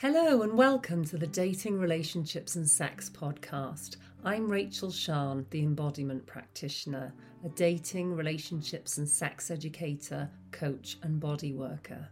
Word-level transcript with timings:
Hello 0.00 0.42
and 0.42 0.56
welcome 0.56 1.04
to 1.06 1.18
the 1.18 1.26
Dating, 1.26 1.76
Relationships 1.76 2.54
and 2.54 2.70
Sex 2.70 3.10
podcast. 3.10 3.96
I'm 4.22 4.48
Rachel 4.48 4.92
Shan, 4.92 5.44
the 5.50 5.64
embodiment 5.64 6.24
practitioner, 6.24 7.12
a 7.44 7.48
dating, 7.48 8.14
relationships 8.14 8.98
and 8.98 9.08
sex 9.08 9.50
educator, 9.50 10.30
coach, 10.52 10.98
and 11.02 11.18
body 11.18 11.52
worker. 11.52 12.10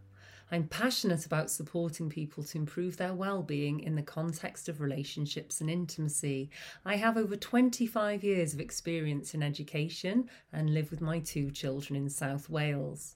I'm 0.50 0.66
passionate 0.66 1.26
about 1.26 1.48
supporting 1.48 2.08
people 2.10 2.42
to 2.42 2.58
improve 2.58 2.96
their 2.96 3.14
well-being 3.14 3.78
in 3.78 3.94
the 3.94 4.02
context 4.02 4.68
of 4.68 4.80
relationships 4.80 5.60
and 5.60 5.70
intimacy. 5.70 6.50
I 6.84 6.96
have 6.96 7.16
over 7.16 7.36
25 7.36 8.24
years 8.24 8.52
of 8.52 8.58
experience 8.58 9.32
in 9.32 9.44
education 9.44 10.28
and 10.52 10.74
live 10.74 10.90
with 10.90 11.00
my 11.00 11.20
two 11.20 11.52
children 11.52 11.94
in 11.94 12.10
South 12.10 12.50
Wales. 12.50 13.14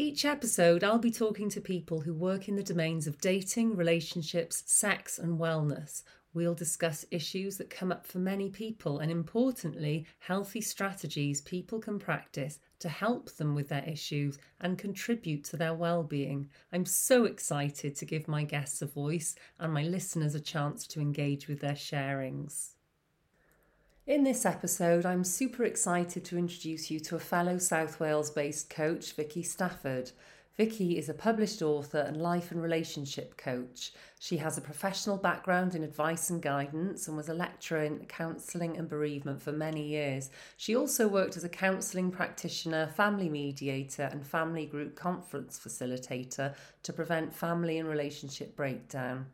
Each 0.00 0.24
episode, 0.24 0.82
I'll 0.82 0.98
be 0.98 1.10
talking 1.10 1.50
to 1.50 1.60
people 1.60 2.00
who 2.00 2.14
work 2.14 2.48
in 2.48 2.56
the 2.56 2.62
domains 2.62 3.06
of 3.06 3.20
dating, 3.20 3.76
relationships, 3.76 4.62
sex, 4.64 5.18
and 5.18 5.38
wellness. 5.38 6.04
We'll 6.32 6.54
discuss 6.54 7.04
issues 7.10 7.58
that 7.58 7.68
come 7.68 7.92
up 7.92 8.06
for 8.06 8.18
many 8.18 8.48
people 8.48 9.00
and, 9.00 9.10
importantly, 9.10 10.06
healthy 10.20 10.62
strategies 10.62 11.42
people 11.42 11.80
can 11.80 11.98
practice 11.98 12.60
to 12.78 12.88
help 12.88 13.30
them 13.32 13.54
with 13.54 13.68
their 13.68 13.84
issues 13.84 14.38
and 14.62 14.78
contribute 14.78 15.44
to 15.44 15.58
their 15.58 15.74
well-being. 15.74 16.48
I'm 16.72 16.86
so 16.86 17.26
excited 17.26 17.94
to 17.96 18.06
give 18.06 18.26
my 18.26 18.44
guests 18.44 18.80
a 18.80 18.86
voice 18.86 19.34
and 19.58 19.70
my 19.70 19.82
listeners 19.82 20.34
a 20.34 20.40
chance 20.40 20.86
to 20.86 21.00
engage 21.00 21.46
with 21.46 21.60
their 21.60 21.74
sharings. 21.74 22.70
In 24.06 24.24
this 24.24 24.46
episode, 24.46 25.04
I'm 25.04 25.24
super 25.24 25.62
excited 25.62 26.24
to 26.24 26.38
introduce 26.38 26.90
you 26.90 27.00
to 27.00 27.16
a 27.16 27.20
fellow 27.20 27.58
South 27.58 28.00
Wales 28.00 28.30
based 28.30 28.70
coach, 28.70 29.12
Vikki 29.12 29.42
Stafford. 29.42 30.10
Vikki 30.56 30.96
is 30.96 31.10
a 31.10 31.14
published 31.14 31.60
author 31.60 31.98
and 31.98 32.16
life 32.16 32.50
and 32.50 32.62
relationship 32.62 33.36
coach. 33.36 33.92
She 34.18 34.38
has 34.38 34.56
a 34.56 34.62
professional 34.62 35.18
background 35.18 35.74
in 35.74 35.84
advice 35.84 36.30
and 36.30 36.40
guidance 36.40 37.08
and 37.08 37.16
was 37.16 37.28
a 37.28 37.34
lecturer 37.34 37.84
in 37.84 38.06
counselling 38.06 38.76
and 38.78 38.88
bereavement 38.88 39.42
for 39.42 39.52
many 39.52 39.86
years. 39.86 40.30
She 40.56 40.74
also 40.74 41.06
worked 41.06 41.36
as 41.36 41.44
a 41.44 41.48
counselling 41.50 42.10
practitioner, 42.10 42.86
family 42.88 43.28
mediator, 43.28 44.08
and 44.10 44.26
family 44.26 44.64
group 44.64 44.96
conference 44.96 45.60
facilitator 45.62 46.54
to 46.82 46.92
prevent 46.92 47.34
family 47.34 47.78
and 47.78 47.88
relationship 47.88 48.56
breakdown. 48.56 49.26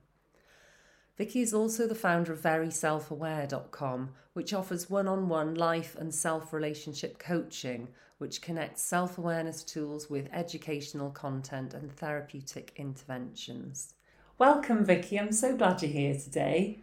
Vikki 1.17 1.41
is 1.41 1.55
also 1.55 1.87
the 1.87 1.95
founder 1.95 2.33
of 2.33 2.43
veryselfaware.com, 2.43 4.11
which 4.35 4.53
offers 4.53 4.91
one 4.91 5.09
on 5.09 5.31
one 5.31 5.55
life 5.55 5.97
and 5.99 6.15
self 6.15 6.53
relationship 6.53 7.19
coaching, 7.19 7.89
which 8.19 8.43
connects 8.43 8.83
self 8.83 9.17
awareness 9.17 9.63
tools 9.63 10.11
with 10.11 10.29
educational 10.31 11.11
content 11.11 11.73
and 11.73 11.91
therapeutic 11.97 12.73
interventions. 12.77 13.95
Welcome, 14.37 14.85
Vikki. 14.85 15.19
I'm 15.19 15.33
so 15.33 15.57
glad 15.57 15.81
you're 15.81 15.91
here 15.91 16.15
today. 16.15 16.81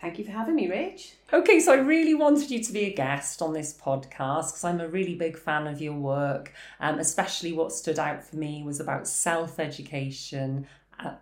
Thank 0.00 0.18
you 0.18 0.24
for 0.24 0.32
having 0.32 0.56
me, 0.56 0.68
Rich. 0.68 1.12
Okay, 1.30 1.60
so 1.60 1.74
I 1.74 1.76
really 1.76 2.14
wanted 2.14 2.50
you 2.50 2.64
to 2.64 2.72
be 2.72 2.86
a 2.86 2.94
guest 2.94 3.42
on 3.42 3.52
this 3.52 3.78
podcast 3.78 4.46
because 4.48 4.64
I'm 4.64 4.80
a 4.80 4.88
really 4.88 5.14
big 5.14 5.38
fan 5.38 5.66
of 5.66 5.82
your 5.82 5.94
work. 5.94 6.54
Um, 6.80 6.98
especially 6.98 7.52
what 7.52 7.70
stood 7.70 7.98
out 7.98 8.24
for 8.24 8.36
me 8.36 8.62
was 8.64 8.80
about 8.80 9.06
self 9.06 9.60
education, 9.60 10.66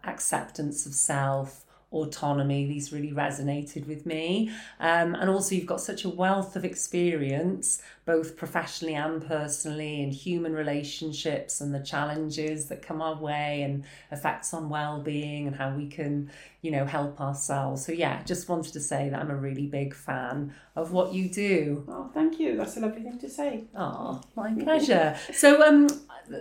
acceptance 0.05 0.87
of 0.87 0.95
self, 0.95 1.67
autonomy. 1.93 2.67
These 2.67 2.93
really 2.93 3.13
resonated 3.13 3.87
with 3.87 4.07
me. 4.07 4.51
Um, 4.79 5.15
and 5.15 5.29
also, 5.29 5.55
you've 5.55 5.67
got 5.67 5.81
such 5.81 6.05
a 6.05 6.09
wealth 6.09 6.55
of 6.57 6.65
experience, 6.65 7.83
both 8.05 8.37
professionally 8.37 8.95
and 8.95 9.27
personally, 9.27 10.03
in 10.03 10.11
human 10.11 10.53
relationships 10.53 11.61
and 11.61 11.75
the 11.75 11.81
challenges 11.81 12.67
that 12.67 12.83
come 12.83 13.03
our 13.03 13.17
way 13.17 13.63
and 13.63 13.85
effects 14.13 14.55
on 14.55 14.69
well 14.69 15.01
being 15.01 15.47
and 15.47 15.57
how 15.57 15.75
we 15.75 15.89
can, 15.89 16.31
you 16.63 16.71
know, 16.71 16.85
help 16.85 17.21
ourselves. 17.21 17.85
So, 17.85 17.93
yeah, 17.93 18.23
just 18.23 18.49
wanted 18.49 18.73
to 18.75 18.81
say 18.81 19.09
that 19.09 19.21
I'm 19.21 19.31
a 19.31 19.37
really 19.37 19.67
big 19.67 19.95
fan 19.95 20.55
of 20.77 20.93
what 20.93 21.13
you 21.13 21.29
do. 21.29 21.85
Oh, 21.89 22.11
thank 22.15 22.39
you. 22.39 22.57
That's 22.57 22.77
a 22.77 22.81
lovely 22.81 23.03
thing 23.03 23.19
to 23.19 23.29
say. 23.29 23.65
Oh, 23.75 24.21
my 24.37 24.53
pleasure. 24.59 25.17
so, 25.33 25.67
um, 25.67 25.89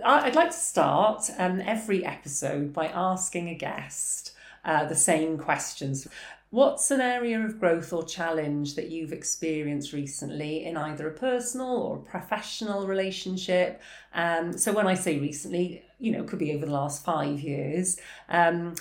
I'd 0.06 0.36
like 0.36 0.52
to 0.52 0.58
start 0.58 1.32
um, 1.40 1.62
every 1.62 2.06
episode 2.06 2.74
by 2.74 2.88
asking 2.88 3.50
a 3.50 3.56
guest 3.56 4.34
uh, 4.66 4.86
the 4.86 4.96
same 4.96 5.38
questions. 5.38 6.08
What's 6.52 6.90
an 6.90 7.00
area 7.00 7.40
of 7.40 7.60
growth 7.60 7.94
or 7.94 8.04
challenge 8.04 8.74
that 8.74 8.90
you've 8.90 9.14
experienced 9.14 9.94
recently 9.94 10.66
in 10.66 10.78
either 10.78 11.08
a 11.08 11.12
personal 11.12 11.78
or 11.78 11.98
professional 11.98 12.88
relationship? 12.88 13.80
Um, 14.16 14.58
so, 14.58 14.74
when 14.74 14.88
I 14.88 14.96
say 14.96 15.20
recently, 15.20 15.84
you 16.00 16.12
know, 16.12 16.24
it 16.24 16.28
could 16.28 16.40
be 16.40 16.56
over 16.56 16.66
the 16.66 16.72
last 16.72 17.06
five 17.06 17.40
years. 17.40 18.00
Um, 18.30 18.74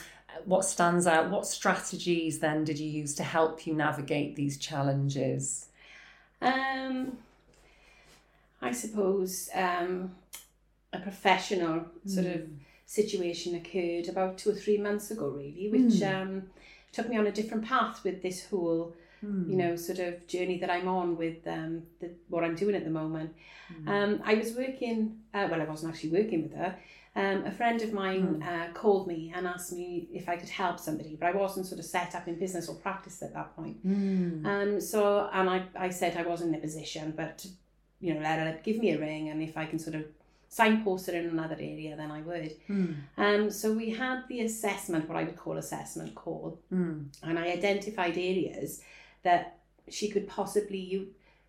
what 0.47 0.65
stands 0.65 1.07
out? 1.07 1.31
What 1.31 1.47
strategies 1.47 2.39
then 2.39 2.65
did 2.65 2.79
you 2.79 2.89
use 2.89 3.15
to 3.17 3.23
help 3.23 3.67
you 3.67 3.75
navigate 3.75 4.35
these 4.35 4.57
challenges? 4.57 5.67
Um, 6.41 7.19
I 8.63 8.73
suppose 8.73 9.51
um, 9.55 10.15
a 10.93 11.01
professional 11.01 11.85
sort 12.07 12.27
mm. 12.27 12.35
of 12.35 12.41
hmm 12.41 12.55
situation 12.89 13.55
occurred 13.55 14.09
about 14.09 14.39
two 14.39 14.49
or 14.49 14.55
three 14.55 14.79
months 14.79 15.11
ago, 15.11 15.29
really, 15.29 15.69
which 15.69 16.01
mm. 16.01 16.23
um, 16.23 16.43
took 16.91 17.07
me 17.07 17.19
on 17.19 17.27
a 17.27 17.31
different 17.31 17.63
path 17.67 18.03
with 18.03 18.23
this 18.23 18.47
whole, 18.47 18.97
mm. 19.23 19.47
you 19.47 19.57
know, 19.57 19.77
sort 19.77 19.99
of 19.99 20.27
journey 20.27 20.59
that 20.59 20.71
I'm 20.71 20.89
on 20.89 21.19
with 21.19 21.47
um, 21.47 21.83
the, 22.01 22.11
what 22.29 22.45
I'm 22.45 22.55
doing 22.55 22.75
at 22.75 22.85
the 22.85 22.91
moment. 22.91 23.35
Mm. 23.71 23.89
Um, 23.89 24.23
I 24.25 24.35
was 24.37 24.55
working, 24.55 25.19
uh, 25.35 25.49
well, 25.51 25.61
I 25.61 25.65
wasn't 25.65 25.93
actually 25.93 26.13
working 26.13 26.43
with 26.45 26.55
her. 26.55 26.77
Um, 27.15 27.45
a 27.45 27.51
friend 27.51 27.83
of 27.83 27.93
mine 27.93 28.23
hmm. 28.23 28.43
uh, 28.43 28.69
called 28.75 29.09
me 29.09 29.33
and 29.35 29.45
asked 29.45 29.73
me 29.73 30.09
if 30.13 30.29
I 30.29 30.37
could 30.37 30.51
help 30.51 30.79
somebody, 30.79 31.17
but 31.19 31.27
I 31.27 31.33
wasn't 31.33 31.67
sort 31.67 31.81
of 31.81 31.85
set 31.85 32.15
up 32.15 32.29
in 32.29 32.39
business 32.39 32.69
or 32.69 32.77
practice 32.77 33.23
at 33.23 33.35
that 33.35 33.57
point. 33.57 33.79
Hmm. 33.79 34.47
Um, 34.47 34.81
so, 34.81 35.29
and 35.33 35.51
I, 35.51 35.65
I 35.77 35.91
said 35.91 36.17
I 36.17 36.23
wasn't 36.23 36.51
in 36.51 36.61
a 36.61 36.63
position, 36.63 37.13
but 37.17 37.45
you 38.01 38.15
know, 38.15 38.21
let 38.21 38.39
her 38.39 38.61
give 38.63 38.79
me 38.79 38.93
a 38.93 39.01
ring, 39.01 39.31
and 39.31 39.43
if 39.43 39.57
I 39.57 39.67
can 39.67 39.81
sort 39.81 39.97
of 39.97 40.05
signposted 40.51 41.15
in 41.15 41.27
another 41.27 41.57
area, 41.57 41.97
then 41.97 42.11
I 42.11 42.21
would. 42.23 42.57
Mm. 42.69 42.95
Um, 43.17 43.51
so 43.51 43.73
we 43.73 43.91
had 43.91 44.23
the 44.29 44.41
assessment, 44.41 45.09
what 45.09 45.19
I 45.19 45.25
would 45.25 45.37
call 45.37 45.59
assessment 45.59 46.15
call, 46.15 46.59
mm. 46.73 47.07
and 47.23 47.39
I 47.39 47.49
identified 47.49 48.17
areas 48.17 48.81
that 49.23 49.59
she 49.89 50.09
could 50.09 50.27
possibly 50.29 50.79
you 50.79 51.09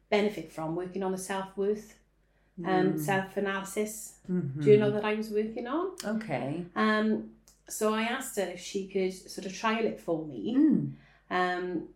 benefit 0.10 0.52
from 0.52 0.76
working 0.76 1.04
on 1.04 1.12
the 1.12 1.18
self 1.18 1.56
worth 1.56 1.96
and 2.66 2.96
mm. 2.96 3.00
self 3.00 3.38
analysis 3.38 4.16
mm-hmm. 4.30 4.62
journal 4.62 4.92
that 4.92 5.06
I 5.06 5.14
was 5.14 5.30
working 5.30 5.68
on. 5.68 5.92
Okay. 6.06 6.66
Um, 6.76 7.32
so 7.68 7.94
I 7.94 8.04
asked 8.04 8.36
her 8.38 8.44
if 8.44 8.60
she 8.60 8.88
could 8.88 9.14
sort 9.14 9.46
of 9.46 9.56
trial 9.56 9.86
it 9.86 10.00
for 10.00 10.26
me. 10.26 10.56
Mm. 10.58 10.92
Um, 11.32 11.88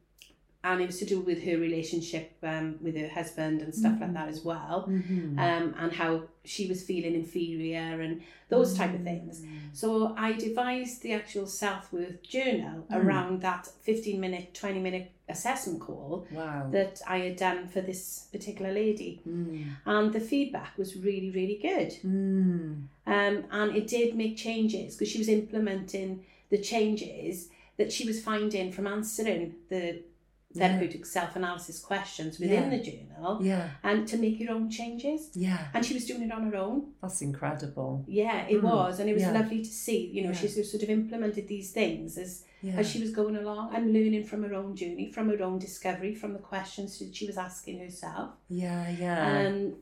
and 0.63 0.81
it 0.81 0.87
was 0.87 0.97
to 0.99 1.05
do 1.05 1.19
with 1.19 1.43
her 1.43 1.57
relationship 1.57 2.33
um, 2.43 2.75
with 2.81 2.95
her 2.95 3.09
husband 3.09 3.61
and 3.61 3.75
stuff 3.75 3.93
mm-hmm. 3.93 4.03
like 4.03 4.13
that 4.13 4.29
as 4.29 4.43
well 4.43 4.87
mm-hmm. 4.89 5.37
um, 5.37 5.75
and 5.77 5.91
how 5.91 6.23
she 6.45 6.67
was 6.67 6.83
feeling 6.83 7.15
inferior 7.15 8.01
and 8.01 8.21
those 8.49 8.73
mm-hmm. 8.73 8.83
type 8.83 8.95
of 8.95 9.03
things 9.03 9.41
mm. 9.41 9.59
so 9.73 10.13
i 10.17 10.33
devised 10.33 11.01
the 11.01 11.11
actual 11.11 11.45
self-worth 11.45 12.21
journal 12.21 12.85
mm. 12.89 12.95
around 12.95 13.41
that 13.41 13.67
15 13.81 14.19
minute 14.19 14.53
20 14.53 14.79
minute 14.79 15.11
assessment 15.29 15.79
call 15.79 16.27
wow. 16.31 16.67
that 16.71 17.01
i 17.07 17.17
had 17.19 17.35
done 17.35 17.67
for 17.67 17.81
this 17.81 18.27
particular 18.31 18.71
lady 18.71 19.21
mm. 19.27 19.65
and 19.85 20.13
the 20.13 20.19
feedback 20.19 20.77
was 20.77 20.95
really 20.97 21.31
really 21.31 21.59
good 21.61 21.93
mm. 22.05 22.83
um, 23.07 23.43
and 23.51 23.75
it 23.75 23.87
did 23.87 24.15
make 24.15 24.37
changes 24.37 24.95
because 24.95 25.11
she 25.11 25.17
was 25.17 25.29
implementing 25.29 26.23
the 26.49 26.57
changes 26.57 27.49
that 27.77 27.91
she 27.91 28.05
was 28.05 28.21
finding 28.21 28.71
from 28.71 28.85
answering 28.85 29.55
the 29.69 29.99
therapeutic 30.55 31.01
yeah. 31.01 31.05
self-analysis 31.05 31.79
questions 31.79 32.39
within 32.39 32.71
yeah. 32.71 32.77
the 32.77 32.83
journal 32.83 33.39
yeah 33.41 33.69
and 33.83 34.07
to 34.07 34.17
make 34.17 34.39
your 34.39 34.51
own 34.51 34.69
changes 34.69 35.29
yeah 35.33 35.67
and 35.73 35.85
she 35.85 35.93
was 35.93 36.05
doing 36.05 36.21
it 36.21 36.31
on 36.31 36.49
her 36.49 36.57
own 36.57 36.91
that's 37.01 37.21
incredible 37.21 38.03
yeah 38.07 38.45
it 38.47 38.61
mm. 38.61 38.63
was 38.63 38.99
and 38.99 39.09
it 39.09 39.13
was 39.13 39.23
yeah. 39.23 39.31
lovely 39.31 39.59
to 39.59 39.69
see 39.69 40.07
you 40.13 40.23
know 40.23 40.29
yeah. 40.29 40.35
she 40.35 40.47
sort 40.47 40.83
of 40.83 40.89
implemented 40.89 41.47
these 41.47 41.71
things 41.71 42.17
as 42.17 42.45
as 42.77 42.89
she 42.89 43.01
was 43.01 43.11
going 43.11 43.35
along 43.35 43.75
and 43.75 43.91
learning 43.91 44.23
from 44.23 44.43
her 44.43 44.53
own 44.53 44.75
journey 44.75 45.11
from 45.11 45.29
her 45.29 45.43
own 45.43 45.59
discovery 45.59 46.15
from 46.15 46.33
the 46.33 46.39
questions 46.39 46.97
that 46.99 47.13
she 47.15 47.27
was 47.27 47.37
asking 47.37 47.79
herself 47.79 48.31
yeah 48.49 48.89
yeah 48.97 49.47
um 49.47 49.73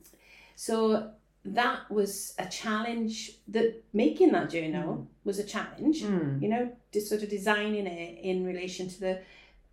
so 0.56 1.12
that 1.44 1.90
was 1.90 2.34
a 2.38 2.48
challenge 2.48 3.32
that 3.48 3.84
making 3.94 4.32
that 4.32 4.50
journal 4.50 4.96
mm. 4.96 5.06
was 5.24 5.40
a 5.40 5.44
challenge 5.44 6.02
mm. 6.02 6.42
you 6.42 6.48
know 6.48 6.72
just 6.92 7.08
sort 7.08 7.24
of 7.24 7.30
designing 7.30 7.88
it 7.88 8.20
in 8.24 8.46
relation 8.46 8.88
to 8.88 9.00
the 9.00 9.22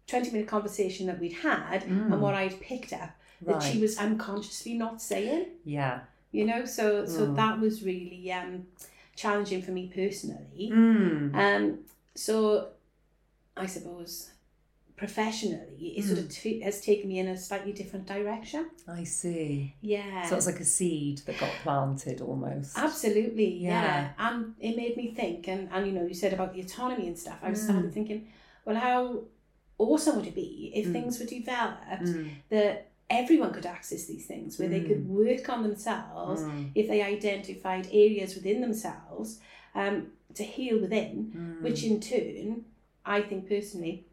20 0.08 0.31
minute 0.31 0.49
conversation 0.49 1.06
that 1.06 1.20
we'd 1.20 1.32
had 1.34 1.84
mm. 1.84 2.12
and 2.12 2.20
what 2.20 2.34
I'd 2.34 2.60
picked 2.60 2.93
up 2.93 3.10
that 3.46 3.62
she 3.62 3.78
was 3.78 3.96
unconsciously 3.99 4.75
not 4.75 5.00
saying. 5.00 5.46
Yeah. 5.64 6.00
You 6.32 6.44
know, 6.44 6.64
so 6.64 7.06
so 7.06 7.28
mm. 7.28 7.37
that 7.37 7.60
was 7.60 7.82
really 7.82 8.32
um 8.32 8.66
challenging 9.14 9.62
for 9.62 9.70
me 9.70 9.90
personally. 9.94 10.70
Mm. 10.72 11.34
Um 11.34 11.78
so 12.14 12.69
I 13.56 13.66
suppose 13.66 14.31
professionally, 14.96 15.94
it 15.96 16.05
sort 16.05 16.19
of 16.19 16.28
t- 16.28 16.60
has 16.60 16.81
taken 16.81 17.08
me 17.08 17.20
in 17.20 17.28
a 17.28 17.37
slightly 17.37 17.72
different 17.72 18.06
direction. 18.06 18.69
I 18.88 19.05
see. 19.05 19.75
Yeah. 19.81 20.26
So 20.26 20.37
it's 20.37 20.46
like 20.46 20.58
a 20.58 20.64
seed 20.64 21.19
that 21.26 21.38
got 21.38 21.50
planted 21.62 22.20
almost. 22.20 22.76
Absolutely, 22.76 23.55
yeah. 23.58 23.70
Yeah. 23.70 24.08
And 24.19 24.55
it 24.58 24.76
made 24.76 24.96
me 24.96 25.14
think, 25.14 25.46
and, 25.46 25.69
and 25.72 25.87
you 25.87 25.93
know, 25.93 26.05
you 26.05 26.14
said 26.14 26.32
about 26.32 26.52
the 26.52 26.60
autonomy 26.60 27.06
and 27.06 27.16
stuff. 27.16 27.38
I 27.43 27.50
was 27.50 27.60
Mm. 27.60 27.64
started 27.64 27.94
thinking, 27.94 28.26
well, 28.64 28.75
how 28.76 29.22
awesome 29.78 30.16
would 30.16 30.26
it 30.26 30.34
be 30.34 30.72
if 30.75 30.86
Mm. 30.86 30.92
things 30.92 31.19
were 31.20 31.26
developed 31.26 32.02
Mm, 32.02 32.30
that 32.50 32.88
everyone 33.10 33.52
could 33.52 33.64
access 33.66 34.04
these 34.06 34.26
things, 34.26 34.58
where 34.58 34.69
they 34.69 34.80
could 34.82 35.04
Mm. 35.06 35.06
work 35.06 35.48
on 35.48 35.62
themselves 35.62 36.42
mm, 36.42 36.70
if 36.75 36.88
they 36.88 37.00
identified 37.02 37.86
areas 37.92 38.34
within 38.34 38.60
themselves 38.60 39.40
um, 39.75 40.12
to 40.34 40.42
heal 40.42 40.78
within, 40.80 41.32
mm. 41.34 41.62
which 41.62 41.84
in 41.84 42.00
turn, 42.00 42.64
I 43.04 43.22
think 43.22 43.48
personally, 43.48 44.04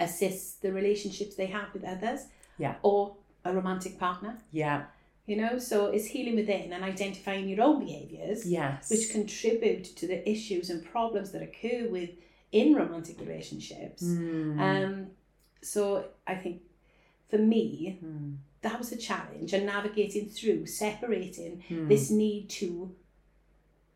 assists 0.00 0.54
the 0.56 0.72
relationships 0.72 1.34
they 1.34 1.46
have 1.46 1.72
with 1.74 1.84
others 1.84 2.26
Yeah. 2.58 2.76
or 2.82 3.16
a 3.44 3.52
romantic 3.52 3.98
partner. 3.98 4.38
Yeah. 4.50 4.86
You 5.26 5.36
know, 5.36 5.58
so 5.58 5.86
it's 5.86 6.06
healing 6.06 6.36
within 6.36 6.72
and 6.72 6.82
identifying 6.84 7.48
your 7.48 7.62
own 7.62 7.80
behaviours 7.84 8.46
Yes. 8.46 8.90
which 8.90 9.10
contribute 9.10 9.84
to 9.96 10.06
the 10.06 10.28
issues 10.28 10.70
and 10.70 10.84
problems 10.84 11.30
that 11.32 11.42
occur 11.42 11.88
with 11.88 12.10
in 12.52 12.74
romantic 12.74 13.18
relationships. 13.20 14.02
Mm, 14.04 14.60
Um, 14.60 15.06
so 15.62 16.04
I 16.26 16.34
think 16.34 16.62
for 17.28 17.38
me, 17.38 17.98
mm, 18.04 18.36
that 18.60 18.78
was 18.78 18.92
a 18.92 18.96
challenge 18.96 19.52
and 19.54 19.66
navigating 19.66 20.28
through 20.28 20.66
separating 20.66 21.62
mm. 21.68 21.88
this 21.88 22.10
need 22.10 22.48
to 22.50 22.94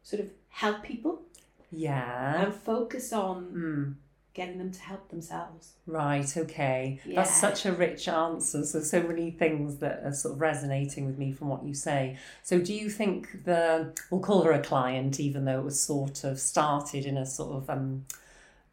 sort 0.03 0.20
of 0.20 0.31
help 0.49 0.82
people 0.82 1.23
Yeah. 1.70 2.44
and 2.47 2.55
focus 2.55 3.12
on 3.12 3.53
Mm. 3.53 3.94
getting 4.35 4.59
them 4.59 4.70
to 4.70 4.81
help 4.81 5.09
themselves. 5.09 5.75
Right, 5.87 6.37
okay. 6.37 7.00
Yeah. 7.06 7.17
That's 7.17 7.35
such 7.41 7.64
a 7.67 7.73
rich 7.73 8.06
answer. 8.09 8.64
So, 8.64 8.81
so 8.81 9.02
many 9.02 9.31
things 9.31 9.79
that 9.79 10.02
are 10.05 10.12
sort 10.12 10.35
of 10.35 10.41
resonating 10.41 11.06
with 11.06 11.17
me 11.19 11.32
from 11.32 11.49
what 11.49 11.64
you 11.64 11.73
say. 11.75 12.19
So, 12.43 12.59
do 12.61 12.73
you 12.75 12.91
think 12.91 13.44
the, 13.44 13.93
we'll 14.11 14.20
call 14.20 14.43
her 14.43 14.52
a 14.52 14.62
client, 14.62 15.19
even 15.20 15.44
though 15.47 15.61
it 15.61 15.64
was 15.64 15.81
sort 15.81 16.23
of 16.25 16.38
started 16.38 17.06
in 17.06 17.17
a 17.17 17.25
sort 17.26 17.52
of, 17.56 17.70
um, 17.70 18.05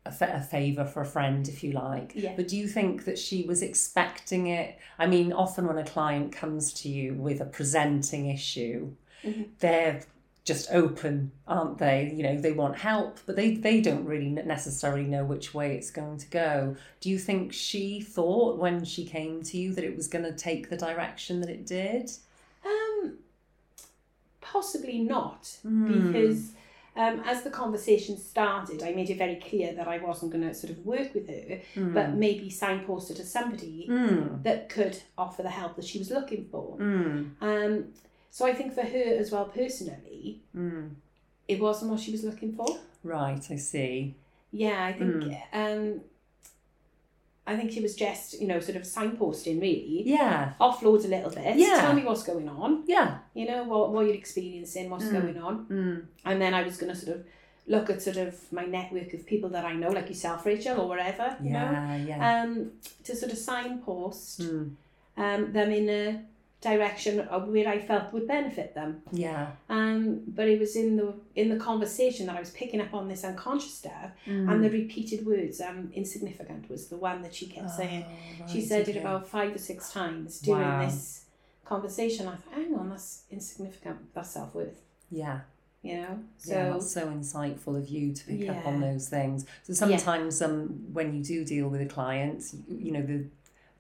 a, 0.05 0.11
fa- 0.11 0.33
a 0.35 0.41
favour 0.41 0.85
for 0.85 1.01
a 1.01 1.05
friend, 1.05 1.47
if 1.47 1.63
you 1.63 1.71
like. 1.71 2.11
Yeah. 2.15 2.33
But 2.35 2.47
do 2.49 2.57
you 2.57 2.67
think 2.67 3.05
that 3.05 3.17
she 3.17 3.43
was 3.43 3.61
expecting 3.61 4.47
it? 4.47 4.77
I 4.99 5.07
mean, 5.07 5.31
often 5.33 5.65
when 5.67 5.77
a 5.77 5.85
client 5.85 6.31
comes 6.33 6.73
to 6.81 6.89
you 6.89 7.13
with 7.13 7.39
a 7.41 7.45
presenting 7.45 8.29
issue, 8.29 8.91
Mhm. 9.23 9.47
they're 9.59 10.01
just 10.43 10.69
open, 10.71 11.31
aren't 11.47 11.77
they? 11.77 12.11
You 12.13 12.23
know, 12.23 12.37
they 12.37 12.51
want 12.51 12.75
help, 12.77 13.17
but 13.25 13.37
they, 13.37 13.55
they 13.55 13.79
don't 13.79 14.03
really 14.03 14.27
necessarily 14.27 15.05
know 15.05 15.23
which 15.23 15.53
way 15.53 15.73
it's 15.77 15.89
going 15.89 16.17
to 16.17 16.27
go. 16.27 16.75
Do 16.99 17.09
you 17.09 17.17
think 17.17 17.53
she 17.53 18.01
thought 18.01 18.59
when 18.59 18.83
she 18.83 19.05
came 19.05 19.41
to 19.43 19.57
you 19.57 19.73
that 19.73 19.85
it 19.85 19.95
was 19.95 20.09
going 20.09 20.25
to 20.25 20.33
take 20.33 20.69
the 20.69 20.75
direction 20.75 21.39
that 21.39 21.49
it 21.49 21.65
did? 21.65 22.11
Um, 22.65 23.19
possibly 24.41 24.99
not, 24.99 25.57
Hmm. 25.61 26.11
because 26.11 26.51
um, 26.95 27.21
as 27.25 27.43
the 27.43 27.49
conversation 27.49 28.17
started, 28.17 28.83
I 28.83 28.91
made 28.93 29.09
it 29.09 29.17
very 29.17 29.35
clear 29.37 29.73
that 29.73 29.87
I 29.87 29.97
wasn't 29.97 30.31
going 30.31 30.47
to 30.47 30.53
sort 30.53 30.71
of 30.71 30.85
work 30.85 31.13
with 31.13 31.27
her, 31.27 31.61
but 31.93 32.11
maybe 32.13 32.49
signpost 32.49 33.09
her 33.09 33.15
to 33.15 33.23
somebody 33.25 33.87
Mm. 33.89 34.43
that 34.43 34.69
could 34.69 34.97
offer 35.17 35.41
the 35.43 35.49
help 35.49 35.75
that 35.75 35.85
she 35.85 35.97
was 35.99 36.11
looking 36.11 36.45
for. 36.51 36.77
Mm. 36.77 37.31
Um, 37.41 37.85
so 38.29 38.45
I 38.45 38.53
think 38.53 38.73
for 38.73 38.81
her 38.83 39.15
as 39.17 39.31
well, 39.31 39.45
personally, 39.45 40.41
Mm. 40.55 40.91
it 41.47 41.59
wasn't 41.59 41.91
what 41.91 41.99
she 41.99 42.11
was 42.11 42.23
looking 42.23 42.53
for. 42.53 42.67
Right, 43.03 43.43
I 43.51 43.55
see. 43.57 44.15
Yeah, 44.51 44.85
I 44.85 44.93
think 44.93 45.15
Mm. 45.15 45.37
um, 45.53 46.01
I 47.45 47.57
think 47.57 47.71
she 47.71 47.81
was 47.81 47.95
just 47.95 48.39
you 48.41 48.47
know 48.47 48.59
sort 48.59 48.77
of 48.77 48.83
signposting 48.83 49.59
really. 49.61 50.03
Yeah, 50.05 50.53
Offload 50.61 51.03
a 51.05 51.07
little 51.09 51.29
bit. 51.29 51.57
Yeah. 51.57 51.77
Tell 51.81 51.93
me 51.93 52.03
what's 52.03 52.23
going 52.23 52.47
on. 52.47 52.83
yeah. 52.87 53.17
You 53.33 53.45
know 53.47 53.63
what 53.63 53.91
what 53.91 54.05
you're 54.05 54.15
experiencing, 54.15 54.89
what's 54.89 55.05
Mm. 55.05 55.11
going 55.21 55.37
on, 55.37 55.65
Mm. 55.65 56.05
and 56.25 56.41
then 56.41 56.53
I 56.53 56.63
was 56.63 56.77
going 56.77 56.91
to 56.93 56.97
sort 56.99 57.17
of 57.17 57.25
look 57.67 57.89
at 57.89 58.01
sort 58.01 58.17
of 58.17 58.33
my 58.51 58.65
network 58.65 59.13
of 59.13 59.25
people 59.25 59.49
that 59.51 59.63
I 59.65 59.73
know, 59.73 59.89
like 59.89 60.07
yourself, 60.09 60.45
Rachel, 60.45 60.79
or 60.81 60.87
wherever. 60.89 61.37
You 61.41 61.51
know, 61.51 61.69
Yeah, 61.71 61.95
yeah. 62.09 62.41
um, 62.43 62.71
to 63.05 63.15
sort 63.15 63.31
of 63.31 63.37
signpost 63.37 64.41
Mm. 64.41 64.75
um, 65.17 65.53
them 65.53 65.71
in 65.71 65.89
a 65.89 66.21
direction 66.63 67.19
of 67.19 67.47
where 67.49 67.67
I 67.67 67.77
felt 67.79 68.13
would 68.13 68.27
benefit 68.27 68.73
them. 68.73 69.01
Yeah. 69.11 69.47
Um, 69.69 70.21
but 70.27 70.47
it 70.47 70.59
was 70.59 70.75
in 70.75 70.95
the 70.95 71.13
in 71.35 71.49
the 71.49 71.57
conversation 71.57 72.25
that 72.27 72.35
I 72.35 72.39
was 72.39 72.51
picking 72.51 72.79
up 72.81 72.93
on 72.93 73.07
this 73.07 73.23
unconscious 73.23 73.73
stuff, 73.73 74.11
Mm. 74.27 74.49
and 74.51 74.63
the 74.63 74.69
repeated 74.69 75.25
words. 75.25 75.59
Um, 75.61 75.91
insignificant 75.93 76.69
was 76.69 76.87
the 76.87 76.97
one 76.97 77.21
that 77.23 77.33
she 77.35 77.45
kept 77.47 77.71
saying. 77.71 78.05
Oh, 78.07 78.47
She 78.51 78.59
right, 78.59 78.67
said 78.67 78.89
it 78.89 78.97
about 78.97 79.27
five 79.27 79.53
or 79.55 79.59
six 79.59 79.91
times 79.91 80.39
during 80.39 80.61
Wow. 80.67 80.85
this 80.85 81.25
conversation. 81.65 82.27
I 82.27 82.35
thought, 82.35 82.53
hang 82.53 82.73
on, 82.75 82.89
that's 82.89 83.23
insignificant. 83.29 83.97
That's 84.13 84.31
self 84.31 84.53
worth. 84.55 84.79
Yeah. 85.11 85.41
You 85.81 85.95
know. 86.01 86.19
So 86.37 86.53
yeah, 86.53 86.69
that's 86.71 86.91
so 86.91 87.07
insightful 87.07 87.77
of 87.77 87.89
you 87.89 88.13
to 88.13 88.23
pick 88.25 88.47
up 88.49 88.65
on 88.65 88.79
those 88.79 89.09
things. 89.09 89.45
So 89.63 89.73
sometimes 89.73 90.41
um, 90.41 90.85
when 90.93 91.13
you 91.13 91.21
do 91.23 91.43
deal 91.43 91.67
with 91.67 91.81
a 91.81 91.85
client, 91.97 92.43
you, 92.69 92.77
you 92.85 92.91
know, 92.93 93.01
the 93.01 93.25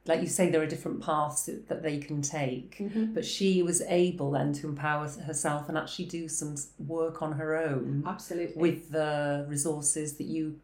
like 0.05 0.21
you 0.21 0.27
say, 0.27 0.49
there 0.49 0.61
are 0.61 0.67
different 0.67 1.01
paths 1.01 1.49
that, 1.69 1.81
they 1.81 1.97
can 1.97 2.21
take. 2.21 2.77
Mhm. 2.77 3.13
But 3.13 3.25
she 3.25 3.63
was 3.63 3.81
able 3.83 4.31
then 4.31 4.51
to 4.53 4.67
empower 4.67 5.07
herself 5.07 5.69
and 5.69 5.77
actually 5.77 6.05
do 6.05 6.27
some 6.27 6.55
work 6.87 7.21
on 7.21 7.33
her 7.33 7.55
own 7.55 8.03
absolutely. 8.05 8.61
with 8.61 8.91
the 8.91 9.45
resources 9.47 10.17
that 10.17 10.25
you 10.25 10.59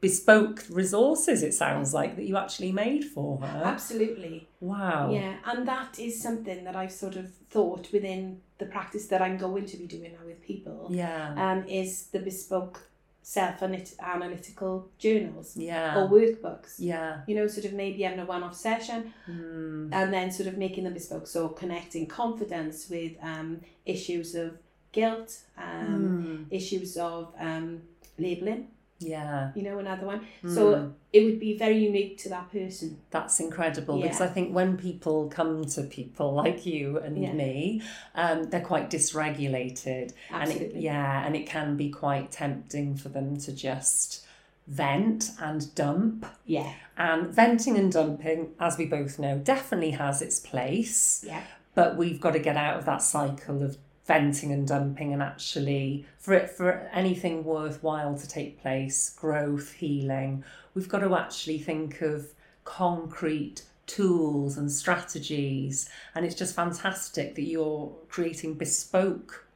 bespoke 0.00 0.64
resources. 0.70 1.42
It 1.42 1.52
sounds 1.54 1.92
like 1.92 2.16
that 2.16 2.24
you 2.24 2.36
actually 2.36 2.72
made 2.72 3.04
for 3.04 3.38
her. 3.38 3.62
Absolutely. 3.64 4.48
Wow. 4.60 5.10
Yeah, 5.10 5.36
and 5.44 5.66
that 5.68 5.98
is 5.98 6.22
something 6.22 6.64
that 6.64 6.76
I've 6.76 6.92
sort 6.92 7.16
of 7.16 7.32
thought 7.50 7.92
within 7.92 8.40
the 8.58 8.66
practice 8.66 9.06
that 9.08 9.20
I'm 9.20 9.36
going 9.36 9.66
to 9.66 9.76
be 9.76 9.86
doing 9.86 10.12
now 10.12 10.26
with 10.26 10.40
people. 10.42 10.88
Yeah. 10.90 11.34
Um, 11.36 11.66
is 11.68 12.06
the 12.06 12.20
bespoke 12.20 12.88
self-analytical 13.28 14.88
journals 14.98 15.56
Yeah. 15.56 15.98
or 15.98 16.08
workbooks. 16.08 16.76
Yeah. 16.78 17.20
You 17.26 17.34
know, 17.36 17.46
sort 17.46 17.66
of 17.66 17.72
maybe 17.72 18.02
having 18.02 18.20
a 18.20 18.24
one-off 18.24 18.56
session 18.56 19.12
Mm. 19.28 19.90
and 19.92 20.12
then 20.12 20.30
sort 20.30 20.48
of 20.48 20.56
making 20.56 20.84
them 20.84 20.94
bespoke. 20.94 21.26
So 21.26 21.48
connecting 21.48 22.06
confidence 22.06 22.88
with 22.88 23.12
um, 23.22 23.60
issues 23.84 24.34
of 24.34 24.58
guilt, 24.92 25.30
um, 25.58 26.46
Mm. 26.50 26.56
issues 26.56 26.96
of 26.96 27.34
um, 27.38 27.82
labeling. 28.18 28.68
Yeah. 29.00 29.52
You 29.54 29.62
know, 29.62 29.78
another 29.78 30.06
one. 30.06 30.26
So 30.44 30.74
Mm. 30.74 30.92
it 31.12 31.24
would 31.24 31.38
be 31.38 31.56
very 31.56 31.78
unique 31.78 32.18
to 32.18 32.28
that 32.30 32.50
person. 32.50 32.98
That's 33.10 33.38
incredible 33.40 34.00
because 34.00 34.20
I 34.20 34.26
think 34.26 34.52
when 34.54 34.76
people 34.76 35.28
come 35.28 35.64
to 35.66 35.82
people 35.84 36.34
like 36.34 36.66
you 36.66 36.98
and 36.98 37.16
Yeah. 37.16 37.32
me, 37.32 37.82
um, 38.14 38.44
they're 38.50 38.60
quite 38.60 38.90
dysregulated. 38.90 40.12
And 40.32 40.50
it, 40.50 40.74
yeah, 40.74 41.24
and 41.24 41.36
it 41.36 41.46
can 41.46 41.76
be 41.76 41.90
quite 41.90 42.32
tempting 42.32 42.96
for 42.96 43.08
them 43.08 43.36
to 43.38 43.52
just 43.52 44.26
vent 44.66 45.30
and 45.40 45.74
dump. 45.74 46.26
Yeah. 46.44 46.72
And 46.96 47.28
venting 47.28 47.78
and 47.78 47.92
dumping, 47.92 48.54
as 48.58 48.76
we 48.76 48.86
both 48.86 49.18
know, 49.18 49.38
definitely 49.38 49.92
has 49.92 50.20
its 50.20 50.40
place. 50.40 51.24
Yeah. 51.26 51.42
But 51.74 51.96
we've 51.96 52.20
got 52.20 52.32
to 52.32 52.40
get 52.40 52.56
out 52.56 52.78
of 52.78 52.84
that 52.86 53.02
cycle 53.02 53.62
of 53.62 53.78
venting 54.08 54.50
and 54.50 54.66
dumping 54.66 55.12
and 55.12 55.22
actually 55.22 56.06
for 56.16 56.32
it 56.32 56.48
for 56.50 56.72
anything 56.92 57.44
worthwhile 57.44 58.16
to 58.16 58.26
take 58.26 58.60
place, 58.60 59.10
growth, 59.10 59.72
healing, 59.74 60.42
we've 60.74 60.88
got 60.88 61.00
to 61.00 61.14
actually 61.14 61.58
think 61.58 62.00
of 62.00 62.32
concrete 62.64 63.62
tools 63.86 64.56
and 64.56 64.72
strategies. 64.72 65.88
And 66.14 66.24
it's 66.24 66.34
just 66.34 66.56
fantastic 66.56 67.34
that 67.34 67.42
you're 67.42 67.94
creating 68.08 68.54
bespoke 68.54 69.46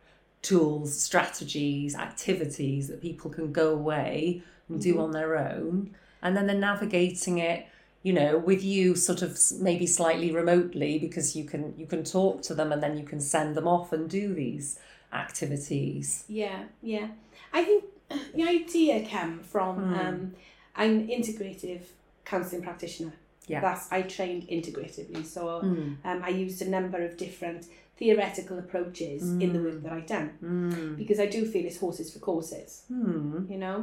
tools, 0.43 1.01
strategies, 1.01 1.95
activities 1.95 2.89
that 2.89 3.01
people 3.01 3.31
can 3.31 3.53
go 3.53 3.73
away 3.73 4.43
and 4.69 4.81
do 4.81 4.97
Mhm. 4.97 5.01
on 5.01 5.11
their 5.13 5.39
own. 5.39 5.95
And 6.21 6.37
then 6.37 6.47
they're 6.47 6.57
navigating 6.57 7.39
it 7.39 7.67
you 8.03 8.13
know 8.13 8.37
with 8.39 8.63
you 8.65 8.95
sort 8.97 9.23
of 9.23 9.39
maybe 9.61 9.87
slightly 9.87 10.31
remotely 10.33 10.99
because 10.99 11.37
you 11.37 11.45
can 11.45 11.73
you 11.79 11.87
can 11.87 12.03
talk 12.05 12.43
to 12.43 12.55
them 12.55 12.73
and 12.73 12.83
then 12.83 12.97
you 12.99 13.05
can 13.05 13.21
send 13.21 13.55
them 13.55 13.69
off 13.69 13.93
and 13.93 14.11
do 14.11 14.35
these 14.35 14.79
activities 15.13 16.25
Yeah, 16.29 16.65
yeah. 16.83 17.09
I 17.53 17.65
think 17.65 17.85
the 18.35 18.45
idea 18.45 19.01
came 19.03 19.41
from 19.41 19.77
Hmm. 19.77 19.95
um, 19.95 20.33
I'm 20.75 21.07
integrative 21.09 21.83
counselling 22.25 22.63
practitioner. 22.63 23.13
Yeah. 23.47 23.61
That's 23.61 23.91
I 23.93 24.03
trained 24.03 24.45
integratively, 24.49 25.27
so 25.27 25.61
Mm. 25.63 25.97
um, 26.05 26.23
I 26.25 26.29
used 26.45 26.63
a 26.63 26.69
number 26.69 27.05
of 27.05 27.17
different 27.17 27.67
theoretical 28.03 28.59
approaches 28.59 29.23
in 29.45 29.49
the 29.53 29.61
work 29.67 29.75
Mm. 29.79 29.83
that 29.85 29.93
I've 29.97 30.11
done 30.19 30.29
Mm. 30.43 30.97
because 31.01 31.19
I 31.27 31.27
do 31.37 31.41
feel 31.53 31.65
it's 31.71 31.79
horses 31.87 32.13
for 32.13 32.19
courses, 32.31 32.71
Mm. 32.91 33.49
you 33.53 33.59
know? 33.65 33.79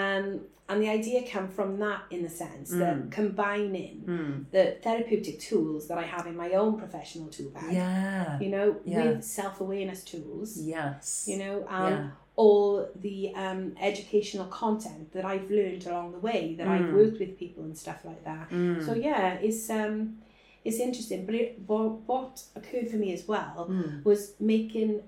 Um, 0.00 0.24
and 0.68 0.76
the 0.82 0.88
idea 0.98 1.18
came 1.32 1.48
from 1.58 1.70
that 1.84 2.02
in 2.14 2.20
the 2.28 2.28
sense 2.44 2.68
that 2.82 2.96
Mm. 2.96 3.10
combining 3.20 3.96
Mm. 4.06 4.34
the 4.56 4.64
therapeutic 4.86 5.36
tools 5.48 5.82
that 5.88 5.98
I 6.04 6.06
have 6.14 6.24
in 6.30 6.36
my 6.44 6.50
own 6.60 6.72
professional 6.84 7.28
tool 7.36 7.50
bag, 7.58 7.72
Yeah. 7.72 8.38
you 8.44 8.50
know, 8.54 8.68
Yeah. 8.84 8.96
with 9.04 9.24
self 9.40 9.54
awareness 9.60 10.00
tools, 10.12 10.50
Yes. 10.74 11.26
you 11.30 11.36
know, 11.42 11.56
and 11.80 11.94
yeah. 11.96 12.10
all 12.44 12.68
the 13.06 13.18
um, 13.44 13.60
educational 13.90 14.46
content 14.62 15.04
that 15.14 15.24
I've 15.32 15.48
learned 15.50 15.82
along 15.90 16.08
the 16.16 16.22
way, 16.28 16.54
that 16.58 16.68
I've 16.74 16.88
Mm. 16.90 16.98
worked 17.00 17.18
with 17.22 17.32
people 17.44 17.62
and 17.68 17.76
stuff 17.84 18.00
like 18.10 18.22
that. 18.30 18.46
Mm. 18.50 18.84
So 18.86 18.92
yeah, 19.08 19.24
it's 19.48 19.64
um, 19.70 20.18
it's 20.66 20.80
interesting. 20.80 21.26
But 21.26 21.34
it, 21.36 21.58
what, 21.66 21.90
what 22.10 22.42
occurred 22.54 22.88
for 22.90 22.96
me 22.96 23.12
as 23.12 23.26
well 23.28 23.66
Mm. 23.70 24.04
was 24.04 24.20
making 24.40 25.02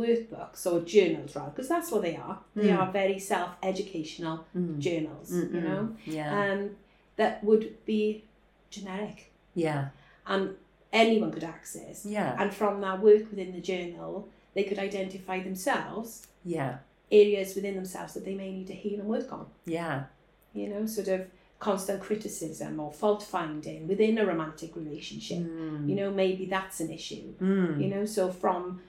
workbooks 0.00 0.66
or 0.66 0.80
journals, 0.80 1.34
rather, 1.36 1.50
because 1.50 1.68
that's 1.68 1.90
what 1.92 2.02
they 2.02 2.16
are. 2.16 2.38
They 2.54 2.68
Mm. 2.68 2.78
are 2.78 2.90
very 2.92 3.18
self 3.18 3.50
educational 3.62 4.44
Mm. 4.56 4.78
journals, 4.78 5.30
Mm-mm. 5.30 5.54
you 5.54 5.60
know, 5.60 5.96
Yeah. 6.04 6.52
um, 6.52 6.70
that 7.16 7.42
would 7.44 7.84
be 7.86 8.24
generic 8.70 9.32
yeah. 9.54 9.88
and 10.26 10.56
anyone 10.92 11.30
could 11.32 11.44
access. 11.44 12.04
Yeah. 12.04 12.36
And 12.40 12.52
from 12.52 12.80
that 12.80 13.00
work 13.00 13.30
within 13.30 13.52
the 13.52 13.60
journal, 13.60 14.28
they 14.54 14.64
could 14.64 14.78
identify 14.78 15.40
themselves, 15.42 16.26
Yeah. 16.44 16.78
areas 17.10 17.54
within 17.54 17.74
themselves 17.76 18.14
that 18.14 18.24
they 18.24 18.34
may 18.34 18.50
need 18.52 18.66
to 18.66 18.74
heal 18.74 19.00
and 19.00 19.08
work 19.08 19.32
on. 19.32 19.46
Yeah. 19.66 20.04
You 20.52 20.68
know, 20.68 20.86
sort 20.86 21.08
of 21.08 21.20
constant 21.58 22.00
criticism 22.02 22.78
or 22.80 22.92
fault 22.92 23.22
finding 23.22 23.88
within 23.88 24.18
a 24.18 24.26
romantic 24.26 24.76
relationship. 24.76 25.38
Mm. 25.38 25.88
You 25.88 25.94
know, 25.94 26.10
maybe 26.10 26.46
that's 26.46 26.80
an 26.80 26.90
issue. 26.90 27.32
Mm. 27.40 27.80
You 27.82 27.88
know, 27.88 28.04
so 28.04 28.30
from 28.30 28.80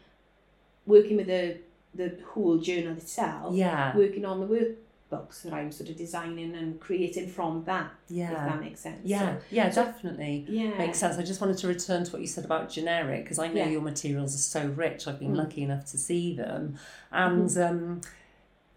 working 0.86 1.18
with 1.18 1.28
the 1.28 1.58
the 1.96 2.16
whole 2.32 2.58
journal 2.60 2.94
itself, 2.98 3.56
Yeah. 3.56 3.96
working 3.98 4.24
on 4.24 4.40
the 4.40 4.46
workbooks 4.46 5.42
that 5.42 5.54
I'm 5.54 5.72
sort 5.72 5.90
of 5.90 5.96
designing 5.96 6.54
and 6.56 6.80
creating 6.80 7.28
from 7.30 7.64
that, 7.64 7.90
if 8.08 8.18
Yeah. 8.18 8.34
that 8.34 8.62
makes 8.62 8.82
sense. 8.82 9.00
Yeah. 9.04 9.38
So, 9.38 9.44
Yeah. 9.50 9.70
so- 9.72 9.84
Definitely. 9.86 10.46
yeah. 10.48 10.78
Makes 10.78 11.00
sense. 11.00 11.18
I 11.18 11.24
just 11.24 11.42
wanted 11.42 11.58
to 11.60 11.68
return 11.68 12.04
to 12.04 12.12
what 12.12 12.22
you 12.22 12.28
said 12.28 12.46
about 12.46 12.70
generic 12.70 13.24
because 13.24 13.40
I 13.40 13.48
know 13.48 13.56
Yeah. 13.64 13.70
your 13.70 13.82
materials 13.82 14.36
are 14.36 14.38
so 14.38 14.68
rich. 14.68 15.08
I've 15.08 15.20
been 15.20 15.34
Mm. 15.34 15.38
lucky 15.38 15.64
enough 15.64 15.86
to 15.92 15.98
see 15.98 16.36
them, 16.36 16.76
and 17.12 17.58
um, 17.58 18.02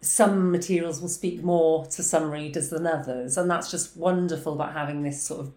some 0.01 0.51
materials 0.51 0.99
will 0.99 1.09
speak 1.09 1.43
more 1.43 1.85
to 1.85 2.03
some 2.03 2.31
readers 2.31 2.69
than 2.69 2.87
others, 2.87 3.37
and 3.37 3.49
that's 3.49 3.69
just 3.69 3.95
wonderful 3.95 4.53
about 4.53 4.73
having 4.73 5.03
this 5.03 5.21
sort 5.21 5.41
of, 5.41 5.53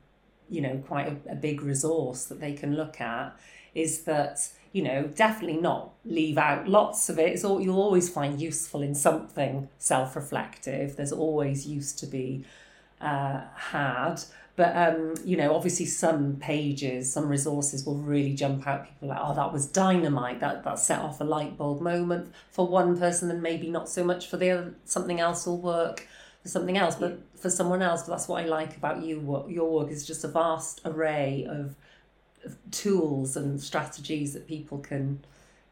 you 0.50 0.60
know, 0.60 0.82
quite 0.86 1.08
a, 1.08 1.32
a 1.32 1.34
big 1.34 1.62
resource 1.62 2.24
that 2.24 2.40
they 2.40 2.52
can 2.52 2.76
look 2.76 3.00
at. 3.00 3.34
Is 3.74 4.02
that 4.02 4.48
you 4.72 4.82
know 4.82 5.04
definitely 5.04 5.60
not 5.60 5.94
leave 6.04 6.38
out 6.38 6.68
lots 6.68 7.08
of 7.08 7.18
it. 7.18 7.32
It's 7.32 7.44
all 7.44 7.60
you'll 7.60 7.80
always 7.80 8.08
find 8.08 8.40
useful 8.40 8.82
in 8.82 8.94
something 8.94 9.68
self-reflective. 9.78 10.96
There's 10.96 11.12
always 11.12 11.66
used 11.66 11.98
to 12.00 12.06
be 12.06 12.44
uh, 13.00 13.40
had. 13.54 14.16
But 14.56 14.76
um, 14.76 15.14
you 15.24 15.36
know, 15.36 15.54
obviously, 15.54 15.86
some 15.86 16.36
pages, 16.36 17.12
some 17.12 17.28
resources 17.28 17.84
will 17.84 17.96
really 17.96 18.34
jump 18.34 18.66
out. 18.66 18.86
People 18.86 19.10
are 19.10 19.14
like, 19.14 19.24
oh, 19.24 19.34
that 19.34 19.52
was 19.52 19.66
dynamite. 19.66 20.40
That 20.40 20.62
that 20.62 20.78
set 20.78 21.00
off 21.00 21.20
a 21.20 21.24
light 21.24 21.58
bulb 21.58 21.80
moment 21.80 22.32
for 22.50 22.66
one 22.66 22.96
person, 22.96 23.30
and 23.30 23.42
maybe 23.42 23.68
not 23.68 23.88
so 23.88 24.04
much 24.04 24.28
for 24.28 24.36
the 24.36 24.50
other. 24.50 24.74
Something 24.84 25.18
else 25.18 25.46
will 25.46 25.60
work 25.60 26.06
for 26.42 26.48
something 26.48 26.78
else, 26.78 26.94
but 26.94 27.18
for 27.36 27.50
someone 27.50 27.82
else. 27.82 28.02
But 28.02 28.12
that's 28.12 28.28
what 28.28 28.44
I 28.44 28.46
like 28.46 28.76
about 28.76 29.02
you. 29.02 29.18
What 29.18 29.50
your 29.50 29.70
work 29.72 29.90
is 29.90 30.06
just 30.06 30.22
a 30.22 30.28
vast 30.28 30.80
array 30.84 31.46
of, 31.48 31.74
of 32.44 32.56
tools 32.70 33.36
and 33.36 33.60
strategies 33.60 34.34
that 34.34 34.46
people 34.46 34.78
can 34.78 35.24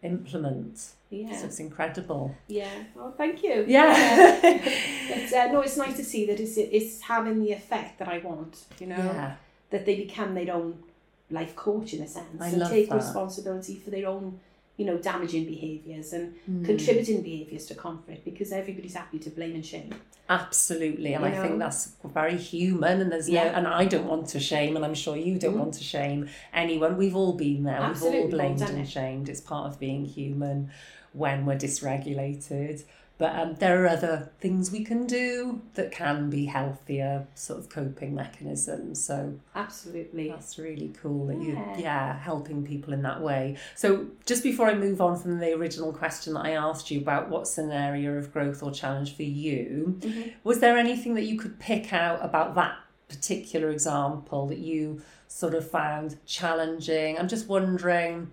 implement. 0.03 0.79
So 0.79 0.95
yeah. 1.11 1.45
it's 1.45 1.61
incredible. 1.61 2.35
Yeah. 2.49 2.71
Well, 2.95 3.13
thank 3.17 3.43
you. 3.43 3.65
Yeah. 3.69 4.41
It's, 4.43 5.33
uh, 5.35 5.49
no, 5.53 5.61
it's 5.61 5.77
nice 5.77 5.97
to 5.97 6.05
see 6.05 6.27
that 6.27 6.41
it's 6.41 6.57
it's 6.57 7.03
having 7.03 7.43
the 7.43 7.53
effect 7.53 7.99
that 7.99 8.09
I 8.09 8.19
want. 8.19 8.65
You 8.81 8.89
know, 8.89 8.97
yeah. 8.97 9.37
that 9.71 9.87
they 9.87 9.97
become 9.97 10.35
their 10.35 10.55
own 10.55 10.83
life 11.31 11.57
coach 11.57 11.95
in 11.95 12.03
a 12.03 12.07
sense 12.07 12.41
I 12.41 12.49
and 12.49 12.69
take 12.69 12.89
that. 12.89 12.97
responsibility 12.97 13.77
for 13.77 13.91
their 13.91 14.07
own, 14.09 14.39
you 14.77 14.85
know, 14.87 14.97
damaging 14.99 15.45
behaviours 15.45 16.13
and 16.13 16.35
Mm. 16.51 16.65
contributing 16.65 17.23
behaviours 17.23 17.67
to 17.67 17.75
conflict 17.75 18.25
because 18.25 18.53
everybody's 18.53 18.95
happy 18.95 19.19
to 19.19 19.31
blame 19.31 19.55
and 19.55 19.65
shame. 19.67 19.91
Absolutely, 20.29 21.13
and 21.13 21.25
You 21.25 21.31
I 21.31 21.43
think 21.43 21.59
that's 21.59 21.93
very 22.05 22.39
human. 22.39 23.01
And 23.03 23.13
there's 23.13 23.29
no, 23.29 23.35
Yeah. 23.35 23.59
and 23.59 23.67
I 23.67 23.85
don't 23.85 24.07
want 24.07 24.29
to 24.29 24.41
shame, 24.41 24.77
and 24.77 24.85
I'm 24.85 24.95
sure 24.95 25.17
you 25.17 25.39
don't 25.39 25.55
Mhm. 25.57 25.59
want 25.59 25.75
to 25.75 25.85
shame 25.85 26.29
anyone. 26.55 26.97
We've 26.97 27.17
all 27.17 27.35
been 27.35 27.65
there. 27.65 27.77
Absolutely, 27.77 28.17
We've 28.19 28.25
all 28.25 28.31
blamed 28.31 28.63
and 28.63 28.89
shamed. 28.89 29.29
It's 29.29 29.41
part 29.41 29.67
of 29.71 29.79
being 29.79 30.05
human 30.07 30.71
when 31.13 31.45
we're 31.45 31.59
dysregulated. 31.59 32.85
But 33.23 33.39
um, 33.39 33.55
there 33.61 33.85
are 33.85 33.87
other 33.87 34.33
things 34.41 34.73
we 34.73 34.83
can 34.83 35.07
do 35.07 35.63
that 35.75 35.93
can 35.93 36.29
be 36.29 36.47
healthier 36.47 37.29
sort 37.37 37.61
of 37.61 37.69
coping 37.69 38.17
mechanisms. 38.17 39.05
So 39.05 39.35
Absolutely. 39.55 40.29
that's 40.29 40.59
really 40.59 40.93
cool 41.01 41.29
that 41.29 41.41
you, 41.41 41.53
Yeah. 41.53 41.79
yeah, 41.79 42.19
helping 42.19 42.65
people 42.67 42.93
in 42.93 43.03
that 43.03 43.21
way. 43.23 43.59
So, 43.77 44.07
just 44.27 44.43
before 44.43 44.67
I 44.67 44.75
move 44.75 45.01
on 45.01 45.17
from 45.17 45.39
the 45.39 45.53
original 45.55 45.93
question 45.93 46.35
that 46.35 46.45
I 46.45 46.51
asked 46.55 46.91
you 46.91 46.99
about 47.01 47.29
what's 47.29 47.57
an 47.59 47.71
area 47.71 48.13
of 48.19 48.33
growth 48.33 48.61
or 48.61 48.73
challenge 48.73 49.15
for 49.15 49.23
you, 49.23 49.99
Mhm. 50.01 50.33
was 50.43 50.59
there 50.59 50.77
anything 50.77 51.15
that 51.15 51.23
you 51.23 51.39
could 51.39 51.61
pick 51.61 51.93
out 51.93 52.19
about 52.25 52.57
that 52.57 52.75
particular 53.09 53.71
example 53.71 54.49
that 54.49 54.59
you 54.59 55.01
sort 55.29 55.55
of 55.55 55.71
found 55.71 56.17
challenging? 56.27 57.17
I'm 57.21 57.29
just 57.29 57.47
wondering, 57.49 58.33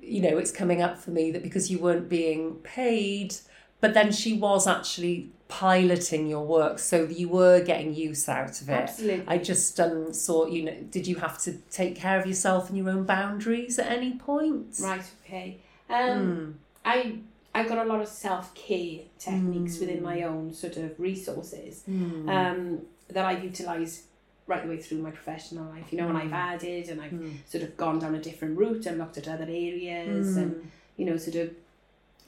you 0.00 0.22
know, 0.22 0.38
it's 0.38 0.52
coming 0.52 0.80
up 0.80 0.96
for 0.96 1.10
me 1.10 1.30
that 1.32 1.42
because 1.42 1.70
you 1.70 1.78
weren't 1.78 2.08
being 2.08 2.54
paid, 2.62 3.34
but 3.82 3.92
then 3.92 4.10
she 4.12 4.32
was 4.32 4.66
actually 4.66 5.28
piloting 5.48 6.26
your 6.28 6.46
work, 6.46 6.78
so 6.78 7.04
you 7.04 7.28
were 7.28 7.60
getting 7.62 7.92
use 7.94 8.26
out 8.28 8.60
of 8.62 8.68
it. 8.70 8.72
Absolutely. 8.72 9.24
I 9.28 9.36
just 9.36 9.78
um, 9.78 10.14
saw, 10.14 10.46
you 10.46 10.62
know, 10.64 10.74
did 10.90 11.06
you 11.06 11.16
have 11.16 11.36
to 11.42 11.52
take 11.70 11.94
care 11.96 12.18
of 12.18 12.26
yourself 12.26 12.68
and 12.70 12.78
your 12.78 12.88
own 12.88 13.04
boundaries 13.04 13.78
at 13.78 13.88
any 13.92 14.12
point? 14.14 14.68
Right. 14.80 15.04
Okay. 15.26 15.58
Um, 15.90 15.98
Mm. 15.98 16.52
I 16.86 17.18
I 17.54 17.68
got 17.68 17.78
a 17.84 17.88
lot 17.92 18.00
of 18.00 18.08
self 18.08 18.54
care 18.54 19.00
techniques 19.18 19.76
Mm. 19.76 19.80
within 19.80 20.02
my 20.02 20.22
own 20.22 20.54
sort 20.54 20.76
of 20.78 20.98
resources 20.98 21.82
Mm. 21.90 22.28
um, 22.36 22.78
that 23.08 23.24
I've 23.26 23.44
utilised 23.44 24.04
right 24.46 24.62
the 24.62 24.68
way 24.70 24.78
through 24.78 24.98
my 24.98 25.10
professional 25.10 25.66
life. 25.74 25.92
You 25.92 25.98
know, 25.98 26.08
and 26.08 26.16
I've 26.16 26.30
Mm. 26.30 26.44
added 26.54 26.88
and 26.88 26.98
I've 27.02 27.12
Mm. 27.12 27.32
sort 27.46 27.62
of 27.64 27.76
gone 27.76 27.98
down 27.98 28.14
a 28.14 28.22
different 28.28 28.56
route 28.58 28.86
and 28.86 28.96
looked 28.98 29.18
at 29.18 29.28
other 29.28 29.44
areas 29.68 30.36
and 30.38 30.70
you 30.96 31.04
know 31.04 31.16
sort 31.18 31.36
of 31.36 31.50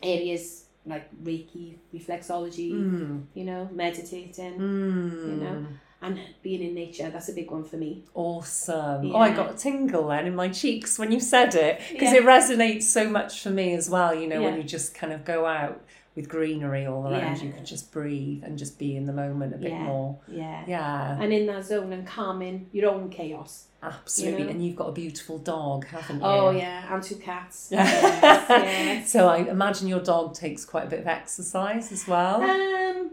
areas 0.03 0.64
like 0.87 1.09
Reiki, 1.23 1.77
reflexology. 1.95 2.73
Mm. 2.73 3.25
You 3.35 3.45
know, 3.45 3.69
meditating 3.73 4.59
Mm. 4.59 5.29
You 5.29 5.37
know? 5.45 5.67
and 6.03 6.21
being 6.43 6.63
in 6.63 6.75
nature. 6.75 7.09
That's 7.09 7.31
a 7.31 7.33
big 7.33 7.51
one 7.51 7.65
for 7.65 7.77
me. 7.79 8.05
Awesome. 8.13 9.15
Oh, 9.15 9.19
I 9.19 9.31
got 9.31 9.55
a 9.55 9.57
tingle 9.57 10.09
then 10.09 10.27
in 10.27 10.35
my 10.37 10.49
cheeks 10.51 10.99
when 10.99 11.11
you 11.11 11.19
said 11.21 11.55
it 11.55 11.81
because 11.91 12.13
Yeah. 12.13 12.19
it 12.21 12.25
resonates 12.25 12.83
so 12.83 13.09
much 13.09 13.43
for 13.43 13.49
me 13.51 13.73
as 13.75 13.89
well. 13.89 14.15
You 14.15 14.27
know, 14.29 14.43
when 14.43 14.57
you 14.59 14.63
just 14.65 14.95
kind 14.95 15.15
of 15.15 15.25
go 15.25 15.47
out 15.47 15.81
with 16.17 16.29
greenery 16.29 16.87
all 16.87 17.03
around, 17.05 17.39
Yeah. 17.39 17.43
you 17.45 17.53
can 17.53 17.65
just 17.65 17.91
breathe 17.91 18.45
and 18.45 18.57
just 18.57 18.79
be 18.79 18.97
in 18.97 19.05
the 19.07 19.13
moment 19.13 19.53
a 19.55 19.59
bit 19.59 19.73
Yeah. 19.73 19.83
more. 19.83 20.17
Yeah. 20.29 20.63
Yeah, 20.67 21.21
And 21.21 21.33
in 21.33 21.47
that 21.47 21.65
zone 21.65 21.93
and 21.93 22.07
calming 22.07 22.69
your 22.73 22.91
own 22.91 23.11
chaos. 23.11 23.67
absolutely. 23.83 24.39
You 24.41 24.45
know? 24.45 24.51
And 24.53 24.65
you've 24.65 24.77
got 24.77 24.89
a 24.91 24.93
beautiful 24.93 25.39
dog, 25.39 25.87
haven't 25.89 26.17
you? 26.21 26.23
Oh 26.25 26.51
yeah, 26.51 26.95
and 26.95 27.03
two 27.03 27.17
cats. 27.17 27.69
yes, 27.73 28.47
yes. 28.49 29.11
So 29.11 29.27
I 29.29 29.39
imagine 29.39 29.89
your 29.89 30.01
dog 30.01 30.35
takes 30.35 30.65
quite 30.65 30.87
a 30.87 30.91
bit 30.91 31.01
of 31.01 31.07
exercise 31.09 31.91
as 31.93 32.07
well. 32.07 32.41
Um, 32.43 33.11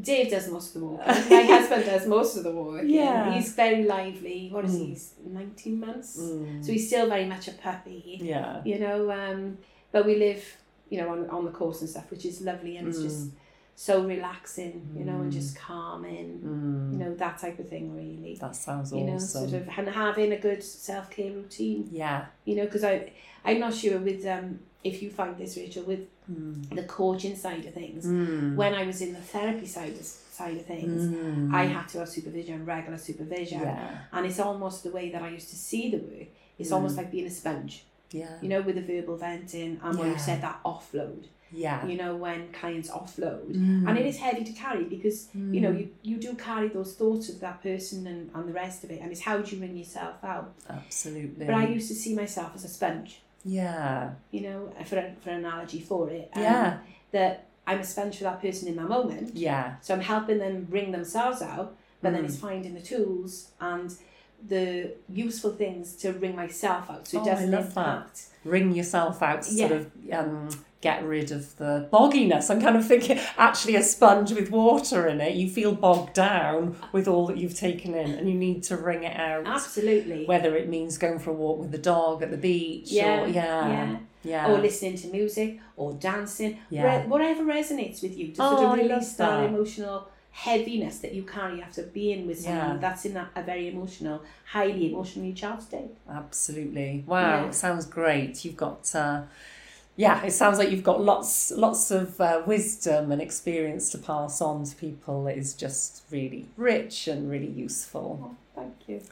Dave 0.00 0.30
does 0.30 0.50
most 0.50 0.74
of 0.74 0.80
the 0.80 0.86
walking. 0.88 1.06
My 1.30 1.42
husband 1.44 1.84
does 1.84 2.06
most 2.08 2.36
of 2.36 2.42
the 2.42 2.50
walking. 2.50 2.90
Yeah. 2.90 3.32
He's 3.32 3.52
very 3.54 3.84
lively. 3.84 4.48
What 4.52 4.64
is 4.64 4.74
Mm. 4.74 4.78
he? 4.80 4.86
He's 4.86 5.12
19 5.24 5.78
months. 5.80 6.18
Mm. 6.20 6.64
So 6.64 6.72
he's 6.72 6.88
still 6.88 7.08
very 7.08 7.26
much 7.26 7.46
a 7.46 7.52
puppy. 7.52 8.18
yeah. 8.20 8.60
You 8.64 8.80
know, 8.80 9.10
um, 9.12 9.58
but 9.92 10.04
we 10.04 10.16
live, 10.16 10.44
you 10.90 10.98
know, 11.00 11.08
on, 11.10 11.28
on 11.30 11.44
the 11.44 11.50
course 11.50 11.80
and 11.80 11.90
stuff, 11.90 12.10
which 12.10 12.24
is 12.24 12.40
lovely 12.42 12.76
and 12.76 12.88
it's 12.88 13.00
just 13.02 13.30
so 13.76 14.04
relaxing, 14.04 14.88
you 14.96 15.04
know, 15.04 15.16
and 15.22 15.30
Mm. 15.32 15.34
just 15.34 15.56
calming, 15.56 16.38
Mm. 16.44 16.92
you 16.92 16.98
know, 16.98 17.14
that 17.16 17.38
type 17.38 17.58
of 17.58 17.68
thing 17.68 17.94
really. 17.96 18.36
That 18.40 18.54
sounds 18.54 18.92
You 18.92 19.04
know, 19.04 19.14
awesome. 19.14 19.48
sort 19.48 19.62
of, 19.62 19.68
and 19.76 19.88
having 19.88 20.32
a 20.32 20.38
good 20.38 20.62
self 20.62 21.10
care 21.10 21.32
routine. 21.32 21.88
Yeah. 21.90 22.26
You 22.44 22.54
know, 22.56 22.64
because 22.66 22.84
I, 22.84 23.12
I'm 23.44 23.58
not 23.60 23.74
sure 23.74 23.98
with 23.98 24.24
um, 24.26 24.60
if 24.84 25.02
you 25.02 25.10
find 25.10 25.36
this, 25.36 25.56
Rachel, 25.56 25.84
with 25.84 26.00
Mm. 26.30 26.74
the 26.74 26.84
coaching 26.84 27.36
side 27.36 27.66
of 27.66 27.74
things. 27.74 28.06
Mm. 28.06 28.54
When 28.56 28.72
I 28.72 28.84
was 28.86 29.02
in 29.02 29.12
the 29.12 29.20
therapy 29.20 29.66
side 29.66 29.92
of, 29.92 30.04
side 30.06 30.56
of 30.56 30.64
things, 30.64 31.02
Mm. 31.06 31.52
I 31.52 31.64
had 31.66 31.86
to 31.88 31.98
have 31.98 32.08
supervision, 32.08 32.64
regular 32.64 32.96
supervision, 32.96 33.60
Yeah. 33.60 33.98
and 34.12 34.24
it's 34.24 34.40
almost 34.40 34.84
the 34.84 34.90
way 34.90 35.10
that 35.10 35.20
I 35.22 35.28
used 35.38 35.50
to 35.50 35.56
see 35.56 35.90
the 35.90 35.98
work. 35.98 36.28
It's 36.58 36.70
Mm. 36.70 36.76
almost 36.76 36.96
like 36.96 37.10
being 37.10 37.26
a 37.26 37.30
sponge, 37.30 37.84
Yeah. 38.20 38.34
you 38.42 38.48
know, 38.52 38.60
with 38.66 38.76
the 38.80 38.86
verbal 38.92 39.16
venting 39.16 39.72
and 39.82 39.92
when 39.98 40.06
Yeah. 40.08 40.12
you 40.14 40.18
said 40.28 40.40
that 40.46 40.58
offload. 40.72 41.22
Yeah. 41.66 41.78
You 41.90 41.96
know, 42.02 42.12
when 42.16 42.40
clients 42.60 42.88
offload, 42.98 43.46
Mm. 43.54 43.88
and 43.88 43.94
it 44.00 44.06
is 44.12 44.16
heavy 44.26 44.42
to 44.50 44.52
carry 44.64 44.84
because 44.96 45.18
you 45.54 45.60
know 45.64 45.72
Mm. 45.72 45.78
you, 45.80 45.86
you 46.10 46.16
do 46.26 46.30
carry 46.34 46.68
those 46.68 46.90
thoughts 47.00 47.28
of 47.32 47.36
that 47.44 47.62
person 47.68 47.98
and, 48.12 48.20
and 48.34 48.48
the 48.50 48.52
rest 48.64 48.78
of 48.84 48.90
it, 48.94 48.98
and 49.02 49.08
it's 49.12 49.20
how 49.28 49.36
do 49.38 49.46
you 49.52 49.58
bring 49.62 49.76
yourself 49.76 50.16
out. 50.34 50.48
Absolutely. 50.68 51.44
But 51.46 51.54
I 51.62 51.64
used 51.78 51.88
to 51.88 51.94
see 52.02 52.12
myself 52.22 52.50
as 52.56 52.64
a 52.64 52.68
sponge. 52.78 53.10
Yeah. 53.44 54.10
You 54.34 54.40
know, 54.46 54.60
for 54.84 54.96
for 55.22 55.30
an 55.30 55.36
analogy 55.44 55.80
for 55.80 56.10
it. 56.10 56.26
Um, 56.34 56.42
Yeah. 56.42 56.78
That 57.12 57.34
I'm 57.66 57.78
a 57.80 57.84
sponge 57.84 58.14
for 58.18 58.24
that 58.24 58.40
person 58.42 58.64
in 58.68 58.76
that 58.80 58.88
moment. 58.88 59.36
Yeah. 59.36 59.76
So 59.80 59.94
I'm 59.94 60.00
helping 60.14 60.38
them 60.38 60.64
bring 60.74 60.90
themselves 60.92 61.40
out, 61.40 61.68
but 62.02 62.12
then 62.12 62.22
Mm. 62.22 62.26
it's 62.28 62.36
finding 62.48 62.74
the 62.74 62.82
tools 62.92 63.32
and 63.60 63.88
the 64.46 64.92
useful 65.08 65.50
things 65.52 65.94
to 65.96 66.12
bring 66.12 66.36
myself 66.36 66.90
out 66.90 67.08
so 67.08 67.18
it 67.18 67.22
Oh, 67.22 67.24
doesn't 67.24 67.50
love 67.50 67.74
that. 67.74 67.80
impact. 67.96 68.22
Wring 68.44 68.72
yourself 68.72 69.22
out 69.22 69.42
to 69.42 69.50
sort 69.50 69.72
of 69.72 69.90
um, 70.12 70.48
get 70.82 71.02
rid 71.02 71.32
of 71.32 71.56
the 71.56 71.88
bogginess. 71.90 72.50
I'm 72.50 72.60
kind 72.60 72.76
of 72.76 72.86
thinking 72.86 73.18
actually 73.38 73.74
a 73.76 73.82
sponge 73.82 74.32
with 74.32 74.50
water 74.50 75.06
in 75.08 75.22
it, 75.22 75.34
you 75.34 75.48
feel 75.48 75.72
bogged 75.74 76.12
down 76.12 76.76
with 76.92 77.08
all 77.08 77.26
that 77.28 77.38
you've 77.38 77.54
taken 77.56 77.94
in 77.94 78.10
and 78.12 78.28
you 78.28 78.34
need 78.34 78.62
to 78.64 78.76
wring 78.76 79.02
it 79.04 79.16
out. 79.18 79.46
Absolutely. 79.46 80.26
Whether 80.26 80.54
it 80.56 80.68
means 80.68 80.98
going 80.98 81.18
for 81.20 81.30
a 81.30 81.34
walk 81.34 81.58
with 81.58 81.72
the 81.72 81.78
dog 81.78 82.22
at 82.22 82.30
the 82.30 82.36
beach 82.36 82.90
yeah, 82.92 83.22
or 83.22 83.28
yeah. 83.28 83.68
yeah. 83.68 83.96
Yeah. 84.26 84.50
Or 84.50 84.58
listening 84.58 84.96
to 84.98 85.08
music 85.08 85.60
or 85.76 85.92
dancing, 85.94 86.58
Yeah. 86.70 87.02
Re- 87.02 87.06
whatever 87.06 87.44
resonates 87.44 88.02
with 88.02 88.16
you 88.16 88.28
to 88.32 88.42
Oh, 88.42 88.56
sort 88.56 88.78
of 88.80 88.84
release 88.88 89.12
that. 89.14 89.28
that. 89.40 89.44
emotional 89.50 90.08
heaviness 90.36 90.98
that 90.98 91.12
you 91.14 91.22
carry 91.22 91.62
after 91.62 91.82
being 91.84 92.26
with 92.26 92.40
someone 92.40 92.72
Yeah. 92.72 92.76
that's 92.80 93.04
in 93.04 93.16
a, 93.16 93.28
a 93.36 93.42
very 93.42 93.68
emotional, 93.68 94.20
highly 94.50 94.90
emotionally 94.90 95.32
charged 95.32 95.62
state. 95.62 95.92
Absolutely. 96.10 97.04
Wow, 97.06 97.44
Yeah. 97.44 97.50
sounds 97.52 97.86
great. 97.86 98.44
You've 98.44 98.56
got 98.56 98.92
uh, 98.94 99.22
yeah, 99.96 100.24
it 100.24 100.32
sounds 100.32 100.58
like 100.58 100.70
you've 100.72 100.82
got 100.82 101.00
lots 101.00 101.52
lots 101.52 101.92
of 101.92 102.20
uh, 102.20 102.42
wisdom 102.46 103.12
and 103.12 103.22
experience 103.22 103.90
to 103.90 103.98
pass 103.98 104.40
on 104.40 104.64
to 104.64 104.74
people. 104.74 105.28
It 105.28 105.38
is 105.38 105.54
just 105.54 106.02
really 106.10 106.46
rich 106.56 107.06
and 107.06 107.30
really 107.30 107.52
useful. 107.66 108.08
Oh, 108.24 108.36
thank 108.60 108.74
you. 108.88 109.02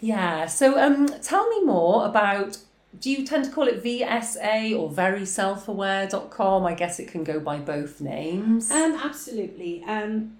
Yeah. 0.00 0.46
So 0.46 0.66
um 0.84 1.06
tell 1.22 1.48
me 1.50 1.62
more 1.64 2.04
about 2.04 2.58
do 2.98 3.10
you 3.10 3.24
tend 3.24 3.44
to 3.44 3.50
call 3.52 3.68
it 3.68 3.82
VSA 3.84 4.76
or 4.78 4.90
veryselfaware.com? 4.90 6.64
I 6.66 6.74
guess 6.74 6.98
it 6.98 7.08
can 7.08 7.24
go 7.24 7.38
by 7.40 7.58
both 7.58 8.00
names. 8.00 8.70
Um, 8.70 8.94
absolutely. 9.02 9.82
Um, 9.84 10.36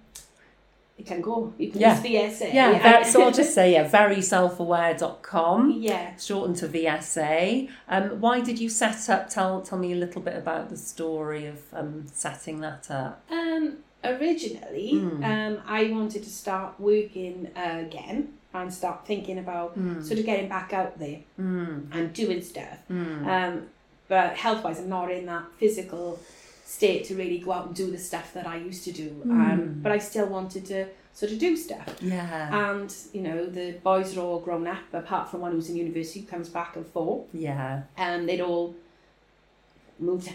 it 0.97 1.05
can 1.05 1.21
go. 1.21 1.53
You 1.57 1.69
can 1.71 1.81
Yeah. 1.81 1.95
use 2.01 2.03
VSA. 2.39 2.53
yeah, 2.53 3.01
ver- 3.03 3.09
so 3.09 3.23
I'll 3.23 3.31
just 3.31 3.53
say 3.59 3.73
yeah, 3.73 3.87
veryselfaware.com. 3.89 5.71
yeah. 5.79 6.15
shortened 6.17 6.57
to 6.57 6.67
VSA. 6.67 7.69
Um, 7.89 8.21
why 8.21 8.41
did 8.41 8.59
you 8.59 8.69
set 8.69 9.09
up? 9.09 9.29
Tell 9.29 9.61
tell 9.61 9.77
me 9.77 9.91
a 9.93 9.95
little 9.95 10.21
bit 10.21 10.35
about 10.35 10.69
the 10.69 10.77
story 10.77 11.45
of 11.47 11.59
um, 11.73 12.05
setting 12.11 12.61
that 12.61 12.89
up. 12.91 13.21
Um, 13.29 13.77
originally, 14.03 14.91
Mm. 14.93 15.23
um, 15.23 15.61
I 15.67 15.91
wanted 15.91 16.23
to 16.23 16.29
start 16.29 16.79
working 16.79 17.49
uh, 17.55 17.79
again 17.79 18.33
and 18.53 18.73
start 18.73 19.05
thinking 19.05 19.37
about 19.37 19.75
sort 20.01 20.17
of 20.19 20.25
getting 20.25 20.47
back 20.47 20.71
out 20.71 20.97
there 20.97 21.19
Mm, 21.39 21.87
and 21.91 22.13
doing 22.13 22.41
stuff. 22.41 22.77
mm, 22.89 23.27
Um, 23.27 23.63
but 24.07 24.37
health 24.37 24.63
wise, 24.63 24.79
I'm 24.79 24.87
not 24.87 25.11
in 25.11 25.25
that 25.25 25.43
physical 25.57 26.19
state 26.67 27.05
to 27.05 27.15
really 27.15 27.37
go 27.37 27.51
out 27.53 27.67
and 27.67 27.75
do 27.75 27.91
the 27.91 27.97
stuff 27.97 28.33
that 28.33 28.45
I 28.47 28.57
used 28.57 28.83
to 28.85 28.91
do. 28.91 29.21
Um, 29.23 29.29
Mm. 29.29 29.83
but 29.83 29.91
I 29.91 29.99
still 29.99 30.25
wanted 30.27 30.65
to 30.65 30.87
sort 31.13 31.31
of 31.31 31.37
do 31.39 31.55
stuff. 31.55 31.87
yeah, 32.01 32.49
And, 32.71 32.93
you 33.13 33.21
know, 33.21 33.45
the 33.45 33.73
boys 33.83 34.17
are 34.17 34.21
all 34.21 34.39
grown 34.39 34.65
up, 34.67 34.91
apart 34.91 35.29
from 35.29 35.41
one 35.41 35.51
who's 35.53 35.69
in 35.69 35.75
university 35.77 36.21
who 36.21 36.27
comes 36.27 36.49
back 36.49 36.75
and 36.75 36.85
forth. 36.87 37.27
yeah, 37.33 37.83
And 37.95 38.27
they'd 38.27 38.41
all 38.41 38.75
moved 39.99 40.29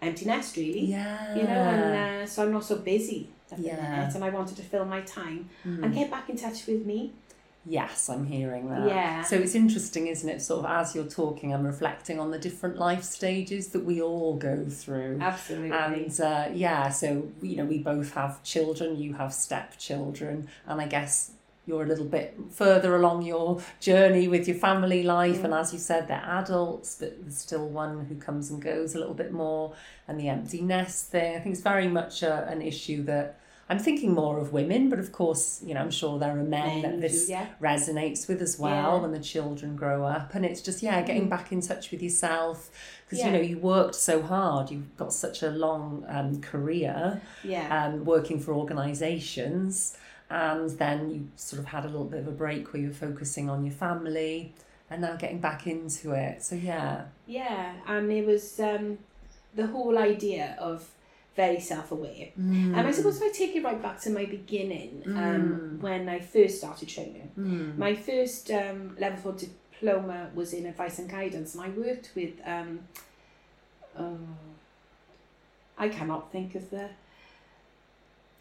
empty 0.00 0.24
nest, 0.26 0.56
really. 0.56 0.84
yeah. 0.86 1.34
You 1.34 1.42
know, 1.42 1.48
and 1.74 2.22
uh, 2.22 2.26
so 2.26 2.44
I'm 2.44 2.52
not 2.52 2.64
so 2.64 2.76
busy 2.76 3.28
at 3.50 3.58
the 3.58 3.64
Yeah. 3.64 3.90
minute, 3.90 4.14
and 4.14 4.24
I 4.24 4.30
wanted 4.30 4.56
to 4.56 4.62
fill 4.62 4.84
my 4.84 5.00
time 5.02 5.50
Mm. 5.66 5.82
and 5.84 5.94
get 5.94 6.10
back 6.10 6.30
in 6.30 6.36
touch 6.36 6.66
with 6.66 6.86
me. 6.86 7.12
Yes, 7.66 8.10
I'm 8.10 8.26
hearing 8.26 8.68
that. 8.68 8.86
Yeah. 8.86 9.22
So 9.22 9.36
it's 9.36 9.54
interesting, 9.54 10.06
isn't 10.08 10.28
it? 10.28 10.42
Sort 10.42 10.64
of 10.64 10.70
as 10.70 10.94
you're 10.94 11.04
talking, 11.04 11.54
I'm 11.54 11.64
reflecting 11.64 12.20
on 12.20 12.30
the 12.30 12.38
different 12.38 12.76
life 12.76 13.02
stages 13.02 13.68
that 13.68 13.84
we 13.84 14.02
all 14.02 14.36
go 14.36 14.66
through. 14.66 15.18
Absolutely. 15.20 15.72
And 15.72 16.20
uh, 16.20 16.48
yeah, 16.52 16.90
so 16.90 17.26
you 17.40 17.56
know, 17.56 17.64
we 17.64 17.78
both 17.78 18.12
have 18.14 18.42
children. 18.42 18.96
You 18.96 19.14
have 19.14 19.32
stepchildren, 19.32 20.48
and 20.66 20.80
I 20.80 20.86
guess 20.86 21.32
you're 21.66 21.84
a 21.84 21.86
little 21.86 22.04
bit 22.04 22.38
further 22.50 22.94
along 22.96 23.22
your 23.22 23.62
journey 23.80 24.28
with 24.28 24.46
your 24.46 24.58
family 24.58 25.02
life. 25.02 25.38
Mm. 25.38 25.44
And 25.44 25.54
as 25.54 25.72
you 25.72 25.78
said, 25.78 26.06
they're 26.06 26.22
adults, 26.22 26.96
but 27.00 27.22
there's 27.22 27.38
still 27.38 27.66
one 27.66 28.04
who 28.04 28.16
comes 28.16 28.50
and 28.50 28.60
goes 28.60 28.94
a 28.94 28.98
little 28.98 29.14
bit 29.14 29.32
more. 29.32 29.74
And 30.06 30.20
the 30.20 30.28
empty 30.28 30.60
nest 30.60 31.10
thing, 31.10 31.36
I 31.36 31.40
think, 31.40 31.54
is 31.54 31.62
very 31.62 31.88
much 31.88 32.22
a, 32.22 32.46
an 32.46 32.60
issue 32.60 33.02
that. 33.04 33.40
I'm 33.68 33.78
thinking 33.78 34.12
more 34.12 34.38
of 34.38 34.52
women, 34.52 34.90
but 34.90 34.98
of 34.98 35.10
course, 35.10 35.62
you 35.64 35.72
know, 35.74 35.80
I'm 35.80 35.90
sure 35.90 36.18
there 36.18 36.32
are 36.38 36.42
men, 36.42 36.82
Men 36.82 36.82
that 36.82 37.00
this 37.00 37.30
yeah. 37.30 37.46
resonates 37.62 38.28
with 38.28 38.42
as 38.42 38.58
well 38.58 38.96
Yeah. 38.96 39.02
when 39.02 39.12
the 39.12 39.18
children 39.20 39.74
grow 39.74 40.04
up. 40.04 40.34
And 40.34 40.44
it's 40.44 40.60
just, 40.60 40.82
yeah, 40.82 41.00
getting 41.02 41.26
Mm. 41.28 41.30
back 41.30 41.50
in 41.50 41.62
touch 41.62 41.90
with 41.90 42.02
yourself 42.02 42.70
because, 43.06 43.20
Yeah. 43.20 43.26
you 43.28 43.32
know, 43.32 43.40
you 43.40 43.58
worked 43.58 43.94
so 43.94 44.20
hard, 44.20 44.70
you've 44.70 44.94
got 44.98 45.12
such 45.14 45.42
a 45.42 45.50
long 45.50 46.04
um, 46.08 46.40
career 46.42 47.22
Yeah. 47.42 47.86
um, 47.86 48.04
working 48.04 48.38
for 48.38 48.52
organisations, 48.52 49.96
and 50.30 50.70
then 50.70 51.10
you 51.10 51.28
sort 51.36 51.60
of 51.60 51.66
had 51.66 51.84
a 51.84 51.88
little 51.88 52.04
bit 52.06 52.20
of 52.20 52.28
a 52.28 52.32
break 52.32 52.72
where 52.72 52.82
you 52.82 52.88
were 52.88 52.94
focusing 52.94 53.48
on 53.48 53.64
your 53.64 53.74
family 53.74 54.52
and 54.90 55.00
now 55.02 55.16
getting 55.16 55.38
back 55.38 55.66
into 55.66 56.12
it. 56.12 56.42
So, 56.42 56.54
yeah. 56.54 57.04
Yeah, 57.26 57.72
and 57.86 58.10
it 58.12 58.26
was 58.26 58.60
um, 58.60 58.98
the 59.54 59.66
whole 59.68 59.96
idea 59.98 60.56
of 60.58 60.88
very 61.36 61.58
self-aware. 61.60 62.28
Mm. 62.40 62.76
And 62.76 62.86
I 62.86 62.90
suppose 62.92 63.16
if 63.20 63.22
I 63.24 63.32
take 63.36 63.56
it 63.56 63.64
right 63.64 63.80
back 63.82 64.00
to 64.02 64.10
my 64.10 64.24
beginning, 64.24 65.02
um, 65.06 65.14
Mm. 65.14 65.80
when 65.80 66.08
I 66.08 66.20
first 66.20 66.58
started 66.58 66.88
training, 66.88 67.30
Mm. 67.38 67.76
my 67.76 67.94
first 67.94 68.50
um, 68.50 68.96
level 68.98 69.18
four 69.18 69.32
diploma 69.32 70.30
was 70.34 70.52
in 70.52 70.66
advice 70.66 70.98
and 71.00 71.08
guidance, 71.10 71.54
and 71.54 71.64
I 71.64 71.68
worked 71.70 72.12
with. 72.14 72.34
Um, 72.44 72.80
oh, 73.98 74.18
I 75.76 75.88
cannot 75.88 76.30
think 76.30 76.54
of 76.54 76.70
the. 76.70 76.88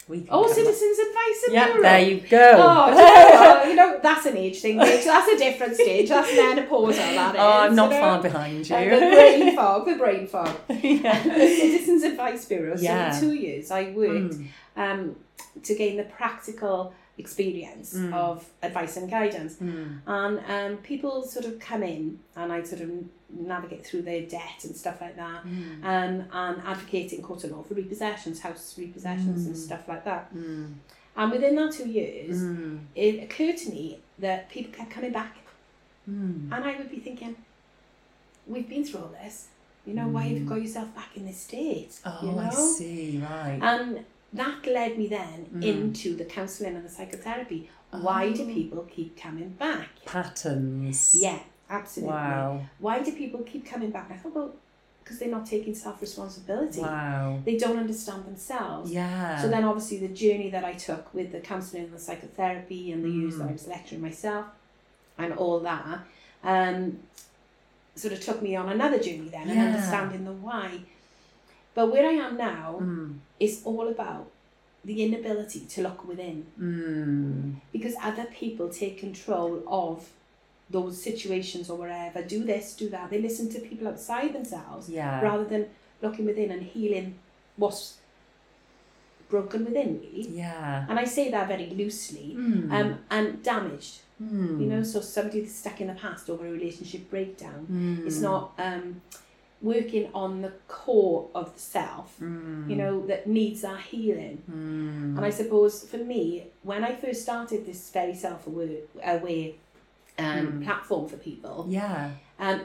We 0.08 0.28
Oh, 0.30 0.52
Citizens 0.52 1.00
Advice 1.00 1.44
and 1.46 1.54
Yeah, 1.54 1.78
there 1.82 2.00
you 2.02 2.20
go. 2.28 2.54
Oh, 2.58 2.90
you 2.90 2.96
know, 2.96 3.64
you 3.70 3.76
know, 3.76 4.00
that's 4.04 4.26
an 4.26 4.36
age 4.38 4.60
thing, 4.60 4.78
Rach. 4.78 5.04
That's 5.06 5.28
a 5.30 5.38
different 5.38 5.76
stage. 5.76 6.10
That's 6.10 6.30
menopausal, 6.32 6.96
that 6.96 7.36
is. 7.36 7.42
Oh, 7.42 7.60
I'm 7.62 7.76
not 7.76 7.90
you 7.92 7.98
know? 7.98 8.02
far 8.04 8.22
behind 8.22 8.70
you. 8.70 8.76
Uh, 8.76 9.00
the 9.00 9.16
brain 9.16 9.56
fog, 9.56 9.86
the 9.86 9.96
brain 9.96 10.28
fog. 10.28 10.56
yeah. 10.70 11.24
the 11.24 11.48
Citizens 11.48 12.04
Advice 12.04 12.46
Bureau. 12.46 12.76
Yeah. 12.78 13.12
So 13.12 13.22
two 13.28 13.34
years, 13.34 13.72
I 13.72 13.92
worked 13.92 14.34
Mm. 14.36 14.48
um, 14.76 15.16
to 15.64 15.76
gain 15.76 15.98
the 15.98 16.04
practical 16.04 16.94
experience 17.18 17.94
Mm. 17.94 18.14
of 18.14 18.46
advice 18.62 18.98
and 18.98 19.10
guidance. 19.10 19.56
Mm. 19.58 20.00
And 20.08 20.40
um, 20.56 20.78
people 20.84 21.24
sort 21.24 21.46
of 21.46 21.60
come 21.60 21.84
in 21.84 22.20
and 22.36 22.52
I 22.52 22.64
sort 22.64 22.82
of 22.82 22.90
navigate 23.30 23.86
through 23.86 24.02
their 24.04 24.22
debt 24.22 24.64
and 24.64 24.76
stuff 24.76 25.00
like 25.02 25.16
that. 25.16 25.44
Mm. 25.46 25.84
Um, 25.84 26.26
and 26.32 26.62
advocate 26.66 27.14
in 27.14 27.22
court 27.22 27.44
of 27.44 27.52
law 27.52 27.64
for 27.64 27.76
repossessions, 27.76 28.40
house 28.40 28.76
repossessions 28.78 29.46
and 29.48 29.56
Mm. 29.56 29.66
stuff 29.68 29.88
like 29.88 30.04
that. 30.06 30.34
Mm. 30.36 30.74
And 31.16 31.32
within 31.32 31.56
that 31.58 31.72
two 31.74 31.88
years, 31.88 32.42
Mm. 32.42 32.80
it 32.96 33.24
occurred 33.24 33.58
to 33.58 33.70
me 33.70 34.00
that 34.20 34.50
people 34.50 34.72
kept 34.74 34.90
coming 34.90 35.12
back 35.12 35.38
and 36.06 36.52
I 36.54 36.76
would 36.78 36.90
be 36.92 36.98
thinking, 37.00 37.36
we've 38.46 38.68
been 38.68 38.84
through 38.84 39.02
all 39.02 39.16
this. 39.24 39.48
You 39.86 39.94
know, 39.94 40.08
why 40.08 40.24
have 40.24 40.38
you 40.38 40.46
got 40.46 40.62
yourself 40.62 40.94
back 40.96 41.16
in 41.16 41.26
this 41.26 41.38
state? 41.38 42.00
Oh, 42.06 42.20
you 42.24 42.32
know? 42.34 42.40
I 42.40 42.50
see, 42.50 43.18
right. 43.24 43.60
And 43.62 44.06
that 44.34 44.66
led 44.66 44.98
me 44.98 45.08
then 45.08 45.46
Mm. 45.54 45.64
into 45.64 46.16
the 46.16 46.26
counselling 46.26 46.76
and 46.76 46.86
the 46.86 46.90
psychotherapy. 46.90 47.70
Why 47.92 48.32
do 48.32 48.44
Oh. 48.44 48.54
people 48.54 48.84
keep 48.96 49.16
coming 49.16 49.50
back? 49.50 49.90
Patterns. 50.06 51.16
Yeah, 51.16 51.40
absolutely. 51.70 52.14
Wow. 52.16 52.62
Why 52.80 53.02
do 53.04 53.12
people 53.12 53.42
keep 53.42 53.66
coming 53.66 53.92
back? 53.92 54.10
I 54.12 54.18
thought, 54.18 54.34
well, 54.36 54.52
because 55.04 55.20
they're 55.20 55.30
not 55.30 55.46
taking 55.46 55.76
self 55.76 56.02
responsibility. 56.02 56.82
Wow. 56.82 57.40
They 57.46 57.58
don't 57.58 57.78
understand 57.78 58.26
themselves. 58.26 58.90
Yeah. 58.92 59.40
So 59.42 59.50
then, 59.50 59.64
obviously, 59.66 59.98
the 60.00 60.08
journey 60.08 60.50
that 60.50 60.64
I 60.64 60.74
took 60.74 61.14
with 61.14 61.32
the 61.32 61.40
counselling 61.42 61.84
and 61.86 61.94
the 61.94 62.00
psychotherapy 62.00 62.92
and 62.92 63.04
the 63.04 63.10
years 63.10 63.38
that 63.38 63.44
Mm. 63.46 63.50
I 63.50 63.54
was 63.54 63.68
lecturing 63.68 64.02
myself 64.02 64.46
and 65.18 65.34
all 65.34 65.60
that, 65.60 66.00
um, 66.44 67.00
sort 67.96 68.14
of 68.14 68.22
took 68.22 68.42
me 68.42 68.56
on 68.56 68.70
another 68.70 68.98
journey 68.98 69.30
then 69.30 69.50
and 69.50 69.60
understanding 69.60 70.24
the 70.26 70.32
why. 70.32 70.80
But 71.76 71.92
where 71.92 72.06
I 72.08 72.14
am 72.14 72.38
now 72.38 72.78
Mm. 72.82 73.16
is 73.40 73.62
all 73.66 73.88
about 73.88 74.28
the 74.86 75.02
inability 75.04 75.62
to 75.62 75.82
look 75.82 76.06
within 76.08 76.46
Mm. 76.60 77.56
because 77.72 77.96
other 78.02 78.26
people 78.26 78.68
take 78.70 79.00
control 79.00 79.64
of 79.68 80.10
those 80.70 81.02
situations 81.02 81.70
or 81.70 81.78
wherever. 81.78 82.22
Do 82.22 82.44
this, 82.44 82.76
do 82.76 82.90
that. 82.90 83.10
They 83.10 83.22
listen 83.22 83.50
to 83.50 83.60
people 83.60 83.88
outside 83.88 84.34
themselves 84.34 84.90
Yeah. 84.90 85.22
rather 85.22 85.46
than 85.46 85.68
looking 86.02 86.26
within 86.26 86.52
and 86.52 86.64
healing 86.64 87.16
what's 87.58 87.98
broken 89.30 89.66
within, 89.66 90.00
really. 90.02 90.28
Yeah. 90.30 90.86
And 90.90 91.00
I 91.00 91.06
say 91.06 91.32
that 91.32 91.48
very 91.48 91.68
loosely. 91.72 92.36
Mm. 92.38 92.72
Um, 92.72 93.00
and 93.10 93.42
damaged, 93.44 94.02
Mm. 94.22 94.60
you 94.62 94.68
know, 94.68 94.84
so 94.84 95.02
somebody 95.02 95.42
that's 95.42 95.56
stuck 95.56 95.82
in 95.82 95.88
the 95.88 95.94
past 95.94 96.30
over 96.30 96.46
a 96.46 96.52
relationship 96.52 97.10
breakdown. 97.10 97.66
Mm. 97.72 98.06
It's 98.06 98.20
not 98.20 98.54
um, 98.58 99.02
working 99.64 100.10
on 100.14 100.42
the 100.42 100.52
core 100.68 101.30
of 101.34 101.54
the 101.54 101.60
self, 101.60 102.18
Mm. 102.20 102.70
you 102.70 102.76
know, 102.76 103.06
that 103.08 103.26
needs 103.28 103.64
our 103.64 103.78
healing. 103.78 104.44
Mm. 104.52 105.16
And 105.18 105.26
I 105.26 105.30
suppose 105.32 105.84
for 105.92 105.98
me, 105.98 106.48
when 106.64 106.84
I 106.84 106.94
first 106.96 107.22
started 107.24 107.66
this 107.66 107.90
very 107.90 108.14
self 108.14 108.46
aware 108.46 109.52
um, 110.20 110.26
Mm. 110.60 110.64
platform 110.64 111.08
for 111.10 111.18
people, 111.18 111.66
Yeah. 111.70 112.12
um, 112.40 112.62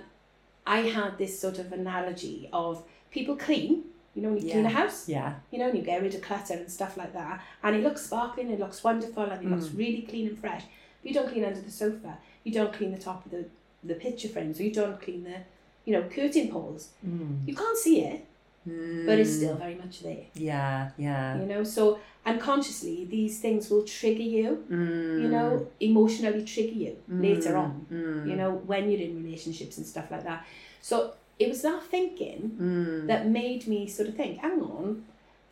I 0.67 0.81
had 0.81 1.17
this 1.17 1.39
sort 1.41 1.59
of 1.59 1.73
analogy 1.73 2.49
of 2.53 2.83
people 3.11 3.37
clean. 3.37 3.85
You 4.15 4.23
know, 4.23 4.31
when 4.33 4.43
you 4.45 4.51
clean 4.53 4.67
a 4.67 4.71
house, 4.71 5.09
Yeah. 5.09 5.37
you 5.51 5.59
know, 5.59 5.69
and 5.69 5.79
you 5.79 5.85
get 5.85 6.03
rid 6.03 6.15
of 6.15 6.21
clutter 6.21 6.55
and 6.55 6.71
stuff 6.71 6.97
like 6.97 7.13
that, 7.15 7.41
and 7.63 7.75
it 7.77 7.83
looks 7.83 8.03
sparkling, 8.05 8.51
it 8.51 8.59
looks 8.59 8.83
wonderful, 8.85 9.23
and 9.23 9.45
it 9.45 9.49
looks 9.49 9.69
Mm. 9.69 9.79
really 9.79 10.03
clean 10.03 10.27
and 10.29 10.39
fresh. 10.39 10.65
But 11.01 11.09
you 11.11 11.15
don't 11.15 11.31
clean 11.33 11.45
under 11.45 11.61
the 11.61 11.71
sofa, 11.71 12.19
you 12.45 12.53
don't 12.53 12.73
clean 12.73 12.91
the 12.91 12.99
top 12.99 13.25
of 13.25 13.31
the, 13.31 13.45
the 13.85 13.95
picture 13.95 14.29
frames, 14.29 14.59
or 14.61 14.65
you 14.65 14.73
don't 14.73 15.01
clean 15.01 15.23
the, 15.25 15.37
you 15.89 15.95
know, 15.95 16.05
curtain 16.17 16.47
poles. 16.55 16.83
Mm. 17.07 17.49
You 17.49 17.55
can't 17.61 17.79
see 17.87 17.97
it, 18.11 18.21
but 19.09 19.17
it's 19.23 19.35
still 19.39 19.55
very 19.65 19.77
much 19.83 19.95
there. 20.07 20.25
Yeah, 20.35 20.91
yeah. 20.99 21.41
You 21.41 21.47
know, 21.53 21.63
so 21.65 21.99
unconsciously 22.27 22.97
these 23.17 23.35
things 23.45 23.71
will 23.71 23.85
trigger 23.99 24.29
you. 24.39 24.49
Mm. 24.71 25.23
You 25.23 25.29
know, 25.35 25.67
emotionally 25.81 26.45
trigger 26.45 26.79
you 26.85 26.93
later 27.09 27.57
on. 27.57 27.87
Mm. 27.91 28.29
You 28.31 28.37
know, 28.41 28.51
when 28.71 28.91
you're 28.91 29.01
in 29.09 29.15
relationships 29.25 29.79
and 29.79 29.87
stuff 29.87 30.11
like 30.11 30.25
that. 30.25 30.41
So 30.91 30.97
it 31.39 31.49
was 31.53 31.61
that 31.69 31.83
thinking 31.95 32.41
Mm. 32.61 33.07
that 33.11 33.23
made 33.41 33.63
me 33.73 33.81
sort 33.97 34.09
of 34.11 34.15
think, 34.21 34.33
hang 34.45 34.61
on, 34.77 35.05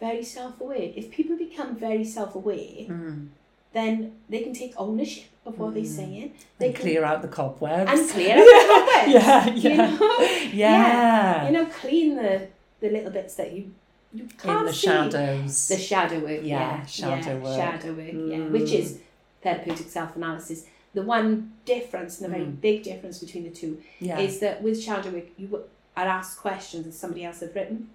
very 0.06 0.24
self-aware. 0.36 0.88
If 1.00 1.10
people 1.16 1.36
become 1.46 1.70
very 1.86 2.04
self-aware, 2.16 2.84
Mm. 2.92 3.28
then 3.72 3.92
they 4.30 4.40
can 4.44 4.52
take 4.62 4.72
ownership 4.86 5.28
of 5.46 5.58
what 5.58 5.74
Mm. 5.74 5.86
saying. 5.86 6.32
They 6.58 6.66
And 6.68 6.76
clear 6.76 7.04
out 7.04 7.22
the 7.22 7.28
cobwebs. 7.28 7.90
and 7.90 8.10
clear 8.10 8.36
up 8.38 8.44
the 8.44 8.66
cobwebs. 8.68 9.12
yeah, 9.14 9.46
You 9.54 9.70
yeah. 9.70 9.96
know? 9.98 10.20
yeah. 10.52 11.46
You 11.46 11.52
know, 11.52 11.66
clean 11.66 12.16
the 12.16 12.48
the 12.80 12.90
little 12.90 13.10
bits 13.10 13.34
that 13.36 13.52
you 13.52 13.72
you 14.12 14.24
can't 14.42 14.60
In 14.60 14.66
the 14.66 14.72
see. 14.72 14.86
shadows. 14.86 15.68
The 15.68 15.76
shadow 15.78 16.18
work, 16.20 16.40
Yeah, 16.42 16.78
yeah. 16.78 16.86
shadow 16.86 17.32
yeah, 17.36 17.42
work. 17.44 17.56
Shadow 17.56 17.92
work, 17.94 18.06
yeah. 18.12 18.38
Mm. 18.38 18.50
Which 18.50 18.72
is 18.72 18.98
therapeutic 19.42 19.88
self-analysis. 19.88 20.66
The 20.94 21.02
one 21.02 21.52
difference, 21.66 22.18
and 22.20 22.26
a 22.26 22.30
very 22.36 22.46
Mm. 22.50 22.60
big 22.60 22.82
difference 22.82 23.18
between 23.18 23.44
the 23.44 23.50
two, 23.50 23.72
yeah. 24.00 24.18
is 24.18 24.38
that 24.40 24.62
with 24.62 24.80
shadow 24.82 25.10
work, 25.10 25.26
you 25.36 25.48
are 25.96 26.06
asked 26.06 26.38
questions 26.40 26.84
that 26.86 26.92
somebody 26.94 27.24
else 27.24 27.40
has 27.40 27.54
written. 27.54 27.88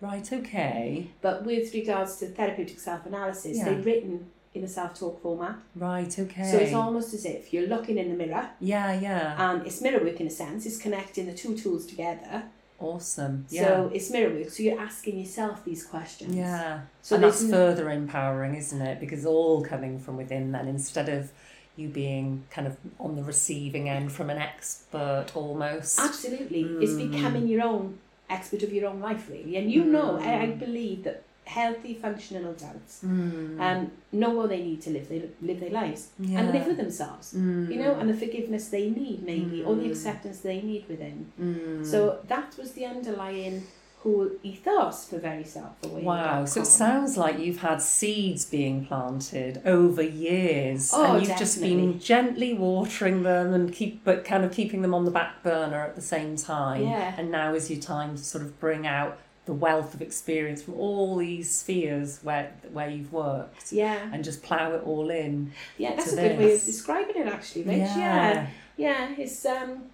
right, 0.00 0.32
okay. 0.32 1.08
But 1.20 1.44
with 1.44 1.74
regards 1.74 2.16
to 2.18 2.26
therapeutic 2.28 2.78
self-analysis, 2.78 3.56
Yeah. 3.58 3.64
they're 3.66 3.82
written 3.90 4.30
in 4.54 4.64
a 4.64 4.68
self-talk 4.68 5.22
format. 5.22 5.56
Right, 5.76 6.18
okay. 6.18 6.50
So 6.50 6.56
it's 6.58 6.74
almost 6.74 7.12
as 7.14 7.24
if 7.24 7.52
you're 7.52 7.66
looking 7.68 7.98
in 7.98 8.08
the 8.10 8.16
mirror, 8.16 8.48
Yeah, 8.60 8.98
yeah. 8.98 9.50
and 9.52 9.66
it's 9.66 9.80
mirror 9.80 10.02
work 10.02 10.20
in 10.20 10.26
a 10.26 10.30
sense. 10.30 10.66
It's 10.66 10.78
connecting 10.78 11.26
the 11.26 11.34
two 11.34 11.56
tools 11.56 11.86
together. 11.86 12.44
awesome. 12.80 13.44
Yeah. 13.50 13.62
So 13.64 13.90
it's 13.92 14.08
mirror 14.10 14.32
work. 14.34 14.50
So 14.50 14.62
you're 14.62 14.80
asking 14.80 15.18
yourself 15.18 15.64
these 15.64 15.84
questions. 15.84 16.34
yeah. 16.34 16.80
So 17.02 17.16
and 17.16 17.24
that's 17.24 17.42
n- 17.42 17.50
further 17.50 17.90
empowering, 17.90 18.54
isn't 18.54 18.80
it? 18.80 19.00
Because 19.00 19.26
all 19.26 19.62
coming 19.64 19.98
from 19.98 20.16
within 20.16 20.52
then 20.52 20.68
instead 20.68 21.08
of 21.08 21.32
you 21.76 21.88
being 21.88 22.44
kind 22.50 22.66
of 22.66 22.76
on 22.98 23.16
the 23.16 23.22
receiving 23.22 23.88
end 23.88 24.10
from 24.12 24.30
an 24.30 24.38
expert 24.38 25.26
almost. 25.34 25.98
Absolutely. 26.00 26.62
It's 26.82 26.92
Mm. 26.92 27.10
becoming 27.12 27.48
your 27.48 27.62
own 27.64 27.98
expert 28.30 28.62
of 28.62 28.72
your 28.72 28.86
own 28.90 29.00
life, 29.00 29.28
really. 29.28 29.56
And 29.56 29.70
you 29.72 29.84
know, 29.84 30.16
I, 30.18 30.42
I 30.42 30.46
Mm. 30.46 30.58
believe 30.58 31.04
that 31.04 31.22
healthy, 31.48 31.94
functional 31.94 32.50
adults 32.50 33.00
Mm. 33.04 33.58
um, 33.66 33.90
know 34.12 34.30
what 34.30 34.48
they 34.50 34.62
need 34.68 34.80
to 34.82 34.90
live, 34.90 35.08
they 35.08 35.20
live 35.48 35.60
their 35.60 35.70
lives 35.82 36.02
yeah. 36.18 36.40
and 36.40 36.52
live 36.52 36.66
with 36.66 36.76
themselves. 36.76 37.32
Mm. 37.34 37.72
You 37.72 37.78
know, 37.82 37.92
and 37.98 38.08
the 38.12 38.14
forgiveness 38.14 38.68
they 38.68 38.90
need, 38.90 39.22
maybe, 39.24 39.62
or 39.66 39.74
the 39.74 39.86
Mm. 39.88 39.90
acceptance 39.90 40.38
they 40.40 40.60
need 40.60 40.84
within. 40.88 41.32
Mm. 41.40 41.86
So 41.92 41.98
that 42.28 42.56
was 42.60 42.72
the 42.72 42.84
underlying 42.84 43.62
whole 44.04 44.30
ethos 44.44 45.06
for 45.08 45.18
very 45.18 45.42
self-aware. 45.42 46.04
Wow, 46.04 46.44
so 46.44 46.60
it 46.60 46.66
sounds 46.66 47.16
like 47.16 47.36
you've 47.40 47.62
had 47.62 47.82
seeds 47.82 48.44
being 48.44 48.84
planted 48.86 49.60
over 49.64 50.02
years, 50.02 50.92
Oh, 50.94 51.02
and 51.16 51.26
you've 51.26 51.36
just 51.36 51.60
been 51.60 51.98
gently 51.98 52.54
watering 52.54 53.24
them 53.24 53.52
and 53.52 53.72
keep, 53.72 54.04
but 54.04 54.24
kind 54.24 54.44
of 54.44 54.52
keeping 54.52 54.82
them 54.82 54.94
on 54.94 55.04
the 55.04 55.10
back 55.10 55.42
burner 55.42 55.80
at 55.88 55.96
the 55.96 56.00
same 56.14 56.36
time. 56.36 56.82
Yeah. 56.82 57.14
And 57.18 57.30
now 57.32 57.54
is 57.54 57.70
your 57.70 57.80
time 57.80 58.16
to 58.16 58.22
sort 58.22 58.44
of 58.44 58.60
bring 58.60 58.86
out 58.86 59.18
the 59.48 59.54
wealth 59.54 59.94
of 59.94 60.02
experience 60.02 60.60
from 60.62 60.74
all 60.74 61.16
these 61.16 61.50
spheres 61.50 62.20
where 62.22 62.52
where 62.70 62.90
you've 62.90 63.10
worked, 63.12 63.72
Yeah, 63.72 63.98
and 64.12 64.22
just 64.22 64.42
plough 64.42 64.72
it 64.74 64.82
all 64.84 65.08
in. 65.08 65.52
yeah, 65.78 65.96
that's 65.96 66.12
a 66.12 66.16
good 66.16 66.38
way 66.38 66.54
of 66.54 66.62
describing 66.64 67.16
it, 67.16 67.26
actually, 67.26 67.62
Rich. 67.62 67.78
Yeah, 67.78 67.96
yeah, 67.96 68.46
yeah, 68.76 69.14
it's 69.16 69.46
um, 69.46 69.84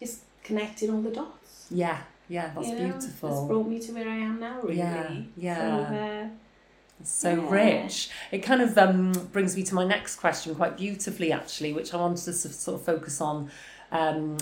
it's 0.00 0.20
connecting 0.42 0.88
all 0.90 1.02
the 1.02 1.10
dots. 1.10 1.66
yeah, 1.70 1.98
yeah. 2.30 2.50
That's 2.54 2.68
you 2.68 2.76
know? 2.78 2.88
beautiful. 2.92 3.28
It's 3.28 3.46
brought 3.46 3.68
me 3.68 3.78
to 3.80 3.92
where 3.92 4.08
I 4.08 4.16
am 4.30 4.40
now, 4.40 4.56
really. 4.62 4.76
Yeah, 4.78 5.12
yeah. 5.36 5.86
So, 5.88 5.94
uh, 5.94 6.28
so 7.02 7.28
Yeah. 7.42 7.50
rich. 7.50 8.08
It 8.32 8.38
kind 8.38 8.62
of 8.62 8.78
um, 8.78 9.12
brings 9.32 9.54
me 9.54 9.62
to 9.64 9.74
my 9.74 9.84
next 9.84 10.16
question 10.16 10.54
quite 10.54 10.78
beautifully, 10.78 11.30
actually, 11.30 11.74
which 11.74 11.92
I 11.92 11.98
wanted 11.98 12.24
to 12.24 12.32
sort 12.32 12.80
of 12.80 12.86
focus 12.86 13.20
on. 13.20 13.50
Um, 13.92 14.38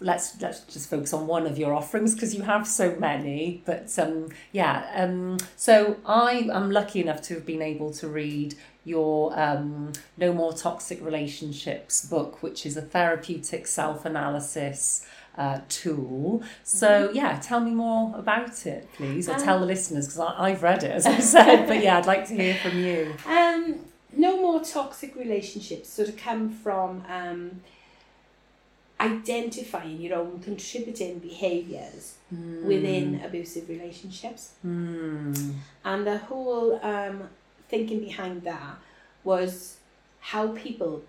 let's 0.00 0.40
let's 0.40 0.60
just 0.60 0.90
focus 0.90 1.12
on 1.12 1.26
one 1.26 1.46
of 1.46 1.58
your 1.58 1.72
offerings 1.72 2.14
because 2.14 2.34
you 2.34 2.42
have 2.42 2.66
so 2.66 2.96
many. 2.96 3.62
But 3.64 3.96
um, 3.98 4.28
yeah, 4.52 4.90
um, 4.94 5.38
so 5.56 5.96
I 6.04 6.48
am 6.52 6.70
lucky 6.70 7.00
enough 7.00 7.22
to 7.22 7.34
have 7.34 7.46
been 7.46 7.62
able 7.62 7.92
to 7.94 8.08
read 8.08 8.54
your 8.84 9.38
um, 9.38 9.92
No 10.16 10.32
More 10.32 10.52
Toxic 10.52 11.04
Relationships 11.04 12.04
book, 12.06 12.42
which 12.42 12.64
is 12.66 12.76
a 12.76 12.82
therapeutic 12.82 13.66
self 13.66 14.04
analysis. 14.04 15.06
Uh, 15.38 15.60
tool. 15.68 16.42
So 16.62 17.10
yeah, 17.12 17.38
tell 17.40 17.60
me 17.60 17.72
more 17.72 18.14
about 18.18 18.64
it, 18.66 18.88
please, 18.94 19.28
or 19.28 19.34
Um, 19.34 19.42
tell 19.42 19.60
the 19.60 19.66
listeners 19.66 20.06
because 20.06 20.32
I've 20.38 20.62
read 20.62 20.82
it 20.82 20.90
as 20.92 21.04
I 21.04 21.18
said. 21.18 21.66
but 21.68 21.82
yeah, 21.82 21.98
I'd 21.98 22.06
like 22.06 22.26
to 22.28 22.34
hear 22.34 22.54
from 22.54 22.78
you. 22.78 23.14
Um, 23.26 23.80
no 24.16 24.40
more 24.40 24.62
toxic 24.64 25.14
relationships 25.14 25.90
sort 25.90 26.08
of 26.08 26.16
come 26.16 26.48
from 26.48 27.04
um, 27.06 27.60
identifying 29.00 30.00
your 30.00 30.18
own 30.18 30.40
contributing 30.40 31.18
behaviours 31.18 32.14
within 32.30 33.20
abusive 33.24 33.68
relationships. 33.68 34.52
Mm. 34.66 35.54
And 35.84 36.06
the 36.06 36.18
whole 36.18 36.80
um, 36.84 37.28
thinking 37.68 38.00
behind 38.00 38.42
that 38.42 38.76
was 39.22 39.76
how 40.20 40.48
people 40.48 41.02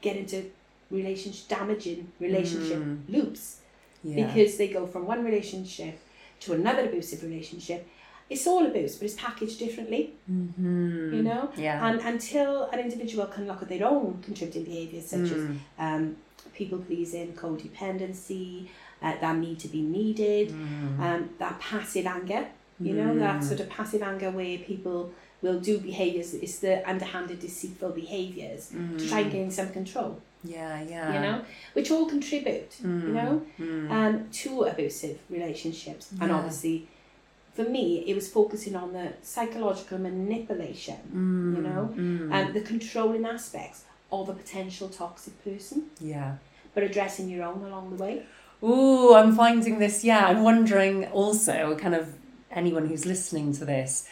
get 0.00 0.16
into 0.16 0.50
relationship 0.90 1.48
damaging 1.48 2.10
relationship 2.18 2.78
Mm. 2.78 2.98
loops 3.08 3.60
Yeah. 4.02 4.26
because 4.26 4.56
they 4.56 4.68
go 4.68 4.86
from 4.86 5.06
one 5.06 5.24
relationship 5.24 5.98
to 6.40 6.52
another 6.54 6.84
abusive 6.88 7.22
relationship. 7.22 7.86
It's 8.30 8.46
all 8.46 8.64
abuse, 8.66 8.96
but 8.96 9.04
it's 9.06 9.14
packaged 9.14 9.58
differently, 9.58 10.12
Mhm. 10.30 11.14
you 11.16 11.22
know. 11.22 11.50
Yeah. 11.56 11.86
And 11.86 12.00
until 12.00 12.64
an 12.72 12.78
individual 12.80 13.26
can 13.26 13.46
look 13.46 13.60
at 13.62 13.68
their 13.68 13.86
own 13.86 14.22
contributing 14.22 14.64
behaviours, 14.64 15.06
such 15.06 15.30
as 15.36 15.42
Mm. 15.42 15.58
um, 15.78 16.16
people 16.58 16.78
pleasing, 16.78 17.32
codependency, 17.34 18.66
uh, 19.02 19.14
that 19.20 19.36
need 19.36 19.58
to 19.60 19.68
be 19.68 19.80
needed, 19.80 20.48
Mm. 20.50 20.98
um, 21.00 21.30
that 21.38 21.58
passive 21.60 22.06
anger, 22.06 22.42
you 22.80 22.94
know, 22.94 23.10
that 23.18 23.36
Mm. 23.40 23.44
sort 23.50 23.60
of 23.60 23.68
passive 23.78 24.02
anger 24.02 24.30
where 24.30 24.58
people 24.58 24.98
will 25.40 25.60
do 25.60 25.78
behaviours, 25.78 26.34
it's 26.34 26.58
the 26.58 26.74
underhanded, 26.92 27.38
deceitful 27.40 27.90
behaviours 27.90 28.62
to 28.98 29.08
try 29.08 29.20
and 29.20 29.30
gain 29.30 29.50
some 29.58 29.68
control, 29.78 30.12
Yeah, 30.42 30.82
yeah. 30.82 31.14
you 31.14 31.20
know, 31.26 31.36
which 31.74 31.88
all 31.92 32.06
contribute, 32.06 32.72
you 32.82 32.88
Mm. 32.88 33.12
know, 33.18 33.32
Mm. 33.58 33.90
um, 33.96 34.14
to 34.42 34.50
abusive 34.72 35.16
relationships. 35.30 36.04
And 36.20 36.28
obviously, 36.32 36.76
for 37.54 37.64
me, 37.76 37.84
it 38.10 38.14
was 38.14 38.26
focusing 38.38 38.74
on 38.82 38.92
the 38.98 39.06
psychological 39.22 39.98
manipulation, 39.98 40.98
Mm. 41.14 41.56
you 41.56 41.62
know, 41.68 41.82
Mm. 41.94 42.32
and 42.36 42.46
the 42.56 42.60
controlling 42.72 43.24
aspects 43.36 43.84
of 44.10 44.28
a 44.28 44.32
potential 44.42 44.88
toxic 44.88 45.34
person, 45.44 45.78
yeah. 46.00 46.30
But 46.78 46.88
addressing 46.88 47.28
your 47.28 47.44
own 47.44 47.64
along 47.64 47.96
the 47.96 48.00
way. 48.00 48.22
Ooh, 48.62 49.12
I'm 49.12 49.34
finding 49.34 49.80
this. 49.80 50.04
Yeah, 50.04 50.26
I'm 50.26 50.44
wondering 50.44 51.06
also, 51.06 51.76
kind 51.76 51.92
of 51.92 52.14
anyone 52.52 52.86
who's 52.86 53.04
listening 53.04 53.52
to 53.54 53.64
this. 53.64 54.08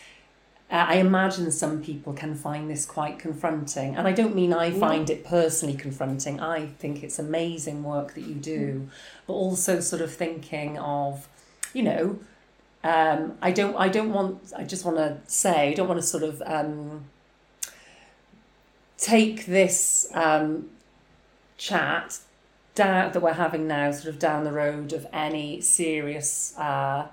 Uh, 0.68 0.86
I 0.88 0.94
imagine 0.94 1.52
some 1.52 1.80
people 1.80 2.12
can 2.12 2.34
find 2.34 2.68
this 2.68 2.84
quite 2.84 3.20
confronting. 3.20 3.94
And 3.94 4.08
I 4.08 4.10
don't 4.10 4.34
mean 4.34 4.52
I 4.52 4.72
find 4.72 5.08
it 5.10 5.24
personally 5.24 5.76
confronting. 5.76 6.40
I 6.40 6.66
think 6.66 7.04
it's 7.04 7.20
amazing 7.20 7.84
work 7.84 8.14
that 8.14 8.22
you 8.22 8.34
do. 8.34 8.88
But 9.28 9.34
also 9.34 9.78
sort 9.78 10.02
of 10.02 10.12
thinking 10.12 10.76
of, 10.76 11.28
you 11.72 11.84
know, 11.84 12.18
um, 12.82 13.38
I 13.40 13.52
don't 13.52 13.76
I 13.76 13.88
don't 13.88 14.12
want 14.12 14.52
I 14.56 14.64
just 14.64 14.84
want 14.84 14.96
to 14.96 15.18
say 15.28 15.70
I 15.70 15.74
don't 15.74 15.86
want 15.86 16.00
to 16.00 16.06
sort 16.06 16.24
of 16.24 16.42
um, 16.44 17.04
take 18.98 19.46
this 19.46 20.08
um, 20.14 20.70
chat 21.58 22.18
down, 22.76 23.10
that 23.10 23.20
we're 23.20 23.32
having 23.32 23.66
now 23.66 23.90
sort 23.90 24.06
of 24.14 24.20
down 24.20 24.44
the 24.44 24.52
road 24.52 24.92
of 24.92 25.06
any 25.12 25.60
serious 25.60 26.56
uh, 26.56 27.08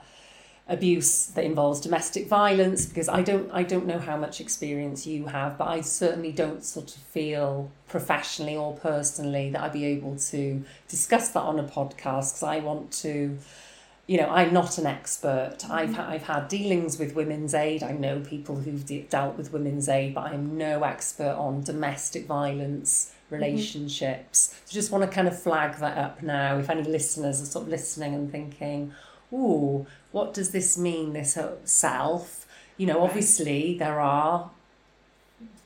abuse 0.67 1.28
that 1.28 1.43
involves 1.43 1.82
domestic 1.82 2.28
violence 2.28 2.86
because 2.86 3.10
I 3.10 3.21
don't 3.21 3.52
I 3.52 3.63
don't 3.63 3.86
know 3.86 3.99
how 3.99 4.15
much 4.15 4.39
experience 4.39 5.06
you 5.06 5.26
have 5.26 5.58
but 5.58 5.67
I 5.67 5.82
certainly 5.82 6.32
don't 6.32 6.63
sort 6.63 6.95
of 6.95 7.02
feel 7.02 7.69
professionally 7.89 8.56
or 8.56 8.73
personally 8.73 9.49
that 9.49 9.62
I'd 9.62 9.73
be 9.73 9.86
able 9.86 10.15
to 10.15 10.63
discuss 10.88 11.30
that 11.30 11.41
on 11.41 11.60
a 11.60 11.63
podcast 11.63 12.36
because 12.36 12.43
I 12.43 12.60
want 12.60 12.91
to 13.04 13.38
you 14.06 14.17
know, 14.17 14.28
I'm 14.30 14.52
not 14.52 14.78
an 14.78 14.86
expert. 14.86 15.60
I've, 15.69 15.95
ha- 15.95 16.08
I've 16.10 16.23
had 16.23 16.49
dealings 16.49 16.99
with 16.99 17.15
women's 17.15 17.54
aid. 17.54 17.84
I 17.84 17.93
know 17.93 18.19
people 18.19 18.58
who've 18.58 18.86
de- 18.86 19.04
dealt 19.04 19.38
with 19.38 19.54
women's 19.54 19.88
aid, 19.88 20.13
but 20.13 20.26
I'm 20.26 20.58
no 20.58 20.84
expert 20.84 21.34
on 21.38 21.63
domestic 21.63 22.26
violence 22.26 23.13
relationships. 23.29 24.55
So 24.65 24.73
just 24.73 24.91
want 24.91 25.03
to 25.03 25.09
kind 25.09 25.27
of 25.27 25.41
flag 25.41 25.77
that 25.77 25.97
up 25.97 26.21
now. 26.23 26.57
If 26.57 26.69
any 26.69 26.83
listeners 26.83 27.41
are 27.41 27.45
sort 27.45 27.63
of 27.65 27.69
listening 27.69 28.13
and 28.13 28.31
thinking, 28.31 28.93
ooh, 29.31 29.86
what 30.12 30.33
does 30.33 30.51
this 30.51 30.77
mean, 30.77 31.13
this 31.13 31.38
self? 31.65 32.45
You 32.77 32.88
know, 32.88 32.99
Right. 32.99 33.09
obviously 33.09 33.77
there 33.77 33.99
are 33.99 34.49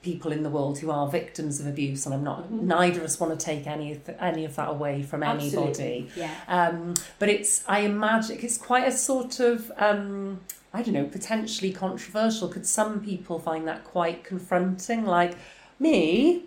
people 0.02 0.32
in 0.32 0.44
the 0.44 0.50
world 0.50 0.78
who 0.80 0.90
are 0.90 1.08
victims 1.10 1.60
of 1.60 1.68
abuse, 1.68 2.06
and 2.06 2.16
I'm 2.16 2.24
not. 2.24 2.50
Mhm. 2.50 2.62
Neither 2.62 3.00
of 3.00 3.06
us 3.06 3.20
want 3.20 3.38
to 3.38 3.46
take 3.46 3.68
any 3.68 3.92
of 3.94 4.10
any 4.20 4.46
of 4.46 4.56
that 4.56 4.70
away 4.70 5.04
from 5.04 5.22
anybody. 5.24 5.48
Absolutely. 5.58 6.10
Yeah. 6.16 6.32
Um, 6.48 6.94
but 7.20 7.28
it's 7.30 7.64
I 7.68 7.80
imagine 7.82 8.40
it's 8.42 8.58
quite 8.58 8.88
a 8.88 8.92
sort 8.92 9.40
of 9.42 9.72
um, 9.78 10.40
I 10.74 10.82
don't 10.82 10.94
know 10.94 11.06
potentially 11.06 11.72
controversial. 11.74 12.48
Could 12.48 12.66
some 12.66 13.02
people 13.02 13.40
find 13.40 13.68
that 13.68 13.84
quite 13.84 14.24
confronting? 14.24 15.06
Like 15.06 15.34
me, 15.80 16.44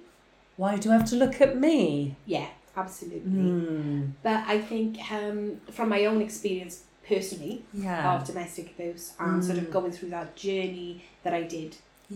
why 0.61 0.77
do 0.83 0.87
I 0.91 0.95
have 0.99 1.09
to 1.13 1.17
look 1.17 1.41
at 1.47 1.53
me? 1.67 2.17
Yeah, 2.37 2.49
absolutely. 2.77 3.31
Hmm. 3.31 4.01
But 4.23 4.41
I 4.55 4.57
think 4.71 4.91
um, 5.19 5.39
from 5.77 5.89
my 5.89 6.05
own 6.11 6.21
experience 6.29 6.75
personally 7.13 7.55
Yeah. 7.73 8.13
of 8.15 8.27
domestic 8.31 8.67
abuse 8.75 9.05
and 9.19 9.43
sort 9.49 9.59
of 9.63 9.67
Mm. 9.69 9.73
going 9.77 9.93
through 9.97 10.11
that 10.19 10.29
journey 10.47 10.93
that 11.25 11.33
I 11.41 11.43
did, 11.57 11.71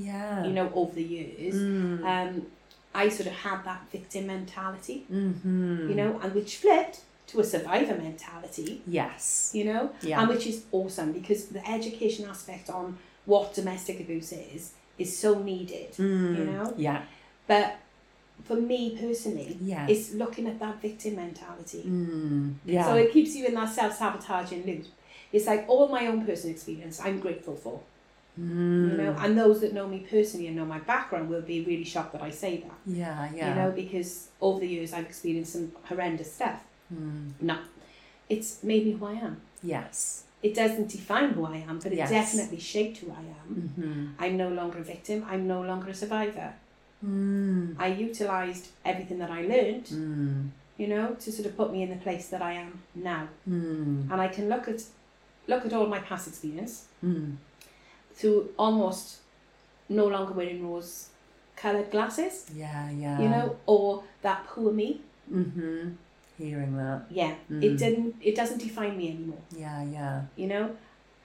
Yeah. 0.08 0.44
you 0.46 0.52
know, 0.58 0.66
over 0.80 0.92
the 1.00 1.08
years, 1.16 1.54
Mm. 1.54 2.04
um, 2.12 2.32
I 3.02 3.04
sort 3.16 3.28
of 3.32 3.36
had 3.48 3.58
that 3.70 3.80
victim 3.96 4.24
mentality, 4.36 4.98
mm-hmm. 5.10 5.88
you 5.90 5.94
know, 6.00 6.10
and 6.22 6.30
which 6.38 6.52
flipped 6.62 6.96
to 7.30 7.34
a 7.40 7.44
survivor 7.54 7.96
mentality, 8.08 8.70
Yes. 9.00 9.50
you 9.58 9.64
know, 9.70 9.82
Yeah. 10.02 10.20
and 10.20 10.28
which 10.32 10.46
is 10.52 10.56
awesome 10.78 11.10
because 11.20 11.40
the 11.56 11.62
education 11.76 12.22
aspect 12.34 12.66
on 12.78 12.86
what 13.24 13.54
domestic 13.60 13.96
abuse 14.04 14.32
is 14.32 14.62
is 15.02 15.10
so 15.24 15.30
needed, 15.52 15.90
Mm. 15.96 16.38
you 16.38 16.44
know. 16.50 16.66
Yeah. 16.76 17.00
But 17.52 17.68
for 18.44 18.56
me 18.56 18.96
personally, 19.00 19.56
Yeah. 19.62 19.86
it's 19.88 20.12
looking 20.14 20.46
at 20.46 20.58
that 20.58 20.80
victim 20.82 21.16
mentality. 21.16 21.84
Mm. 21.86 22.54
Yeah. 22.64 22.84
So 22.86 22.96
it 22.96 23.12
keeps 23.12 23.34
you 23.36 23.46
in 23.46 23.54
that 23.54 23.68
self 23.72 23.96
sabotaging 23.96 24.66
loop. 24.66 24.86
It's 25.32 25.46
like 25.46 25.64
all 25.68 25.88
my 25.88 26.06
own 26.06 26.24
personal 26.26 26.54
experience 26.54 27.00
I'm 27.00 27.20
grateful 27.20 27.56
for. 27.56 27.80
mm. 28.38 28.90
You 28.90 28.96
know, 28.98 29.16
and 29.18 29.38
those 29.38 29.60
that 29.62 29.72
know 29.72 29.86
me 29.88 30.00
personally 30.10 30.48
and 30.48 30.56
know 30.56 30.64
my 30.64 30.78
background 30.80 31.28
will 31.30 31.42
be 31.42 31.64
really 31.64 31.84
shocked 31.84 32.12
that 32.12 32.22
I 32.22 32.30
say 32.30 32.58
that. 32.58 32.78
Yeah. 32.86 33.30
Yeah. 33.34 33.48
You 33.48 33.54
know, 33.60 33.70
because 33.70 34.28
over 34.40 34.60
the 34.60 34.68
years 34.68 34.92
I've 34.92 35.06
experienced 35.06 35.52
some 35.52 35.72
horrendous 35.88 36.32
stuff. 36.32 36.62
Mm. 36.92 37.32
No. 37.40 37.58
It's 38.28 38.62
made 38.62 38.84
me 38.86 38.92
who 38.92 39.06
I 39.06 39.12
am. 39.12 39.40
Yes. 39.62 40.24
It 40.42 40.54
doesn't 40.54 40.88
define 40.88 41.30
who 41.30 41.46
I 41.46 41.58
am, 41.68 41.78
but 41.78 41.92
it 41.92 41.96
Yes. 41.96 42.10
definitely 42.10 42.60
shaped 42.60 42.98
who 42.98 43.10
I 43.10 43.24
am. 43.40 43.48
Mm-hmm. 43.78 44.06
I'm 44.22 44.36
no 44.36 44.48
longer 44.50 44.78
a 44.78 44.82
victim, 44.82 45.24
I'm 45.30 45.46
no 45.48 45.62
longer 45.62 45.88
a 45.90 45.94
survivor. 45.94 46.52
Mm. 47.04 47.76
I 47.78 47.86
utilised 47.88 48.68
everything 48.84 49.18
that 49.18 49.30
I 49.30 49.42
learned, 49.42 49.84
Mm. 49.86 50.50
you 50.78 50.88
know, 50.88 51.14
to 51.20 51.32
sort 51.32 51.46
of 51.48 51.56
put 51.56 51.72
me 51.72 51.82
in 51.82 51.90
the 51.90 51.96
place 51.96 52.28
that 52.28 52.42
I 52.42 52.52
am 52.54 52.82
now. 52.94 53.28
Mm. 53.48 54.10
And 54.10 54.20
I 54.20 54.28
can 54.28 54.48
look 54.48 54.68
at 54.68 54.82
look 55.46 55.66
at 55.66 55.72
all 55.74 55.86
my 55.86 55.98
past 56.00 56.26
experience 56.28 56.86
Mm. 57.04 57.36
through 58.14 58.48
almost 58.58 59.18
no 59.88 60.06
longer 60.06 60.32
wearing 60.32 60.66
rose 60.66 61.08
coloured 61.56 61.90
glasses, 61.90 62.46
Yeah. 62.54 62.90
Yeah. 62.90 63.20
you 63.20 63.28
know, 63.28 63.56
or 63.66 64.02
that 64.22 64.46
poor 64.46 64.72
me. 64.72 65.00
Mm-hmm. 65.30 65.90
Hearing 66.38 66.76
that. 66.76 67.02
Yeah, 67.10 67.34
Mm. 67.50 67.62
it 67.62 67.76
didn't. 67.78 68.14
It 68.20 68.34
doesn't 68.34 68.58
define 68.58 68.96
me 68.96 69.10
anymore. 69.10 69.38
Yeah. 69.56 69.82
Yeah. 69.84 70.22
You 70.36 70.46
know, 70.48 70.70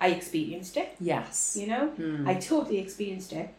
I 0.02 0.10
experienced 0.10 0.78
it. 0.78 0.90
Yes. 1.00 1.58
You 1.60 1.68
know, 1.68 1.90
Mm. 1.98 2.28
I 2.28 2.34
totally 2.36 2.78
experienced 2.80 3.34
it, 3.34 3.50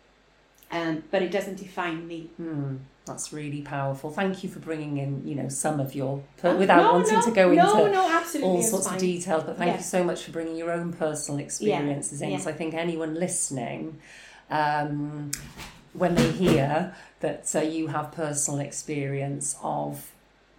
um, 0.70 1.02
but 1.10 1.22
it 1.22 1.30
doesn't 1.30 1.56
define 1.56 2.06
me. 2.06 2.30
Hmm, 2.36 2.76
that's 3.06 3.32
really 3.32 3.62
powerful. 3.62 4.10
Thank 4.10 4.44
you 4.44 4.50
for 4.50 4.60
bringing 4.60 4.98
in, 4.98 5.26
you 5.26 5.34
know, 5.34 5.48
some 5.48 5.80
of 5.80 5.94
your 5.94 6.22
per- 6.36 6.50
Uh, 6.50 6.56
without 6.58 6.82
no, 6.82 6.92
wanting 6.92 7.14
no, 7.14 7.22
to 7.24 7.30
go 7.32 7.52
no, 7.52 7.84
into 7.86 7.92
no, 8.38 8.44
all 8.46 8.62
sorts 8.62 8.86
of 8.86 8.98
details. 8.98 9.42
But 9.44 9.56
thank 9.58 9.70
Yeah. 9.72 9.76
you 9.78 9.82
so 9.82 10.04
much 10.04 10.24
for 10.24 10.30
bringing 10.32 10.56
your 10.56 10.70
own 10.70 10.92
personal 10.92 11.40
experiences 11.40 12.22
in. 12.22 12.30
yeah. 12.30 12.38
So 12.38 12.50
I 12.50 12.52
think 12.52 12.74
anyone 12.74 13.14
listening, 13.14 13.98
um, 14.50 15.30
when 15.92 16.14
they 16.14 16.30
hear 16.30 16.94
that 17.20 17.50
uh, 17.54 17.60
you 17.60 17.88
have 17.88 18.12
personal 18.12 18.60
experience 18.60 19.56
of 19.62 20.12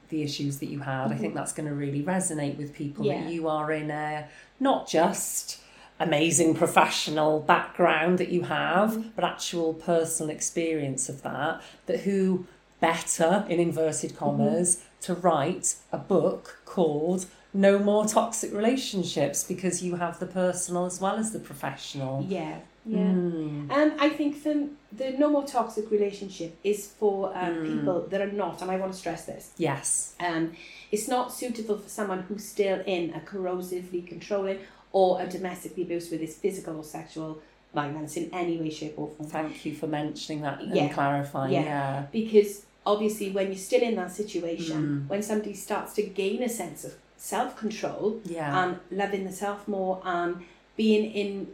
the 0.09 0.21
issues 0.23 0.57
that 0.59 0.65
you 0.67 0.79
had, 0.81 1.11
I 1.11 1.15
think 1.15 1.33
that's 1.35 1.53
going 1.53 1.69
to 1.69 1.75
really 1.75 2.03
resonate 2.03 2.57
with 2.57 2.73
people. 2.73 3.05
Yeah. 3.05 3.21
That 3.23 3.31
you 3.31 3.47
are 3.47 3.71
in 3.71 3.89
a 3.91 4.27
not 4.59 4.87
just 4.89 5.59
amazing 6.01 6.55
professional 6.55 7.39
background 7.39 8.17
that 8.17 8.29
you 8.29 8.43
have, 8.43 9.15
but 9.15 9.23
actual 9.23 9.73
personal 9.73 10.29
experience 10.29 11.09
of 11.09 11.21
that. 11.23 11.61
That 11.85 12.01
who 12.01 12.45
better 12.79 13.45
in 13.47 13.59
inverted 13.59 14.17
commas 14.17 14.83
to 15.01 15.13
write 15.13 15.75
a 15.91 15.97
book 15.97 16.61
called 16.65 17.25
No 17.53 17.77
More 17.79 18.05
Toxic 18.07 18.51
Relationships 18.53 19.43
because 19.43 19.83
you 19.83 19.95
have 19.95 20.19
the 20.19 20.25
personal 20.25 20.85
as 20.85 20.99
well 20.99 21.15
as 21.17 21.31
the 21.31 21.39
professional. 21.39 22.25
Yeah, 22.27 22.57
yeah. 22.85 22.97
Mm. 22.97 23.71
Um, 23.71 23.93
I 23.99 24.09
think 24.09 24.43
the 24.43 24.69
the 24.91 25.11
no 25.11 25.29
more 25.29 25.45
toxic 25.45 25.89
relationship 25.91 26.57
is 26.63 26.87
for 26.87 27.31
um, 27.37 27.55
Mm. 27.57 27.79
people 27.79 28.07
that 28.09 28.21
are 28.21 28.31
not, 28.31 28.61
and 28.61 28.71
I 28.71 28.77
want 28.77 28.91
to 28.93 28.97
stress 28.97 29.25
this. 29.25 29.51
Yes. 29.57 30.15
Um, 30.19 30.53
it's 30.91 31.07
not 31.07 31.31
suitable 31.31 31.77
for 31.77 31.87
someone 31.89 32.21
who's 32.27 32.43
still 32.43 32.81
in 32.85 33.13
a 33.13 33.19
corrosively 33.19 34.05
controlling 34.05 34.59
or 34.93 35.21
a 35.21 35.27
domestically 35.27 35.83
abuse 35.83 36.09
with 36.11 36.21
his 36.21 36.35
physical 36.35 36.77
or 36.77 36.83
sexual 36.83 37.41
violence 37.73 38.17
in 38.17 38.29
any 38.33 38.57
way, 38.59 38.69
shape, 38.69 38.95
or 38.97 39.07
form. 39.07 39.29
Thank 39.29 39.65
you 39.65 39.73
for 39.73 39.87
mentioning 39.87 40.41
that 40.41 40.61
and 40.61 40.75
Yeah. 40.75 40.89
clarifying. 40.89 41.53
Yeah. 41.53 41.63
Yeah. 41.63 42.05
Because 42.11 42.65
obviously, 42.85 43.31
when 43.31 43.47
you're 43.47 43.55
still 43.55 43.81
in 43.81 43.95
that 43.95 44.11
situation, 44.11 45.05
Mm. 45.05 45.09
when 45.09 45.21
somebody 45.23 45.53
starts 45.53 45.93
to 45.93 46.01
gain 46.03 46.43
a 46.43 46.49
sense 46.49 46.83
of 46.83 46.93
self 47.17 47.55
control 47.55 48.19
Yeah. 48.25 48.63
and 48.63 48.79
loving 48.91 49.23
the 49.25 49.31
self 49.31 49.67
more 49.67 50.01
and 50.03 50.37
being 50.75 51.05
in 51.11 51.53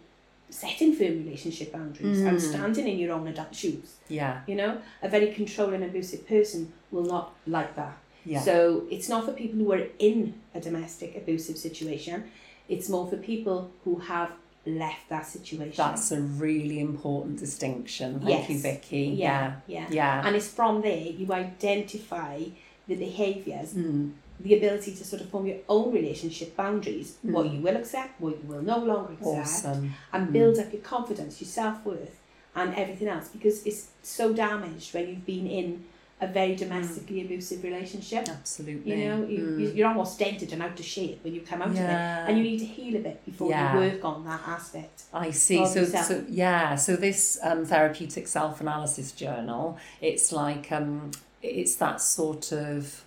setting 0.50 0.94
firm 0.94 1.26
relationship 1.26 1.74
boundaries 1.74 2.22
and 2.22 2.38
Mm. 2.38 2.42
standing 2.42 2.88
in 2.88 2.98
your 2.98 3.12
own 3.14 3.28
adult 3.28 3.54
shoes, 3.54 3.96
yeah. 4.08 4.42
you 4.48 4.56
know, 4.56 4.78
a 5.04 5.10
very 5.10 5.28
controlling, 5.34 5.84
abusive 5.84 6.26
person 6.28 6.72
will 6.90 7.04
not 7.04 7.34
like 7.46 7.76
that. 7.76 7.98
Yeah. 8.26 8.40
So 8.42 8.84
it's 8.90 9.10
not 9.10 9.26
for 9.26 9.34
people 9.34 9.60
who 9.60 9.72
are 9.74 9.88
in 10.00 10.36
a 10.56 10.62
domestic 10.62 11.16
abusive 11.18 11.58
situation. 11.58 12.24
It's 12.70 12.90
more 12.90 13.08
for 13.08 13.18
people 13.18 13.72
who 13.84 13.98
have 14.00 14.32
left 14.66 15.08
that 15.10 15.26
situation. 15.26 15.76
That's 15.78 16.12
a 16.12 16.22
really 16.22 16.80
important 16.80 17.40
distinction. 17.40 18.20
Thank 18.20 18.50
you, 18.50 18.60
Vikki. 18.60 19.00
yeah, 19.18 19.56
yeah, 19.68 19.80
Yeah. 19.80 19.88
Yeah. 19.92 20.28
And 20.28 20.36
it's 20.36 20.50
from 20.50 20.82
there 20.82 20.98
you 21.20 21.32
identify 21.32 22.44
the 22.88 22.96
behaviours, 22.96 23.74
Mm. 23.74 24.12
the 24.40 24.56
ability 24.58 24.92
to 24.96 25.04
sort 25.06 25.22
of 25.22 25.30
form 25.30 25.46
your 25.48 25.58
own 25.70 25.94
relationship 25.94 26.56
boundaries, 26.56 27.16
what 27.22 27.46
Mm. 27.46 27.54
you 27.56 27.62
will 27.62 27.78
accept, 27.78 28.20
what 28.22 28.34
you 28.42 28.48
will 28.52 28.62
no 28.62 28.78
longer 28.80 29.14
accept, 29.14 29.38
Awesome. 29.48 29.94
and 30.14 30.28
Mm. 30.30 30.34
build 30.34 30.58
up 30.60 30.72
your 30.74 30.82
confidence, 30.82 31.40
your 31.42 31.48
self 31.50 31.86
worth, 31.86 32.18
and 32.56 32.74
everything 32.76 33.08
else 33.08 33.28
because 33.30 33.64
it's 33.66 33.88
so 34.04 34.34
damaged 34.34 34.94
when 34.94 35.08
you've 35.10 35.26
been 35.26 35.48
in 35.48 35.86
a 36.20 36.26
very 36.28 36.56
domestically 36.56 37.22
abusive 37.22 37.64
relationship. 37.64 38.28
Absolutely. 38.28 38.92
You 39.04 39.08
know, 39.10 39.26
you, 39.28 39.38
Mm. 39.40 39.60
you, 39.62 39.72
you're 39.76 39.88
almost 39.88 40.18
dented 40.18 40.52
and 40.52 40.64
out 40.64 40.80
of 40.80 40.84
shape 40.86 41.24
when 41.24 41.34
you 41.36 41.42
come 41.42 41.62
out 41.62 41.70
of 41.70 41.76
it. 41.76 41.80
And 41.80 42.38
you 42.38 42.44
need 42.44 42.58
to 42.60 42.66
heal 42.66 42.96
a 42.96 43.00
bit 43.00 43.24
before 43.24 43.50
Yeah. 43.52 43.74
you 43.74 43.80
work 43.92 44.04
on 44.04 44.26
that 44.26 44.42
aspect. 44.48 45.04
I 45.14 45.30
see. 45.32 45.64
So, 45.68 45.82
yourself. 45.82 46.06
so 46.08 46.26
yeah. 46.28 46.76
So 46.76 46.96
this 46.96 47.38
um, 47.44 47.66
therapeutic 47.66 48.28
self 48.28 48.60
analysis 48.62 49.12
journal, 49.12 49.78
it's 50.02 50.32
like 50.32 50.72
um, 50.72 51.12
it's 51.44 51.76
that 51.76 52.02
sort 52.02 52.52
of 52.52 53.04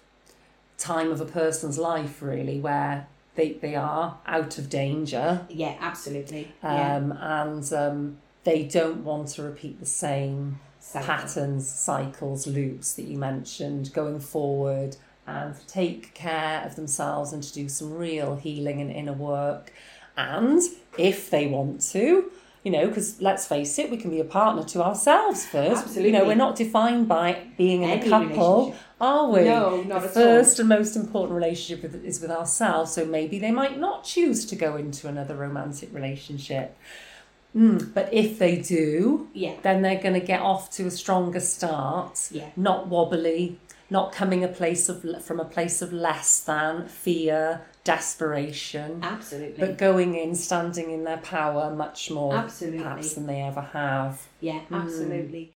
time 0.79 1.11
of 1.11 1.21
a 1.21 1.27
person's 1.27 1.79
life 1.79 2.23
really 2.23 2.61
where 2.61 3.07
they 3.35 3.53
they 3.55 3.75
are 3.75 4.19
out 4.27 4.57
of 4.59 4.69
danger, 4.69 5.47
Yeah, 5.49 5.75
absolutely. 5.81 6.53
yeah. 6.63 6.97
um, 6.97 7.13
and 7.21 7.73
um, 7.73 8.17
they 8.45 8.63
don't 8.65 9.05
want 9.05 9.29
to 9.35 9.43
repeat 9.43 9.81
the 9.81 9.87
same. 9.87 10.61
Patterns, 10.93 11.71
cycles, 11.71 12.47
loops 12.47 12.95
that 12.95 13.05
you 13.05 13.19
mentioned 13.19 13.93
going 13.93 14.21
forward 14.21 14.97
and 15.27 15.55
take 15.69 16.15
care 16.15 16.63
of 16.65 16.77
themselves 16.77 17.33
and 17.33 17.43
to 17.43 17.53
do 17.53 17.69
some 17.69 17.93
real 17.95 18.37
healing 18.37 18.81
and 18.81 18.91
inner 18.91 19.13
work. 19.13 19.73
And 20.17 20.61
if 20.99 21.31
they 21.31 21.47
want 21.47 21.81
to, 21.93 22.31
you 22.65 22.71
know, 22.71 22.89
because 22.89 23.23
let's 23.23 23.47
face 23.47 23.79
it, 23.79 23.91
we 23.91 23.97
can 23.97 24.11
be 24.11 24.21
a 24.21 24.25
partner 24.25 24.65
to 24.65 24.83
ourselves 24.83 25.47
first. 25.47 25.83
Absolutely. 25.83 26.11
You 26.11 26.19
know, 26.19 26.27
we're 26.27 26.35
not 26.35 26.57
defined 26.57 27.09
by 27.09 27.47
being 27.57 27.83
in 27.83 27.91
Any 27.91 28.07
a 28.07 28.11
couple, 28.11 28.75
are 29.01 29.31
we? 29.31 29.45
No, 29.45 29.83
not 29.83 30.03
the 30.03 30.09
at 30.09 30.15
first 30.15 30.59
and 30.59 30.69
most 30.69 30.97
important 30.97 31.35
relationship 31.35 31.83
with, 31.83 32.05
is 32.05 32.21
with 32.21 32.31
ourselves. 32.31 32.93
So 32.93 33.07
maybe 33.07 33.39
they 33.39 33.51
might 33.51 33.79
not 33.79 34.05
choose 34.05 34.45
to 34.47 34.57
go 34.57 34.77
into 34.77 35.09
another 35.09 35.37
romantic 35.37 35.95
relationship. 35.95 36.77
Mm, 37.57 37.93
but 37.93 38.13
if 38.13 38.39
they 38.39 38.57
do, 38.61 39.29
Yeah, 39.35 39.55
then 39.63 39.83
they're 39.83 40.01
going 40.01 40.15
to 40.15 40.27
get 40.27 40.41
off 40.41 40.71
to 40.73 40.87
a 40.87 40.91
stronger 40.91 41.41
start, 41.41 42.29
yeah. 42.31 42.51
not 42.57 42.87
wobbly, 42.87 43.59
not 43.91 44.13
coming 44.13 44.45
a 44.45 44.49
place 44.49 44.89
of 44.89 45.03
from 45.25 45.41
a 45.41 45.45
place 45.45 45.83
of 45.83 45.93
less 45.93 46.41
than 46.41 46.87
fear, 46.87 47.63
desperation, 47.83 49.01
Absolutely. 49.03 49.59
but 49.59 49.79
going 49.79 50.15
in, 50.15 50.35
standing 50.35 50.91
in 50.93 51.03
their 51.05 51.19
power 51.19 51.75
much 51.75 52.11
more 52.11 52.35
Absolutely. 52.35 52.79
perhaps 52.79 53.15
than 53.15 53.27
they 53.27 53.41
ever 53.41 53.63
have. 53.63 54.27
Yeah, 54.41 54.61
absolutely. 54.71 55.53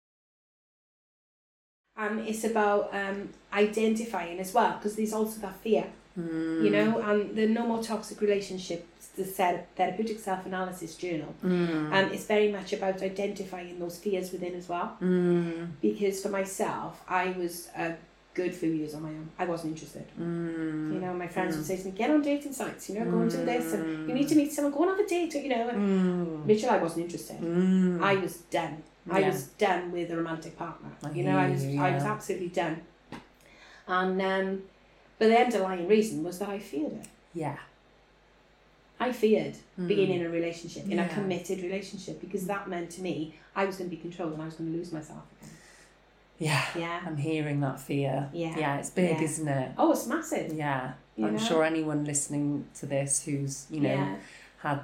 Um, 1.97 2.19
it's 2.21 2.45
about 2.45 2.95
um, 2.95 3.31
identifying 3.53 4.39
as 4.39 4.55
well, 4.55 4.75
because 4.77 4.97
there's 4.97 5.13
also 5.13 5.41
that 5.41 5.57
fear, 5.61 5.87
you 6.17 6.71
know, 6.71 6.99
and 7.01 7.35
the 7.37 7.47
No 7.47 7.67
More 7.67 7.83
Toxic 7.83 8.21
Relationships, 8.21 8.85
the 9.17 9.25
Thera- 9.25 9.65
Therapeutic 9.77 10.19
Self 10.19 10.47
Analysis 10.47 10.95
Journal, 10.95 11.35
mm. 11.45 11.93
um, 11.93 12.13
it's 12.13 12.25
very 12.27 12.51
much 12.51 12.73
about 12.73 13.03
identifying 13.03 13.79
those 13.79 13.99
fears 13.99 14.33
within 14.33 14.55
as 14.55 14.69
well. 14.69 14.97
Mm. 15.03 15.71
Because 15.81 16.23
for 16.23 16.29
myself, 16.29 17.03
I 17.09 17.31
was 17.33 17.69
a 17.77 17.95
good 18.35 18.55
few 18.55 18.71
years 18.71 18.95
on 18.95 19.03
my 19.03 19.09
own. 19.09 19.29
I 19.39 19.45
wasn't 19.45 19.73
interested. 19.75 20.07
Mm. 20.19 20.95
You 20.95 21.01
know, 21.01 21.13
my 21.15 21.27
friends 21.27 21.57
would 21.57 21.67
say 21.67 21.77
to 21.77 21.85
me, 21.85 21.91
get 21.91 22.11
on 22.11 22.23
dating 22.23 22.53
sites, 22.53 22.89
you 22.89 22.99
know, 22.99 23.11
go 23.11 23.19
and 23.19 23.31
do 23.31 23.45
this, 23.45 23.73
and 23.75 24.09
you 24.09 24.15
need 24.15 24.29
to 24.29 24.37
meet 24.37 24.53
someone, 24.53 24.73
go 24.73 24.83
and 24.83 24.91
have 24.91 25.01
a 25.01 25.09
date, 25.09 25.35
you 25.35 25.49
know. 25.49 25.69
And 25.69 26.47
Mitchell, 26.47 26.71
I 26.71 26.79
wasn't 26.79 27.05
interested. 27.07 27.37
I 28.03 28.15
was 28.17 28.39
done. 28.51 28.83
I 29.11 29.21
Yeah. 29.21 29.29
was 29.29 29.45
done 29.59 29.91
with 29.93 30.11
a 30.11 30.17
romantic 30.17 30.57
partner. 30.57 30.91
I 31.03 31.11
you 31.11 31.25
know, 31.25 31.37
I 31.39 31.51
was 31.51 31.65
you, 31.65 31.81
I 31.81 31.91
was 31.93 32.05
yeah. 32.05 32.13
absolutely 32.13 32.49
done. 32.49 32.83
And 33.89 34.21
um, 34.23 34.63
but 35.19 35.29
the 35.29 35.39
underlying 35.39 35.89
reason 35.89 36.23
was 36.23 36.39
that 36.39 36.49
I 36.49 36.59
feared 36.59 36.93
it. 36.93 37.07
Yeah. 37.35 37.57
I 39.01 39.13
feared 39.13 39.57
being 39.87 40.11
in 40.11 40.27
a 40.27 40.29
relationship, 40.29 40.87
in 40.89 40.99
a 40.99 41.09
committed 41.09 41.63
relationship, 41.63 42.21
because 42.21 42.47
that 42.47 42.69
meant 42.69 42.91
to 42.91 43.03
me 43.03 43.35
I 43.57 43.65
was 43.65 43.77
going 43.77 43.89
to 43.91 43.97
be 43.97 44.01
controlled 44.01 44.35
and 44.35 44.43
I 44.43 44.45
was 44.45 44.55
going 44.55 44.71
to 44.71 44.77
lose 44.79 44.93
myself. 44.93 45.23
Again. 45.41 45.55
Yeah. 46.39 46.65
Yeah. 46.77 47.01
I'm 47.07 47.17
hearing 47.17 47.61
that 47.61 47.81
fear. 47.81 48.29
Yeah. 48.33 48.57
Yeah, 48.59 48.79
it's 48.79 48.91
big, 48.91 49.17
Yeah. 49.19 49.23
isn't 49.25 49.49
it? 49.49 49.73
Oh, 49.79 49.93
it's 49.93 50.07
massive. 50.07 50.53
Yeah. 50.53 50.93
You 51.17 51.27
I'm 51.27 51.37
know? 51.37 51.43
sure 51.43 51.65
anyone 51.65 52.05
listening 52.05 52.67
to 52.79 52.87
this 52.87 53.25
who's, 53.25 53.67
you 53.71 53.81
know, 53.81 53.89
Yeah. 53.95 54.17
had 54.63 54.81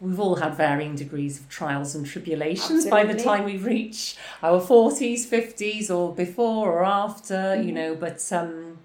we've 0.00 0.18
all 0.18 0.36
had 0.36 0.54
varying 0.54 0.94
degrees 0.96 1.38
of 1.38 1.46
trials 1.50 1.94
and 1.94 2.06
tribulations 2.06 2.86
by 2.86 3.04
the 3.04 3.14
time 3.14 3.44
we 3.44 3.58
reach 3.58 4.16
our 4.42 4.58
40s 4.58 5.26
50s 5.26 5.90
or 5.94 6.14
before 6.14 6.72
or 6.72 6.82
after 6.84 7.34
Mm-hmm. 7.34 7.66
you 7.68 7.72
know 7.74 7.94
but 7.94 8.32
um 8.32 8.78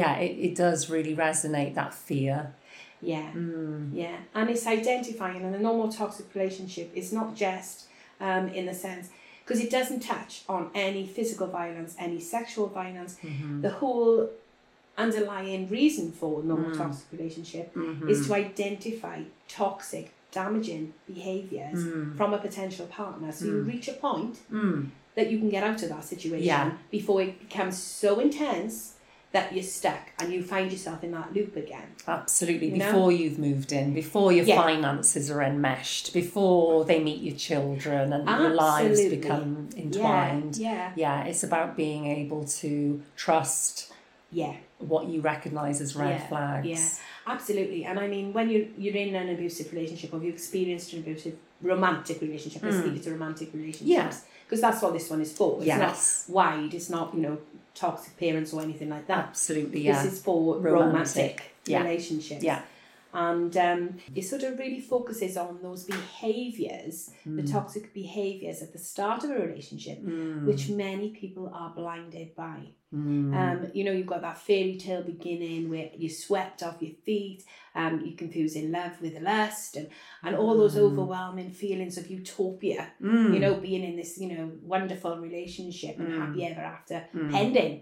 yeah 0.00 0.14
it, 0.26 0.34
it 0.48 0.54
does 0.64 0.80
really 0.94 1.14
resonate 1.26 1.72
that 1.80 1.92
fear 2.08 2.38
Yeah, 3.14 3.28
Mm. 3.42 3.82
yeah, 4.02 4.16
and 4.36 4.44
it's 4.52 4.66
identifying, 4.78 5.40
and 5.46 5.54
a 5.60 5.62
normal 5.68 5.88
toxic 6.00 6.26
relationship 6.38 6.88
is 7.00 7.08
not 7.18 7.28
just 7.44 7.74
um, 8.26 8.44
in 8.58 8.64
the 8.70 8.76
sense 8.86 9.04
because 9.42 9.60
it 9.66 9.70
doesn't 9.78 10.00
touch 10.14 10.32
on 10.54 10.62
any 10.86 11.04
physical 11.16 11.46
violence, 11.60 11.92
any 12.06 12.20
sexual 12.34 12.66
violence. 12.80 13.12
Mm-hmm. 13.22 13.60
The 13.66 13.72
whole 13.80 14.14
underlying 14.98 15.68
reason 15.68 16.10
for 16.12 16.40
a 16.40 16.44
normal 16.44 16.70
Mm. 16.70 16.78
toxic 16.78 17.06
relationship 17.12 17.66
Mm-hmm. 17.74 18.08
is 18.12 18.26
to 18.26 18.34
identify 18.34 19.18
toxic, 19.48 20.06
damaging 20.32 20.84
behaviors 21.06 21.80
Mm. 21.84 22.16
from 22.16 22.32
a 22.34 22.38
potential 22.38 22.86
partner. 22.86 23.30
So 23.32 23.44
you 23.44 23.60
reach 23.72 23.86
a 23.88 23.96
point 24.08 24.34
Mm. 24.50 24.90
that 25.16 25.26
you 25.30 25.36
can 25.38 25.50
get 25.56 25.62
out 25.62 25.80
of 25.84 25.88
that 25.94 26.04
situation 26.04 26.46
Yeah. 26.46 26.72
before 26.90 27.18
it 27.26 27.32
becomes 27.46 27.76
so 28.02 28.10
intense 28.20 28.74
that 29.36 29.52
you're 29.54 29.62
stuck 29.80 30.00
and 30.18 30.32
you 30.32 30.42
find 30.42 30.72
yourself 30.72 31.04
in 31.04 31.10
that 31.12 31.28
loop 31.36 31.54
again. 31.56 31.88
absolutely 32.08 32.68
You 32.70 32.78
know? 32.78 32.86
before 32.90 33.12
you've 33.12 33.38
moved 33.38 33.70
in 33.80 33.86
before 33.92 34.32
your 34.32 34.46
Yeah. 34.46 34.62
finances 34.62 35.24
are 35.30 35.42
enmeshed 35.42 36.06
before 36.14 36.86
they 36.90 36.98
meet 37.08 37.20
your 37.28 37.36
children 37.36 38.04
and 38.14 38.24
your 38.42 38.54
lives 38.68 39.00
become 39.16 39.68
entwined 39.76 40.56
Yeah, 40.56 40.92
yeah 41.04 41.24
it's 41.30 41.42
about 41.50 41.76
being 41.76 42.02
able 42.20 42.42
to 42.62 42.70
trust 43.24 43.92
yeah, 44.40 44.54
what 44.78 45.06
you 45.12 45.18
recognize 45.20 45.78
as 45.86 45.90
red 45.94 46.18
Yeah, 46.20 46.26
flags 46.28 46.66
yeah. 46.74 46.88
absolutely. 47.34 47.80
And 47.88 47.96
I 48.04 48.06
mean, 48.14 48.26
when 48.36 48.46
you're 48.52 48.66
you're 48.82 48.96
in 49.06 49.14
an 49.22 49.28
abusive 49.36 49.66
relationship 49.74 50.08
or 50.14 50.18
you've 50.22 50.34
experienced 50.40 50.88
an 50.94 50.98
abusive 51.04 51.36
romantic 51.62 52.20
relationship, 52.20 52.62
let's 52.62 52.80
keep 52.84 52.94
it 52.96 53.02
to 53.04 53.10
romantic 53.12 53.48
relationships, 53.52 53.82
Hmm. 53.84 53.90
Yeah. 53.90 54.12
because 54.44 54.60
that's 54.60 54.82
what 54.82 54.92
this 54.92 55.08
one 55.10 55.20
is 55.20 55.32
for. 55.32 55.56
It's 55.58 55.66
Yes. 55.66 56.24
not 56.28 56.34
wide. 56.34 56.74
It's 56.74 56.90
not 56.90 57.14
you 57.14 57.20
know 57.20 57.38
toxic 57.74 58.16
parents 58.16 58.52
or 58.52 58.62
anything 58.62 58.88
like 58.88 59.06
that. 59.06 59.28
absolutely 59.28 59.80
yeah 59.82 60.02
This 60.02 60.14
is 60.14 60.20
for 60.22 60.58
Romantic. 60.58 60.86
romantic, 60.86 61.42
Yeah. 61.66 61.82
relationships. 61.82 62.42
Yeah. 62.42 62.62
And 63.16 63.56
um, 63.56 63.82
it 64.14 64.22
sort 64.32 64.42
of 64.42 64.58
really 64.58 64.80
focuses 64.80 65.38
on 65.38 65.58
those 65.62 65.84
behaviours, 65.84 67.10
the 67.24 67.42
Mm. 67.42 67.50
toxic 67.50 67.84
behaviours 67.94 68.58
at 68.62 68.72
the 68.74 68.78
start 68.78 69.24
of 69.24 69.30
a 69.30 69.38
relationship, 69.46 69.98
which 70.48 70.68
many 70.68 71.08
people 71.10 71.46
are 71.60 71.72
blinded 71.74 72.34
by. 72.34 72.58
Mm. 72.94 73.34
Um, 73.40 73.70
you 73.76 73.84
know, 73.84 73.92
you've 73.96 74.06
got 74.14 74.20
that 74.22 74.38
fairy 74.38 74.76
tale 74.76 75.02
beginning 75.02 75.68
where 75.70 75.88
you're 75.96 76.10
swept 76.26 76.62
off 76.62 76.76
your 76.80 76.94
feet, 77.08 77.40
um, 77.74 77.94
you're 78.04 78.14
in 78.62 78.70
love 78.70 78.94
with 79.00 79.18
lust, 79.20 79.76
and, 79.76 79.88
and 80.22 80.36
all 80.36 80.54
those 80.56 80.76
overwhelming 80.76 81.50
feelings 81.50 81.96
of 81.98 82.10
utopia, 82.10 82.82
Mm. 83.02 83.32
you 83.34 83.40
know, 83.40 83.54
being 83.54 83.84
in 83.90 83.96
this, 83.96 84.18
you 84.18 84.28
know, 84.36 84.46
wonderful 84.62 85.14
relationship 85.28 85.94
and 85.98 86.08
Mm. 86.08 86.18
happy 86.20 86.44
ever 86.50 86.60
after, 86.76 86.98
Mm. 87.14 87.30
pending, 87.36 87.74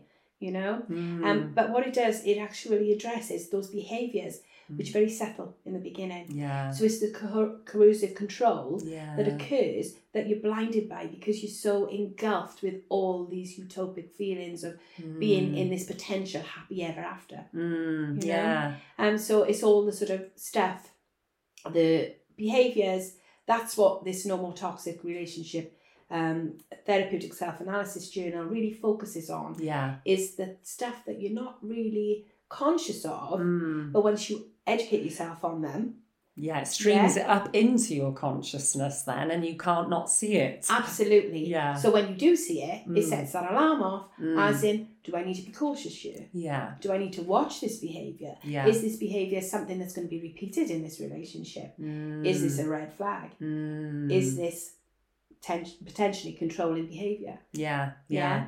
you 0.45 0.53
know. 0.53 0.73
Mm. 0.89 1.25
Um, 1.29 1.39
but 1.59 1.71
what 1.73 1.87
it 1.89 1.95
does, 2.05 2.17
it 2.25 2.39
actually 2.39 2.93
addresses 2.97 3.43
those 3.51 3.69
behaviours, 3.81 4.37
Mm. 4.39 4.43
Which 4.69 4.89
are 4.91 4.93
very 5.01 5.11
subtle 5.11 5.57
in 5.67 5.73
the 5.75 5.79
beginning. 5.91 6.27
yeah 6.31 6.71
So 6.71 6.85
it's 6.85 7.01
the 7.01 7.11
co- 7.11 7.59
coercive 7.67 8.15
control 8.15 8.81
yeah 8.85 9.15
that 9.17 9.29
occurs 9.29 9.87
that 10.15 10.27
you're 10.29 10.41
blinded 10.41 10.89
by 10.89 11.07
because 11.17 11.43
you're 11.43 11.51
so 11.69 11.87
engulfed 12.01 12.63
with 12.63 12.77
all 12.89 13.27
these 13.27 13.59
utopic 13.59 14.09
feelings 14.13 14.65
of 14.65 14.75
being 15.19 15.57
in 15.61 15.69
this 15.71 15.85
potential 15.85 16.43
happy 16.43 16.83
ever 16.83 17.01
after. 17.01 17.39
Mm. 17.55 18.23
you 18.23 18.29
know? 18.31 18.35
yeah 18.37 18.75
Um, 18.99 19.19
so 19.19 19.43
it's 19.43 19.63
all 19.63 19.85
the 19.85 19.93
sort 19.93 20.11
of 20.11 20.23
stuff, 20.37 20.81
the 21.71 22.15
behaviours. 22.37 23.05
That's 23.47 23.77
what 23.77 24.05
this 24.05 24.25
no 24.25 24.37
more 24.39 24.55
toxic 24.55 25.05
relationship 25.05 25.67
um, 26.11 26.59
therapeutic 26.87 27.33
self 27.35 27.61
analysis 27.61 28.09
journal 28.11 28.45
really 28.45 28.73
focuses 28.73 29.29
on 29.31 29.57
yeah 29.59 29.97
is 30.05 30.37
the 30.37 30.57
stuff 30.63 30.97
that 31.07 31.21
you're 31.21 31.33
not 31.45 31.59
really 31.63 32.27
conscious 32.49 33.05
of, 33.05 33.41
Mm. 33.41 33.93
but 33.93 34.05
once 34.05 34.31
you 34.31 34.47
educate 34.67 35.03
yourself 35.03 35.45
on 35.45 35.63
them, 35.63 35.97
yeah 36.37 36.59
it 36.61 36.67
streams 36.67 37.17
it 37.17 37.27
up 37.29 37.49
into 37.55 37.95
your 37.95 38.13
consciousness 38.13 39.03
then 39.03 39.31
and 39.31 39.47
you 39.47 39.57
can't 39.57 39.89
not 39.89 40.11
see 40.11 40.35
it 40.35 40.67
absolutely. 40.69 41.47
Yeah. 41.57 41.75
So 41.75 41.91
when 41.93 42.09
you 42.09 42.17
do 42.17 42.35
see 42.35 42.61
it, 42.63 42.89
Mm. 42.89 42.99
it 42.99 43.05
sets 43.05 43.33
that 43.33 43.51
alarm 43.53 43.83
off, 43.83 44.07
Mm. 44.21 44.41
as 44.49 44.65
in, 44.65 44.89
do 45.05 45.15
I 45.17 45.23
need 45.25 45.35
to 45.35 45.43
be 45.43 45.53
cautious 45.53 45.95
here? 45.97 46.27
yeah 46.33 46.75
Do 46.81 46.93
I 46.93 46.99
need 46.99 47.13
to 47.15 47.23
watch 47.23 47.61
this 47.61 47.77
behaviour? 47.79 48.35
yeah 48.43 48.67
Is 48.67 48.83
this 48.83 48.97
behaviour 48.97 49.41
something 49.43 49.79
that's 49.79 49.95
going 49.95 50.09
to 50.09 50.11
be 50.17 50.23
repeated 50.31 50.71
in 50.71 50.83
this 50.83 50.99
relationship? 50.99 51.75
Is 51.79 52.43
this 52.43 52.59
a 52.59 52.69
red 52.69 52.93
flag? 52.93 53.31
Mm. 53.41 54.11
Is 54.11 54.37
this 54.37 54.59
ten- 55.41 55.67
potentially 55.85 56.33
controlling 56.33 56.87
behaviour? 56.89 57.39
yeah 57.53 57.93
yeah 58.09 58.47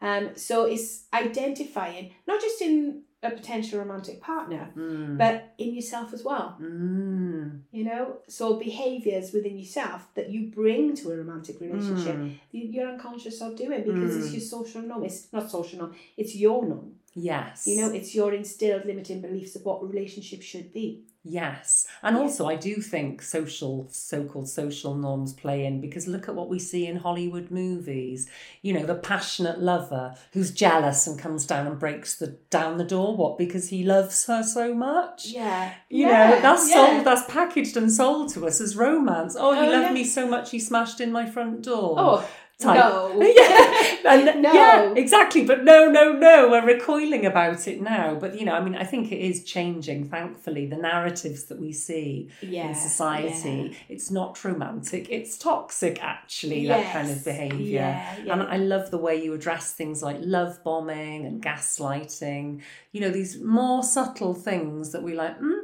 Um, 0.00 0.24
so 0.36 0.66
it's 0.66 1.06
identifying 1.14 2.12
not 2.28 2.40
just 2.40 2.60
in 2.60 3.02
a 3.24 3.30
potential 3.30 3.78
romantic 3.78 4.20
partner, 4.20 4.70
Mm. 4.76 5.16
but 5.18 5.54
in 5.58 5.74
yourself 5.74 6.12
as 6.12 6.22
well. 6.24 6.56
Mm. 6.60 7.60
You 7.72 7.84
know, 7.84 8.18
so 8.28 8.44
behaviours 8.58 9.32
within 9.32 9.56
yourself 9.58 10.00
that 10.14 10.30
you 10.30 10.40
bring 10.60 10.94
to 10.96 11.10
a 11.12 11.16
romantic 11.16 11.60
relationship, 11.60 12.16
Mm. 12.16 12.32
you- 12.52 12.68
you're 12.72 12.88
unconscious 12.88 13.40
of 13.40 13.56
doing 13.56 13.82
because 13.84 14.16
it's 14.16 14.28
Mm. 14.28 14.32
your 14.36 14.40
social 14.56 14.82
norm. 14.82 15.04
It's 15.04 15.32
not 15.32 15.50
social 15.50 15.78
norm. 15.80 15.94
It's 16.16 16.34
your 16.36 16.64
norm. 16.66 16.96
Yes 17.14 17.66
You 17.66 17.80
know, 17.80 17.90
it's 17.90 18.14
your 18.14 18.32
instilled 18.34 18.84
limiting 18.84 19.20
beliefs 19.20 19.56
of 19.56 19.64
what 19.64 19.82
a 19.82 19.86
relationship 19.86 20.42
should 20.42 20.72
be. 20.72 21.04
Yes. 21.26 21.86
And 22.02 22.16
Yeah. 22.16 22.22
also, 22.22 22.46
I 22.46 22.54
do 22.56 22.74
think 22.82 23.22
social, 23.22 23.86
so 23.90 24.24
called 24.24 24.46
social 24.46 24.94
norms 24.94 25.32
play 25.32 25.64
in 25.64 25.80
because 25.80 26.06
look 26.06 26.28
at 26.28 26.34
what 26.34 26.50
we 26.50 26.58
see 26.58 26.86
in 26.86 26.96
Hollywood 26.96 27.50
movies. 27.50 28.28
You 28.60 28.74
know, 28.74 28.84
the 28.84 28.94
passionate 28.94 29.58
lover 29.58 30.16
who's 30.32 30.50
jealous 30.50 31.06
and 31.06 31.18
comes 31.18 31.46
down 31.46 31.66
and 31.66 31.78
breaks 31.78 32.14
the 32.16 32.36
down 32.50 32.76
the 32.76 32.84
door. 32.84 33.16
What? 33.16 33.38
Because 33.38 33.70
he 33.70 33.84
loves 33.84 34.26
her 34.26 34.42
so 34.42 34.74
much? 34.74 35.24
Yeah, 35.28 35.72
You 35.88 36.08
yeah, 36.08 36.28
know, 36.30 36.40
that's 36.42 36.68
yeah. 36.68 36.74
sold, 36.74 37.06
that's 37.06 37.32
packaged 37.32 37.78
and 37.78 37.90
sold 37.90 38.28
to 38.34 38.46
us 38.46 38.60
as 38.60 38.76
romance. 38.76 39.34
Oh, 39.38 39.54
he 39.54 39.66
Oh, 39.66 39.70
loved 39.80 39.94
me 39.94 40.04
so 40.04 40.26
much 40.28 40.50
he 40.50 40.58
smashed 40.58 41.00
in 41.00 41.10
my 41.10 41.24
front 41.24 41.62
door. 41.62 41.94
Oh 41.98 42.28
type. 42.60 42.76
no! 42.76 43.20
yeah, 43.20 43.96
and, 44.12 44.42
No. 44.42 44.52
yeah, 44.52 44.94
exactly. 44.94 45.44
But 45.44 45.64
no, 45.64 45.88
no, 45.90 46.12
no. 46.12 46.50
We're 46.50 46.64
recoiling 46.64 47.26
about 47.26 47.66
it 47.66 47.80
now. 47.80 48.14
But 48.14 48.38
you 48.38 48.44
know, 48.44 48.54
I 48.54 48.60
mean, 48.60 48.74
I 48.76 48.84
think 48.84 49.12
it 49.12 49.18
is 49.20 49.44
changing. 49.44 50.08
Thankfully, 50.08 50.66
the 50.66 50.76
narratives 50.76 51.44
that 51.44 51.60
we 51.60 51.72
see 51.72 52.30
yeah, 52.42 52.68
in 52.68 52.74
society, 52.74 53.70
yeah. 53.72 53.78
it's 53.88 54.10
not 54.10 54.42
romantic. 54.44 55.08
It's 55.10 55.38
toxic, 55.38 56.02
actually. 56.02 56.66
That 56.66 56.92
kind 56.92 57.10
of 57.10 57.24
behaviour. 57.24 57.80
Yeah, 57.80 58.16
yeah. 58.24 58.32
And 58.32 58.42
I 58.42 58.56
love 58.56 58.90
the 58.90 58.98
way 58.98 59.22
you 59.22 59.34
address 59.34 59.72
things 59.72 60.02
like 60.02 60.18
love 60.20 60.62
bombing 60.64 61.26
and 61.26 61.42
gaslighting. 61.42 62.62
You 62.92 63.00
know, 63.00 63.10
these 63.10 63.40
more 63.40 63.82
subtle 63.82 64.34
things 64.34 64.92
that 64.92 65.02
we 65.02 65.14
like. 65.14 65.38
Mm, 65.40 65.63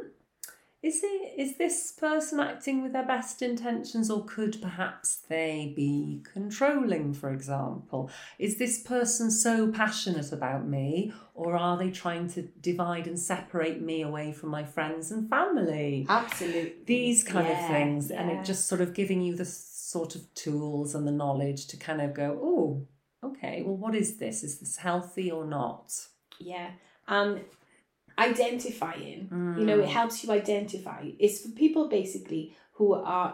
is 0.82 1.00
it 1.02 1.34
is 1.38 1.56
this 1.58 1.92
person 1.92 2.40
acting 2.40 2.82
with 2.82 2.92
their 2.92 3.04
best 3.06 3.42
intentions 3.42 4.10
or 4.10 4.24
could 4.24 4.60
perhaps 4.62 5.16
they 5.28 5.72
be 5.76 6.22
controlling 6.32 7.12
for 7.12 7.30
example 7.32 8.10
is 8.38 8.58
this 8.58 8.82
person 8.82 9.30
so 9.30 9.70
passionate 9.70 10.32
about 10.32 10.66
me 10.66 11.12
or 11.34 11.56
are 11.56 11.76
they 11.76 11.90
trying 11.90 12.28
to 12.28 12.42
divide 12.60 13.06
and 13.06 13.18
separate 13.18 13.80
me 13.82 14.00
away 14.02 14.32
from 14.32 14.48
my 14.48 14.64
friends 14.64 15.10
and 15.10 15.28
family 15.28 16.06
Absolutely. 16.08 16.82
these 16.86 17.22
kind 17.24 17.46
Yeah, 17.46 17.52
of 17.60 17.66
things 17.66 18.10
and 18.10 18.30
it 18.30 18.44
just 18.44 18.66
sort 18.66 18.80
of 18.80 18.94
giving 18.94 19.20
you 19.20 19.36
the 19.36 19.44
sort 19.44 20.14
of 20.14 20.32
tools 20.34 20.94
and 20.94 21.06
the 21.06 21.12
knowledge 21.12 21.66
to 21.68 21.76
kind 21.76 22.00
of 22.00 22.14
go 22.14 22.38
oh 22.42 22.86
okay 23.22 23.62
well 23.62 23.76
what 23.76 23.94
is 23.94 24.16
this 24.16 24.42
is 24.42 24.60
this 24.60 24.76
healthy 24.78 25.30
or 25.30 25.44
not 25.44 25.92
Yeah. 26.38 26.70
And 27.06 27.40
identifying, 28.28 29.20
you 29.58 29.64
know, 29.68 29.78
it 29.80 29.86
Mm. 29.86 29.96
helps 29.98 30.16
you 30.24 30.30
identify. 30.42 31.00
It's 31.18 31.38
for 31.42 31.50
people 31.64 31.88
basically 31.88 32.54
who 32.78 32.94
are 32.94 33.30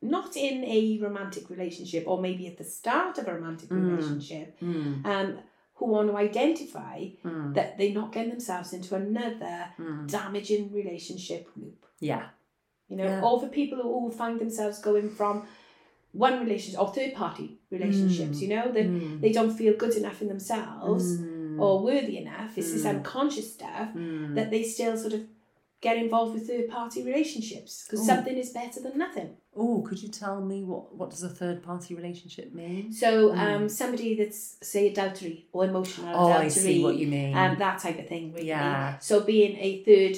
not 0.00 0.36
in 0.36 0.56
a 0.64 0.98
romantic 1.06 1.44
relationship 1.50 2.04
or 2.06 2.16
maybe 2.20 2.46
at 2.46 2.56
the 2.56 2.64
start 2.64 3.18
of 3.18 3.26
a 3.28 3.34
romantic 3.34 3.68
Mm. 3.70 3.88
relationship, 3.88 4.48
Mm, 4.60 5.04
um, 5.12 5.38
who 5.74 5.86
want 5.86 6.08
to 6.10 6.16
identify 6.16 6.96
mm, 7.24 7.54
that 7.54 7.68
they're 7.78 7.94
not 8.00 8.12
getting 8.12 8.30
themselves 8.30 8.72
into 8.72 8.94
another 8.94 9.56
mm. 9.78 10.06
damaging 10.10 10.72
relationship 10.72 11.42
loop. 11.56 11.84
yeah 12.00 12.26
You 12.90 12.96
know, 12.96 13.04
Yeah. 13.04 13.22
or 13.26 13.34
for 13.40 13.48
people 13.60 13.78
who 13.82 14.10
find 14.10 14.38
themselves 14.40 14.76
going 14.88 15.08
from 15.18 15.34
one 16.26 16.36
relationship 16.44 16.80
or 16.80 16.88
third 16.98 17.12
party 17.22 17.48
relationships, 17.70 18.36
Mm. 18.38 18.42
you 18.42 18.48
know, 18.54 18.66
that 18.76 18.86
Mm. 18.86 19.20
they 19.22 19.30
don't 19.38 19.54
feel 19.60 19.74
good 19.82 19.94
enough 20.00 20.22
in 20.22 20.28
themselves 20.28 21.04
Mm. 21.58 21.62
or 21.62 21.82
worthy 21.82 22.16
enough. 22.18 22.56
It's 22.58 22.72
this 22.72 22.84
Mm. 22.84 22.96
unconscious 22.96 23.52
stuff 23.52 23.88
Mm. 23.94 24.34
that 24.36 24.50
they 24.50 24.62
still 24.62 24.96
sort 24.96 25.12
of 25.18 25.22
get 25.80 25.96
involved 25.96 26.34
with 26.34 26.46
third 26.48 26.68
party 26.68 27.02
relationships 27.04 27.84
because 27.84 28.04
something 28.04 28.36
is 28.36 28.50
better 28.50 28.80
than 28.80 28.98
nothing. 28.98 29.30
Oh, 29.54 29.82
could 29.86 30.02
you 30.02 30.08
tell 30.08 30.40
me 30.52 30.58
what 30.64 30.84
what 30.98 31.10
does 31.10 31.22
a 31.22 31.28
third 31.40 31.62
party 31.62 31.94
relationship 31.94 32.52
mean? 32.52 32.92
So, 32.92 33.10
Mm. 33.30 33.38
um, 33.38 33.68
somebody 33.68 34.10
that's 34.20 34.56
say 34.72 34.82
adultery 34.92 35.46
or 35.52 35.64
emotional 35.66 36.08
Oh, 36.08 36.26
adultery, 36.28 36.46
I 36.46 36.48
see 36.48 36.82
what 36.82 36.96
you 36.96 37.06
mean. 37.06 37.32
um, 37.36 37.58
that 37.58 37.76
type 37.84 37.98
of 38.02 38.06
thing, 38.08 38.32
really. 38.32 38.48
Yeah. 38.48 38.98
So, 38.98 39.20
being 39.20 39.56
a 39.68 39.70
third 39.84 40.16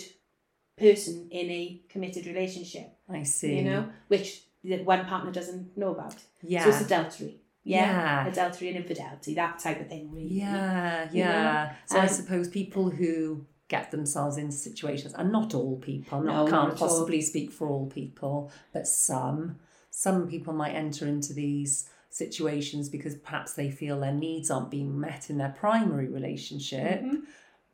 person 0.76 1.28
in 1.30 1.50
a 1.50 1.82
committed 1.88 2.26
relationship, 2.26 2.88
I 3.08 3.22
see. 3.24 3.56
you 3.58 3.64
know, 3.64 3.82
which 4.08 4.44
the 4.64 4.82
one 4.82 5.04
partner 5.06 5.30
doesn't 5.32 5.76
know 5.76 5.90
about. 5.92 6.16
Yeah. 6.42 6.62
So 6.64 6.70
it's 6.70 6.80
adultery. 6.90 7.40
Yeah. 7.64 8.24
Yeah. 8.24 8.26
Adultery 8.28 8.68
and 8.68 8.76
infidelity, 8.78 9.34
that 9.34 9.58
type 9.58 9.80
of 9.80 9.88
thing, 9.88 10.10
really. 10.12 10.28
Yeah, 10.34 11.08
You 11.12 11.24
know? 11.24 11.30
yeah. 11.30 11.74
So 11.86 11.98
I 11.98 12.02
Um, 12.02 12.08
suppose 12.08 12.48
people 12.48 12.90
who 12.90 13.44
get 13.68 13.90
themselves 13.90 14.36
into 14.36 14.56
situations, 14.56 15.12
and 15.14 15.30
not 15.30 15.54
all 15.54 15.76
people, 15.76 16.18
I'm 16.18 16.26
No, 16.26 16.32
not, 16.32 16.44
not 16.44 16.50
can't 16.50 16.74
at 16.74 16.82
all. 16.82 16.88
possibly 16.88 17.20
speak 17.20 17.52
for 17.52 17.68
all 17.68 17.86
people, 17.86 18.50
but 18.72 18.86
some, 18.88 19.56
some 19.90 20.26
people 20.28 20.52
might 20.54 20.72
enter 20.74 21.06
into 21.06 21.32
these 21.32 21.88
situations 22.08 22.88
because 22.88 23.14
perhaps 23.14 23.52
they 23.52 23.70
feel 23.70 24.00
their 24.00 24.12
needs 24.12 24.50
aren't 24.50 24.70
being 24.70 24.98
met 24.98 25.30
in 25.30 25.38
their 25.38 25.54
primary 25.56 26.08
relationship. 26.08 27.02
Mhm. 27.02 27.22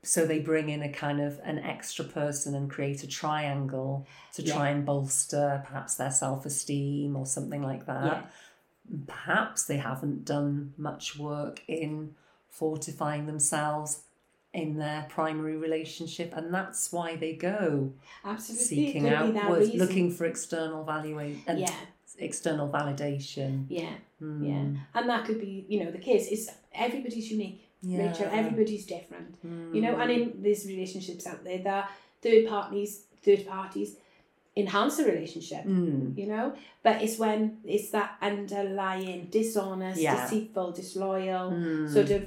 So 0.02 0.26
they 0.26 0.38
bring 0.40 0.68
in 0.68 0.82
a 0.82 0.92
kind 0.92 1.20
of 1.20 1.40
an 1.42 1.58
extra 1.58 2.04
person 2.04 2.54
and 2.54 2.70
create 2.70 3.02
a 3.02 3.06
triangle 3.08 4.06
to 4.34 4.42
Yeah. 4.42 4.54
try 4.54 4.68
and 4.68 4.84
bolster 4.84 5.62
perhaps 5.66 5.94
their 5.94 6.10
self 6.10 6.44
esteem 6.44 7.16
or 7.16 7.24
something 7.26 7.62
like 7.62 7.86
that. 7.86 8.04
Yeah. 8.04 8.22
Perhaps 9.06 9.64
they 9.64 9.76
haven't 9.78 10.24
done 10.24 10.74
much 10.76 11.18
work 11.18 11.62
in 11.68 12.14
fortifying 12.48 13.26
themselves 13.26 14.00
in 14.52 14.78
their 14.78 15.06
primary 15.10 15.56
relationship, 15.56 16.32
and 16.34 16.52
that's 16.54 16.90
why 16.92 17.14
they 17.16 17.34
go 17.34 17.92
Absolutely. 18.24 18.64
seeking 18.66 19.02
Could 19.04 19.12
out 19.12 19.34
that 19.34 19.74
looking 19.74 20.10
for 20.10 20.24
external 20.24 20.82
valuation 20.84 21.42
Yeah, 21.58 21.74
external 22.18 22.68
validation. 22.68 23.66
yeah. 23.68 23.92
Mm. 24.22 24.46
Yeah. 24.48 24.80
And 24.94 25.08
that 25.10 25.26
could 25.26 25.40
be, 25.40 25.66
you 25.68 25.84
know, 25.84 25.90
the 25.90 25.98
case. 25.98 26.28
It's 26.30 26.48
everybody's 26.74 27.30
unique, 27.30 27.68
Yeah. 27.82 28.08
Rachel. 28.08 28.28
Everybody's 28.32 28.86
different. 28.86 29.44
Mm. 29.46 29.74
You 29.74 29.82
know, 29.82 29.96
and 29.98 30.10
in 30.10 30.42
these 30.42 30.64
relationships 30.66 31.26
out 31.26 31.44
there, 31.44 31.58
that 31.58 31.90
third 32.22 32.46
parties, 32.48 33.02
third 33.22 33.46
parties 33.46 33.96
enhance 34.56 34.96
the 34.96 35.04
relationship. 35.04 35.64
Mm. 35.64 36.16
You 36.16 36.26
know, 36.26 36.54
but 36.82 37.02
it's 37.02 37.18
when 37.18 37.58
it's 37.64 37.90
that 37.90 38.16
underlying 38.22 39.26
dishonest, 39.30 40.00
Yeah. 40.00 40.22
deceitful, 40.22 40.72
disloyal 40.72 41.50
Mm. 41.50 41.92
sort 41.92 42.10
of 42.10 42.26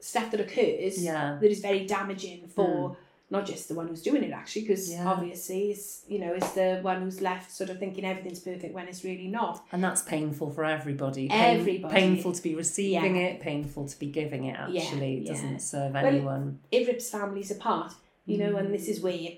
stuff 0.00 0.30
that 0.30 0.40
occurs 0.40 1.02
Yeah. 1.02 1.38
that 1.40 1.50
is 1.50 1.60
very 1.60 1.86
damaging 1.86 2.46
for 2.48 2.96
not 3.30 3.46
just 3.46 3.66
the 3.68 3.74
one 3.74 3.88
who's 3.88 4.02
doing 4.02 4.22
it 4.22 4.30
actually, 4.30 4.62
because 4.62 4.90
Yeah. 4.92 5.08
obviously 5.08 5.70
it's 5.70 6.04
you 6.06 6.18
know 6.18 6.34
it's 6.34 6.52
the 6.52 6.80
one 6.82 7.00
who's 7.02 7.20
left 7.22 7.50
sort 7.50 7.70
of 7.70 7.78
thinking 7.78 8.04
everything's 8.04 8.40
perfect 8.40 8.74
when 8.74 8.88
it's 8.88 9.04
really 9.04 9.28
not. 9.28 9.64
And 9.72 9.82
that's 9.82 10.02
painful 10.02 10.50
for 10.50 10.64
everybody. 10.64 11.28
Everybody. 11.30 11.94
Painful 11.94 12.32
to 12.32 12.42
be 12.42 12.54
receiving 12.54 13.16
it, 13.16 13.40
painful 13.40 13.88
to 13.88 13.98
be 13.98 14.06
giving 14.06 14.44
it, 14.44 14.56
actually. 14.58 15.18
It 15.18 15.26
doesn't 15.26 15.60
serve 15.60 15.94
Well, 15.94 16.04
anyone. 16.06 16.58
it 16.70 16.86
rips 16.86 17.08
families 17.10 17.50
apart, 17.50 17.92
you 18.26 18.36
know, 18.38 18.56
and 18.56 18.72
this 18.74 18.86
is 18.88 19.00
where 19.00 19.30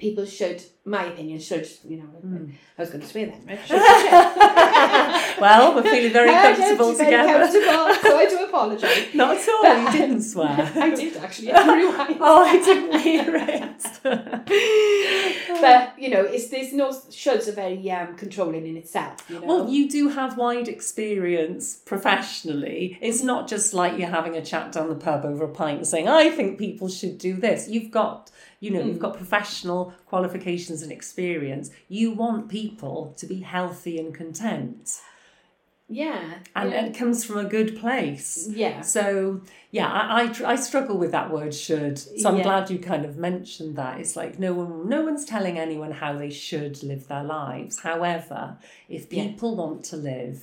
people 0.00 0.24
should, 0.24 0.64
my 0.84 1.04
opinion, 1.04 1.38
should, 1.40 1.68
you 1.88 1.98
know, 1.98 2.04
Mm. 2.24 2.52
I 2.78 2.82
was 2.82 2.90
going 2.90 3.00
to 3.02 3.06
swear 3.06 3.26
then, 3.26 3.42
right? 3.46 3.58
Should- 3.66 3.80
should- 3.80 5.40
well, 5.40 5.74
we're 5.74 5.82
feeling 5.82 6.12
very 6.12 6.30
don't 6.32 6.56
comfortable 6.56 6.92
feel 6.94 7.04
together. 7.04 7.38
Comfortable, 7.38 7.94
so 8.10 8.16
I 8.18 8.26
do 8.28 8.44
apologise. 8.44 9.06
Not 9.14 9.36
at 9.36 9.48
all, 9.48 9.62
But- 9.62 9.94
you 9.94 10.00
didn't 10.00 10.22
swear. 10.22 10.72
I 10.76 10.90
did 10.94 11.16
actually. 11.18 11.48
Rewind. 11.52 12.16
oh, 12.20 12.44
I 12.44 12.56
didn't 12.64 13.00
hear 13.00 13.36
it. 13.36 13.82
But 15.60 15.98
you 15.98 16.08
know, 16.10 16.22
it's 16.24 16.48
there's 16.48 16.72
no 16.72 16.90
shoulds 16.90 17.48
are 17.48 17.52
very 17.52 17.90
um, 17.90 18.16
controlling 18.16 18.66
in 18.66 18.76
itself. 18.76 19.16
You 19.28 19.40
know. 19.40 19.46
Well, 19.46 19.68
you 19.68 19.88
do 19.88 20.08
have 20.08 20.36
wide 20.38 20.68
experience 20.68 21.76
professionally. 21.76 22.98
It's 23.00 23.22
not 23.22 23.48
just 23.48 23.74
like 23.74 23.98
you're 23.98 24.08
having 24.08 24.36
a 24.36 24.44
chat 24.44 24.72
down 24.72 24.88
the 24.88 24.94
pub 24.94 25.24
over 25.24 25.44
a 25.44 25.48
pint 25.48 25.78
and 25.78 25.86
saying, 25.86 26.08
I 26.08 26.30
think 26.30 26.58
people 26.58 26.88
should 26.88 27.18
do 27.18 27.34
this. 27.34 27.68
You've 27.68 27.90
got, 27.90 28.30
you 28.60 28.70
know, 28.70 28.80
you've 28.82 28.96
Mm. 28.96 29.00
got 29.00 29.16
professional 29.16 29.92
qualifications 30.06 30.69
and 30.82 30.92
experience. 30.92 31.70
You 31.88 32.12
want 32.12 32.48
people 32.48 33.14
to 33.18 33.26
be 33.26 33.40
healthy 33.40 33.98
and 33.98 34.14
content. 34.14 35.00
yeah. 35.88 36.38
And 36.54 36.70
yeah. 36.70 36.86
it 36.86 36.94
comes 36.94 37.24
from 37.24 37.38
a 37.38 37.48
good 37.56 37.70
place. 37.84 38.48
yeah. 38.64 38.80
So 38.82 39.40
yeah, 39.72 39.88
I, 39.90 40.22
I 40.22 40.52
I 40.52 40.56
struggle 40.56 40.96
with 41.02 41.12
that 41.12 41.28
word 41.36 41.52
should. 41.54 41.98
So 41.98 42.28
I'm 42.30 42.36
Yeah. 42.38 42.42
glad 42.48 42.70
you 42.70 42.78
kind 42.78 43.04
of 43.04 43.16
mentioned 43.16 43.74
that. 43.76 43.98
It's 44.00 44.14
like 44.22 44.38
no 44.38 44.52
one 44.60 44.88
no 44.88 45.00
one's 45.08 45.24
telling 45.24 45.58
anyone 45.58 45.92
how 46.02 46.12
they 46.22 46.30
should 46.30 46.74
live 46.90 47.02
their 47.08 47.24
lives. 47.24 47.74
However, 47.80 48.40
if 48.88 49.02
Yeah. 49.12 49.24
people 49.24 49.50
want 49.62 49.84
to 49.90 49.96
live 49.96 50.38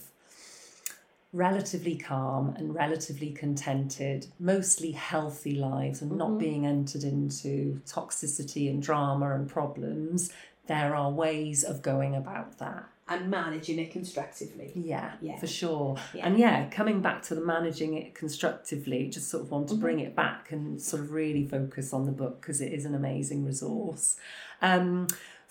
relatively 1.38 1.96
calm 1.96 2.56
and 2.58 2.74
relatively 2.74 3.30
contented, 3.30 4.26
mostly 4.40 4.92
healthy 4.92 5.52
lives 5.56 6.02
and 6.02 6.12
not 6.18 6.32
Mhm. 6.32 6.40
being 6.40 6.66
entered 6.66 7.04
into 7.04 7.80
toxicity 7.86 8.68
and 8.70 8.82
drama 8.82 9.36
and 9.36 9.48
problems, 9.48 10.32
there 10.66 10.96
are 10.96 11.12
ways 11.12 11.64
of 11.64 11.82
going 11.84 12.16
about 12.16 12.58
that. 12.58 12.86
And 13.10 13.30
managing 13.32 13.80
it 13.80 13.92
constructively. 13.92 14.72
Yeah, 14.76 15.14
Yeah. 15.22 15.38
for 15.38 15.48
sure. 15.48 15.96
Yeah. 16.14 16.26
And 16.28 16.38
yeah, 16.38 16.68
coming 16.70 17.02
back 17.02 17.22
to 17.24 17.36
the 17.36 17.42
managing 17.42 17.94
it 17.94 18.14
constructively, 18.16 19.08
just 19.08 19.30
sort 19.30 19.44
of 19.44 19.52
want 19.52 19.70
to 19.70 19.76
Mhm. 19.76 19.80
bring 19.80 20.00
it 20.02 20.14
back 20.16 20.52
and 20.52 20.82
sort 20.82 21.04
of 21.04 21.12
really 21.14 21.46
focus 21.46 21.94
on 21.94 22.06
the 22.06 22.12
book 22.12 22.42
because 22.42 22.60
it 22.60 22.74
is 22.74 22.84
an 22.84 22.94
amazing 22.96 23.46
resource. 23.46 24.18
Um, 24.62 25.08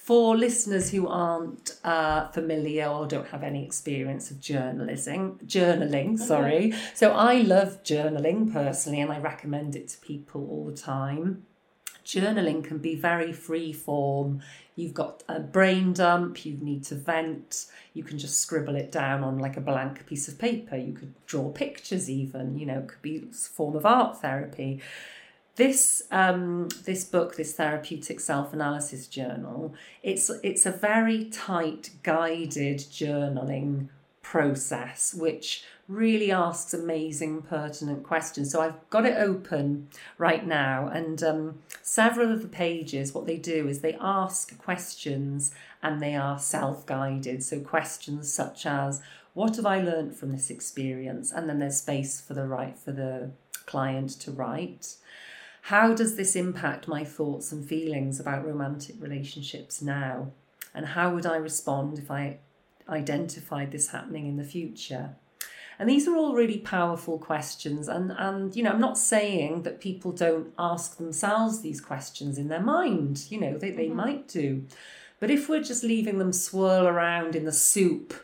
for 0.07 0.37
listeners 0.37 0.93
who 0.93 1.09
aren't 1.09 1.81
uh, 1.83 2.29
familiar 2.29 2.87
or 2.87 3.09
don't 3.09 3.27
have 3.27 3.43
any 3.43 3.65
experience 3.65 4.31
of 4.31 4.41
journalism, 4.41 5.37
journaling, 5.45 6.17
sorry. 6.17 6.73
So 6.95 7.11
I 7.11 7.39
love 7.39 7.83
journaling 7.83 8.53
personally, 8.53 9.01
and 9.01 9.11
I 9.11 9.19
recommend 9.19 9.75
it 9.75 9.89
to 9.89 9.99
people 9.99 10.47
all 10.49 10.67
the 10.67 10.77
time. 10.77 11.45
Journaling 12.05 12.63
can 12.63 12.79
be 12.79 12.95
very 12.95 13.33
free 13.33 13.73
form. 13.73 14.43
You've 14.77 14.95
got 14.95 15.25
a 15.29 15.41
brain 15.41 15.93
dump, 15.93 16.47
you 16.47 16.57
need 16.61 16.85
to 16.85 16.95
vent, 16.95 17.67
you 17.93 18.05
can 18.05 18.17
just 18.17 18.39
scribble 18.39 18.77
it 18.77 18.93
down 18.93 19.25
on 19.25 19.41
like 19.41 19.57
a 19.57 19.61
blank 19.61 20.07
piece 20.07 20.29
of 20.29 20.39
paper. 20.39 20.77
You 20.77 20.93
could 20.93 21.15
draw 21.27 21.51
pictures, 21.51 22.09
even, 22.09 22.57
you 22.57 22.67
know, 22.67 22.79
it 22.79 22.89
could 22.89 23.03
be 23.03 23.25
a 23.29 23.35
form 23.35 23.75
of 23.75 23.85
art 23.85 24.21
therapy. 24.23 24.83
This 25.57 26.03
um, 26.11 26.69
this 26.85 27.05
book, 27.05 27.37
this 27.37 27.55
therapeutic 27.55 28.21
self 28.21 28.53
analysis 28.53 29.07
journal, 29.07 29.75
it's 30.03 30.31
it's 30.43 30.67
a 30.67 30.71
very 30.71 31.25
tight, 31.25 31.91
guided 32.03 32.79
journaling 32.79 33.89
process, 34.21 35.15
which 35.15 35.65
really 35.89 36.31
asks 36.33 36.75
amazing, 36.75 37.41
pertinent 37.41 38.03
questions. 38.03 38.51
So 38.51 38.61
I've 38.61 38.91
got 38.91 39.07
it 39.07 39.17
open 39.17 39.89
right 40.19 40.47
now, 40.47 40.89
and 40.89 41.23
um, 41.23 41.59
several 41.81 42.33
of 42.33 42.43
the 42.43 42.49
pages, 42.49 43.15
what 43.15 43.27
they 43.27 43.37
do 43.39 43.67
is 43.67 43.81
they 43.81 43.97
ask 44.01 44.59
questions 44.59 45.55
and 45.83 46.03
they 46.03 46.15
are 46.15 46.39
self 46.39 46.85
guided. 46.85 47.43
So 47.43 47.61
questions 47.61 48.31
such 48.31 48.67
as, 48.67 49.01
What 49.33 49.57
have 49.57 49.67
I 49.67 49.81
learned 49.81 50.17
from 50.17 50.33
this 50.33 50.51
experience? 50.51 51.33
And 51.33 51.49
then 51.49 51.61
there's 51.61 51.79
space 51.79 52.21
for 52.21 52.35
the 52.35 52.47
right 52.47 52.77
for 52.77 52.93
the 52.93 53.31
client 53.65 54.11
to 54.21 54.31
write. 54.31 54.97
How 55.67 55.93
does 55.93 56.15
this 56.15 56.37
impact 56.37 56.87
my 56.87 57.03
thoughts 57.03 57.51
and 57.51 57.69
feelings 57.69 58.21
about 58.21 58.47
romantic 58.47 58.95
relationships 59.01 59.83
now? 59.83 60.31
And 60.73 60.87
how 60.87 61.13
would 61.13 61.27
I 61.27 61.39
respond 61.39 61.99
if 61.99 62.09
I 62.09 62.39
identified 62.89 63.73
this 63.73 63.89
happening 63.89 64.29
in 64.29 64.37
the 64.37 64.45
future? 64.45 65.17
And 65.77 65.91
these 65.91 66.07
are 66.07 66.15
all 66.15 66.35
really 66.37 66.59
powerful 66.59 67.19
questions. 67.19 67.89
And, 67.89 68.13
and, 68.17 68.55
you 68.55 68.63
know, 68.63 68.71
I'm 68.71 68.81
not 68.81 68.97
saying 68.97 69.65
that 69.65 69.81
people 69.81 70.13
don't 70.13 70.55
ask 70.57 70.99
themselves 70.99 71.63
these 71.63 71.81
questions 71.81 72.39
in 72.39 72.47
their 72.47 72.63
mind. 72.63 73.27
You 73.29 73.41
know, 73.41 73.59
they, 73.59 73.73
they 73.73 73.87
mm-hmm. 73.87 73.97
might 73.97 74.29
do. 74.29 74.67
But 75.19 75.33
if 75.33 75.49
we're 75.49 75.65
just 75.65 75.83
leaving 75.83 76.19
them 76.19 76.33
swirl 76.33 76.87
around 76.87 77.35
in 77.35 77.45
the 77.45 77.51
soup, 77.51 78.15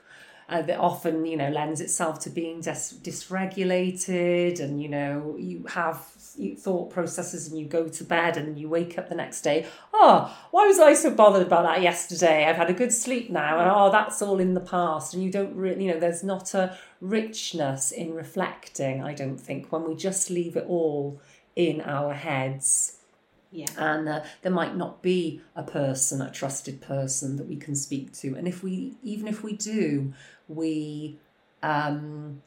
uh, 0.53 0.62
that 0.62 0.78
often, 0.78 1.24
you 1.24 1.36
know, 1.36 1.48
lends 1.48 1.80
itself 1.80 2.20
to 2.20 2.30
being 2.30 2.61
dis- 2.61 2.94
dysregulated 3.03 4.61
and, 4.61 4.82
you 4.82 4.88
know, 4.88 5.34
you 5.38 5.64
have 5.68 5.96
thought 6.59 6.90
processes 6.90 7.48
and 7.48 7.59
you 7.59 7.66
go 7.66 7.88
to 7.88 8.05
bed 8.05 8.36
and 8.36 8.59
you 8.59 8.68
wake 8.68 8.98
up 8.98 9.09
the 9.11 9.14
next 9.14 9.42
day 9.42 9.66
oh 9.92 10.34
why 10.50 10.66
was 10.66 10.78
i 10.78 10.94
so 10.94 11.11
bothered 11.11 11.46
about 11.46 11.62
that 11.62 11.82
yesterday? 11.82 12.46
I've 12.46 12.57
had 12.57 12.70
a 12.70 12.72
good 12.72 12.90
sleep 12.92 13.30
now 13.30 13.59
and 13.61 13.70
oh 13.70 13.90
that's 13.92 14.22
all 14.22 14.40
in 14.40 14.55
the 14.55 14.61
past. 14.61 15.12
And 15.12 15.22
you 15.22 15.30
don't 15.30 15.55
really 15.55 15.84
you 15.84 15.92
know 15.92 16.00
there's 16.00 16.24
not 16.24 16.55
a 16.55 16.76
richness 17.00 17.90
in 17.90 18.14
reflecting 18.14 19.03
i 19.03 19.12
don't 19.12 19.38
think 19.38 19.70
when 19.72 19.84
we 19.84 19.94
just 19.94 20.30
leave 20.30 20.57
it 20.57 20.64
all 20.66 21.20
in 21.55 21.80
our 21.82 22.14
heads 22.14 22.98
yeah. 23.53 23.66
And 23.76 24.09
uh, 24.09 24.22
there 24.40 24.53
might 24.53 24.76
not 24.76 25.03
be 25.03 25.42
a 25.55 25.62
person, 25.62 26.22
a 26.22 26.30
trusted 26.30 26.80
person 26.80 27.36
that 27.36 27.46
we 27.46 27.57
can 27.57 27.76
speak 27.76 28.12
to. 28.14 28.34
And 28.34 28.48
if 28.48 28.62
we, 28.62 28.94
even 29.03 29.28
if 29.28 29.42
we 29.42 29.53
do, 29.53 30.14
we 30.48 31.18
um, 31.62 32.42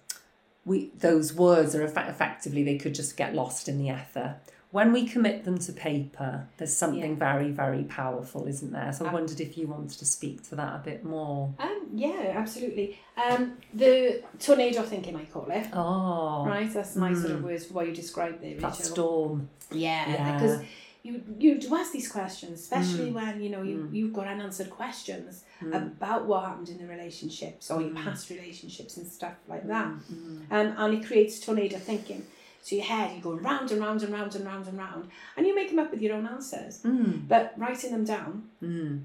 we 0.65 0.91
those 0.97 1.33
words 1.33 1.75
are 1.75 1.83
effectively 1.83 2.63
they 2.63 2.77
could 2.77 2.95
just 2.95 3.15
get 3.15 3.35
lost 3.35 3.69
in 3.69 3.77
the 3.77 3.89
ether 3.89 4.35
when 4.71 4.91
we 4.91 5.07
commit 5.07 5.45
them 5.45 5.57
to 5.57 5.71
paper 5.71 6.47
there's 6.57 6.75
something 6.75 7.11
yeah. 7.11 7.15
very 7.15 7.51
very 7.51 7.83
powerful 7.83 8.45
isn't 8.47 8.71
there 8.71 8.91
so 8.91 9.05
i 9.05 9.13
wondered 9.13 9.39
if 9.39 9.57
you 9.57 9.67
wanted 9.67 9.97
to 9.97 10.05
speak 10.05 10.41
to 10.49 10.55
that 10.55 10.75
a 10.75 10.81
bit 10.83 11.03
more 11.05 11.53
um, 11.59 11.87
yeah 11.93 12.33
absolutely 12.35 12.99
um, 13.23 13.53
the 13.73 14.21
tornado 14.39 14.81
thinking 14.81 15.15
i 15.15 15.23
call 15.25 15.47
it 15.51 15.67
oh 15.71 16.45
right 16.45 16.73
that's 16.73 16.95
my 16.95 17.11
mm. 17.11 17.21
sort 17.21 17.31
of 17.31 17.39
hmm. 17.39 17.45
words 17.45 17.65
for 17.65 17.75
what 17.75 17.87
you 17.87 17.93
described 17.93 18.41
there 18.41 18.57
that 18.57 18.75
storm 18.75 19.47
yeah 19.71 20.33
because 20.33 20.61
yeah 20.61 20.67
you 21.05 21.21
you 21.37 21.59
do 21.59 21.75
ask 21.75 21.91
these 21.91 22.11
questions, 22.11 22.59
especially 22.59 23.11
mm. 23.11 23.13
when 23.13 23.41
you 23.41 23.49
know 23.49 23.61
you 23.61 23.77
mm. 23.77 23.93
you've 23.93 24.13
got 24.13 24.27
unanswered 24.27 24.71
questions 24.71 25.43
mm. 25.61 25.75
about 25.75 26.25
what 26.25 26.43
happened 26.45 26.69
in 26.69 26.79
the 26.79 26.87
relationships 26.87 27.69
or 27.69 27.79
your 27.79 27.91
mm. 27.91 28.03
past 28.03 28.29
relationships 28.31 28.97
and 28.97 29.05
stuff 29.05 29.35
like 29.47 29.67
that, 29.67 29.87
mm, 29.87 29.99
mm. 30.11 30.51
um, 30.51 30.73
and 30.77 30.93
it 30.95 31.05
creates 31.05 31.37
a 31.37 31.41
tornado 31.45 31.77
thinking. 31.77 32.25
So 32.63 32.75
your 32.75 32.85
head, 32.85 33.15
you 33.15 33.21
go 33.21 33.33
round 33.33 33.69
and 33.69 33.79
round 33.79 34.01
and 34.01 34.11
round 34.11 34.33
and 34.33 34.43
round 34.43 34.65
and 34.67 34.77
round, 34.79 35.09
and 35.37 35.45
you 35.45 35.53
make 35.53 35.69
them 35.69 35.77
up 35.77 35.91
with 35.91 36.01
your 36.01 36.15
own 36.15 36.25
answers. 36.25 36.79
But 37.27 37.53
writing 37.57 37.91
them 37.91 38.05
down 38.05 38.49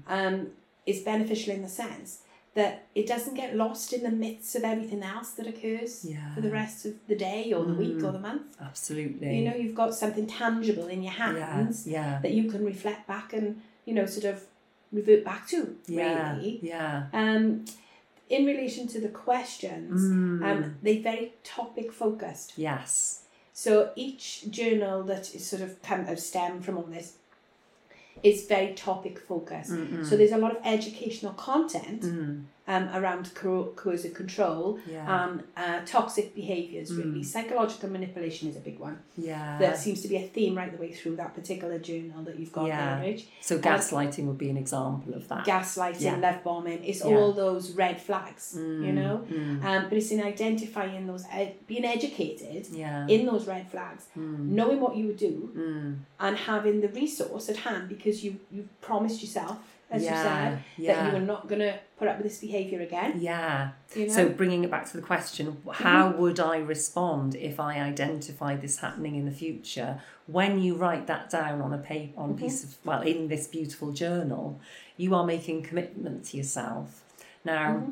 um, 0.07 0.47
is 0.87 1.01
beneficial 1.01 1.53
in 1.53 1.61
the 1.61 1.69
sense 1.69 2.21
that 2.53 2.87
it 2.95 3.07
doesn't 3.07 3.35
get 3.35 3.55
lost 3.55 3.93
in 3.93 4.03
the 4.03 4.11
midst 4.11 4.55
of 4.55 4.63
everything 4.63 5.03
else 5.03 5.31
that 5.31 5.47
occurs 5.47 6.03
yeah. 6.03 6.33
for 6.35 6.41
the 6.41 6.51
rest 6.51 6.85
of 6.85 6.93
the 7.07 7.15
day 7.15 7.53
or 7.53 7.63
the 7.63 7.71
mm, 7.71 7.77
week 7.77 8.03
or 8.03 8.09
mm. 8.09 8.13
the 8.13 8.19
month. 8.19 8.57
Absolutely. 8.61 9.37
You 9.37 9.49
know, 9.49 9.55
you've 9.55 9.75
got 9.75 9.95
something 9.95 10.27
tangible 10.27 10.87
in 10.87 11.01
your 11.01 11.13
hands 11.13 11.87
yeah, 11.87 12.13
yeah. 12.13 12.19
that 12.21 12.31
you 12.31 12.51
can 12.51 12.65
reflect 12.65 13.07
back 13.07 13.31
and, 13.31 13.61
you 13.85 13.93
know, 13.93 14.05
sort 14.05 14.25
of 14.25 14.43
revert 14.91 15.23
back 15.23 15.47
to, 15.47 15.77
yeah, 15.87 16.35
really. 16.35 16.59
Yeah. 16.61 17.05
Um, 17.13 17.63
in 18.29 18.45
relation 18.45 18.87
to 18.87 18.99
the 18.99 19.09
questions, 19.09 20.01
mm. 20.01 20.43
um, 20.45 20.75
they're 20.81 21.01
very 21.01 21.33
topic 21.45 21.93
focused. 21.93 22.53
Yes. 22.57 23.23
So 23.53 23.91
each 23.95 24.49
journal 24.49 25.03
that 25.03 25.33
is 25.33 25.45
sort 25.45 25.61
of 25.61 25.81
come 25.81 26.07
of 26.07 26.19
stem 26.19 26.61
from 26.61 26.77
all 26.77 26.83
this 26.83 27.13
is 28.23 28.45
very 28.47 28.73
topic 28.73 29.19
focused. 29.19 29.71
Mm-mm. 29.71 30.05
So 30.05 30.15
there's 30.17 30.31
a 30.31 30.37
lot 30.37 30.55
of 30.55 30.61
educational 30.63 31.33
content 31.33 32.01
mm. 32.01 32.43
Um, 32.67 32.89
around 32.93 33.33
co- 33.33 33.73
coercive 33.75 34.13
control 34.13 34.79
yeah. 34.87 35.25
and 35.25 35.43
uh, 35.57 35.79
toxic 35.85 36.35
behaviours, 36.35 36.93
really. 36.93 37.21
Mm. 37.21 37.25
Psychological 37.25 37.89
manipulation 37.89 38.49
is 38.49 38.55
a 38.55 38.59
big 38.59 38.77
one. 38.79 38.99
Yeah. 39.17 39.57
That 39.57 39.77
seems 39.77 40.01
to 40.03 40.07
be 40.07 40.17
a 40.17 40.21
theme 40.27 40.55
right 40.55 40.71
the 40.71 40.77
way 40.77 40.91
through 40.91 41.15
that 41.15 41.33
particular 41.33 41.79
journal 41.79 42.23
that 42.23 42.39
you've 42.39 42.53
got 42.53 42.67
yeah. 42.67 42.99
there, 42.99 43.11
Rich. 43.11 43.25
So 43.41 43.57
gaslighting 43.57 44.19
um, 44.19 44.27
would 44.27 44.37
be 44.37 44.49
an 44.49 44.57
example 44.57 45.15
of 45.15 45.27
that. 45.29 45.45
Gaslighting, 45.45 46.01
yeah. 46.01 46.15
love 46.17 46.43
bombing, 46.43 46.83
it's 46.83 47.01
all 47.01 47.33
those 47.33 47.71
red 47.71 47.99
flags, 47.99 48.55
mm. 48.57 48.85
you 48.85 48.93
know? 48.93 49.25
Mm. 49.29 49.63
Um, 49.63 49.83
but 49.89 49.93
it's 49.93 50.11
in 50.11 50.21
identifying 50.21 51.07
those, 51.07 51.25
ed- 51.31 51.55
being 51.65 51.83
educated 51.83 52.67
yeah. 52.71 53.07
in 53.07 53.25
those 53.25 53.47
red 53.47 53.69
flags, 53.71 54.05
mm. 54.17 54.37
knowing 54.37 54.79
what 54.79 54.95
you 54.95 55.07
would 55.07 55.17
do 55.17 55.51
mm. 55.55 55.97
and 56.19 56.37
having 56.37 56.81
the 56.81 56.89
resource 56.89 57.49
at 57.49 57.57
hand 57.57 57.89
because 57.89 58.23
you, 58.23 58.39
you 58.51 58.69
promised 58.81 59.21
yourself 59.21 59.57
as 59.91 60.03
yeah, 60.03 60.09
you 60.09 60.23
said, 60.23 60.63
yeah. 60.77 60.93
that 60.95 61.05
you 61.07 61.19
were 61.19 61.25
not 61.25 61.47
going 61.47 61.59
to 61.59 61.77
put 61.99 62.07
up 62.07 62.17
with 62.17 62.25
this 62.25 62.39
behaviour 62.39 62.81
again. 62.81 63.19
Yeah. 63.19 63.71
You 63.93 64.07
know? 64.07 64.13
So 64.13 64.29
bringing 64.29 64.63
it 64.63 64.71
back 64.71 64.89
to 64.89 64.97
the 64.97 65.03
question, 65.03 65.57
how 65.73 66.09
mm-hmm. 66.09 66.21
would 66.21 66.39
I 66.39 66.57
respond 66.57 67.35
if 67.35 67.59
I 67.59 67.79
identify 67.79 68.55
this 68.55 68.79
happening 68.79 69.15
in 69.15 69.25
the 69.25 69.31
future? 69.31 70.01
When 70.27 70.61
you 70.61 70.75
write 70.75 71.07
that 71.07 71.29
down 71.29 71.61
on 71.61 71.73
a 71.73 71.77
paper, 71.77 72.19
on 72.19 72.29
mm-hmm. 72.29 72.43
piece 72.43 72.63
of, 72.63 72.77
well, 72.85 73.01
in 73.01 73.27
this 73.27 73.47
beautiful 73.47 73.91
journal, 73.91 74.59
you 74.95 75.13
are 75.13 75.25
making 75.25 75.63
commitment 75.63 76.25
to 76.25 76.37
yourself. 76.37 77.03
Now, 77.43 77.71
mm-hmm. 77.73 77.91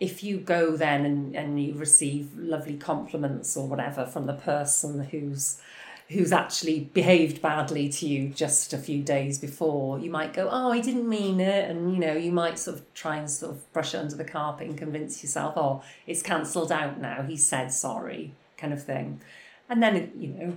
if 0.00 0.22
you 0.22 0.38
go 0.38 0.76
then 0.76 1.06
and, 1.06 1.34
and 1.34 1.62
you 1.62 1.72
receive 1.74 2.36
lovely 2.36 2.76
compliments 2.76 3.56
or 3.56 3.66
whatever 3.66 4.04
from 4.04 4.26
the 4.26 4.34
person 4.34 5.04
who's 5.04 5.60
who's 6.08 6.32
actually 6.32 6.80
behaved 6.80 7.42
badly 7.42 7.88
to 7.88 8.06
you 8.06 8.28
just 8.30 8.72
a 8.72 8.78
few 8.78 9.02
days 9.02 9.38
before, 9.38 9.98
you 9.98 10.10
might 10.10 10.32
go, 10.32 10.48
Oh, 10.50 10.72
I 10.72 10.80
didn't 10.80 11.08
mean 11.08 11.38
it. 11.38 11.70
And, 11.70 11.92
you 11.92 11.98
know, 11.98 12.14
you 12.14 12.32
might 12.32 12.58
sort 12.58 12.78
of 12.78 12.94
try 12.94 13.16
and 13.16 13.30
sort 13.30 13.52
of 13.52 13.72
brush 13.72 13.94
it 13.94 13.98
under 13.98 14.16
the 14.16 14.24
carpet 14.24 14.68
and 14.68 14.78
convince 14.78 15.22
yourself, 15.22 15.54
Oh, 15.56 15.82
it's 16.06 16.22
cancelled 16.22 16.72
out 16.72 16.98
now. 16.98 17.22
He 17.22 17.36
said 17.36 17.72
sorry, 17.72 18.32
kind 18.56 18.72
of 18.72 18.82
thing. 18.82 19.20
And 19.68 19.82
then, 19.82 20.12
you 20.18 20.28
know, 20.28 20.56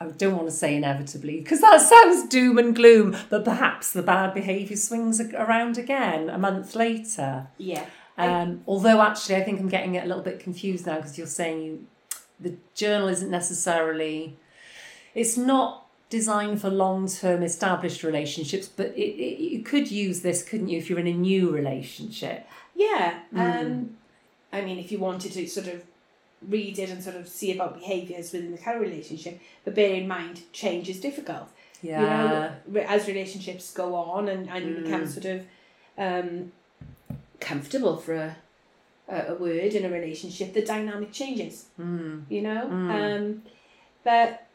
I 0.00 0.06
don't 0.06 0.34
want 0.34 0.48
to 0.48 0.54
say 0.54 0.74
inevitably 0.76 1.40
because 1.40 1.60
that 1.60 1.82
sounds 1.82 2.26
doom 2.28 2.56
and 2.56 2.74
gloom, 2.74 3.14
but 3.28 3.44
perhaps 3.44 3.92
the 3.92 4.02
bad 4.02 4.32
behaviour 4.32 4.78
swings 4.78 5.20
around 5.20 5.76
again 5.76 6.30
a 6.30 6.38
month 6.38 6.74
later. 6.74 7.48
Yeah. 7.58 7.84
Um, 8.16 8.62
although 8.66 9.02
actually, 9.02 9.36
I 9.36 9.42
think 9.42 9.60
I'm 9.60 9.68
getting 9.68 9.98
a 9.98 10.06
little 10.06 10.22
bit 10.22 10.40
confused 10.40 10.86
now 10.86 10.96
because 10.96 11.18
you're 11.18 11.26
saying 11.26 11.62
you, 11.62 11.86
the 12.38 12.56
journal 12.74 13.08
isn't 13.08 13.30
necessarily 13.30 14.38
it's 15.14 15.36
not 15.36 15.86
designed 16.08 16.60
for 16.60 16.70
long 16.70 17.08
term 17.08 17.42
established 17.42 18.02
relationships, 18.02 18.68
but 18.68 18.88
it, 18.88 19.16
it, 19.16 19.38
you 19.40 19.62
could 19.62 19.90
use 19.90 20.20
this, 20.20 20.42
couldn't 20.42 20.68
you, 20.68 20.78
if 20.78 20.90
you're 20.90 20.98
in 20.98 21.06
a 21.06 21.14
new 21.14 21.50
relationship? 21.50 22.46
Yeah. 22.74 23.20
Mm. 23.34 23.60
Um, 23.60 23.96
I 24.52 24.60
mean, 24.62 24.78
if 24.78 24.90
you 24.90 24.98
wanted 24.98 25.32
to 25.32 25.46
sort 25.46 25.68
of 25.68 25.84
read 26.48 26.78
it 26.78 26.90
and 26.90 27.02
sort 27.02 27.16
of 27.16 27.28
see 27.28 27.52
about 27.54 27.78
behaviours 27.78 28.32
within 28.32 28.50
the 28.50 28.58
current 28.58 28.80
relationship, 28.80 29.40
but 29.64 29.74
bear 29.74 29.94
in 29.94 30.08
mind, 30.08 30.42
change 30.52 30.88
is 30.88 31.00
difficult. 31.00 31.48
Yeah. 31.82 32.00
You 32.66 32.76
know, 32.76 32.80
as 32.86 33.06
relationships 33.06 33.72
go 33.72 33.94
on 33.94 34.28
and, 34.28 34.48
and 34.48 34.68
you 34.68 34.74
mm. 34.76 34.84
become 34.84 35.06
sort 35.06 35.26
of 35.26 35.46
um, 35.96 36.52
comfortable 37.38 37.96
for 37.96 38.14
a, 38.14 38.36
a, 39.08 39.34
word 39.34 39.74
in 39.74 39.84
a 39.84 39.90
relationship, 39.90 40.52
the 40.52 40.62
dynamic 40.62 41.12
changes. 41.12 41.66
Mm. 41.78 42.24
You 42.28 42.42
know? 42.42 42.68
Mm. 42.70 43.16
Um, 43.16 43.42
but 44.02 44.46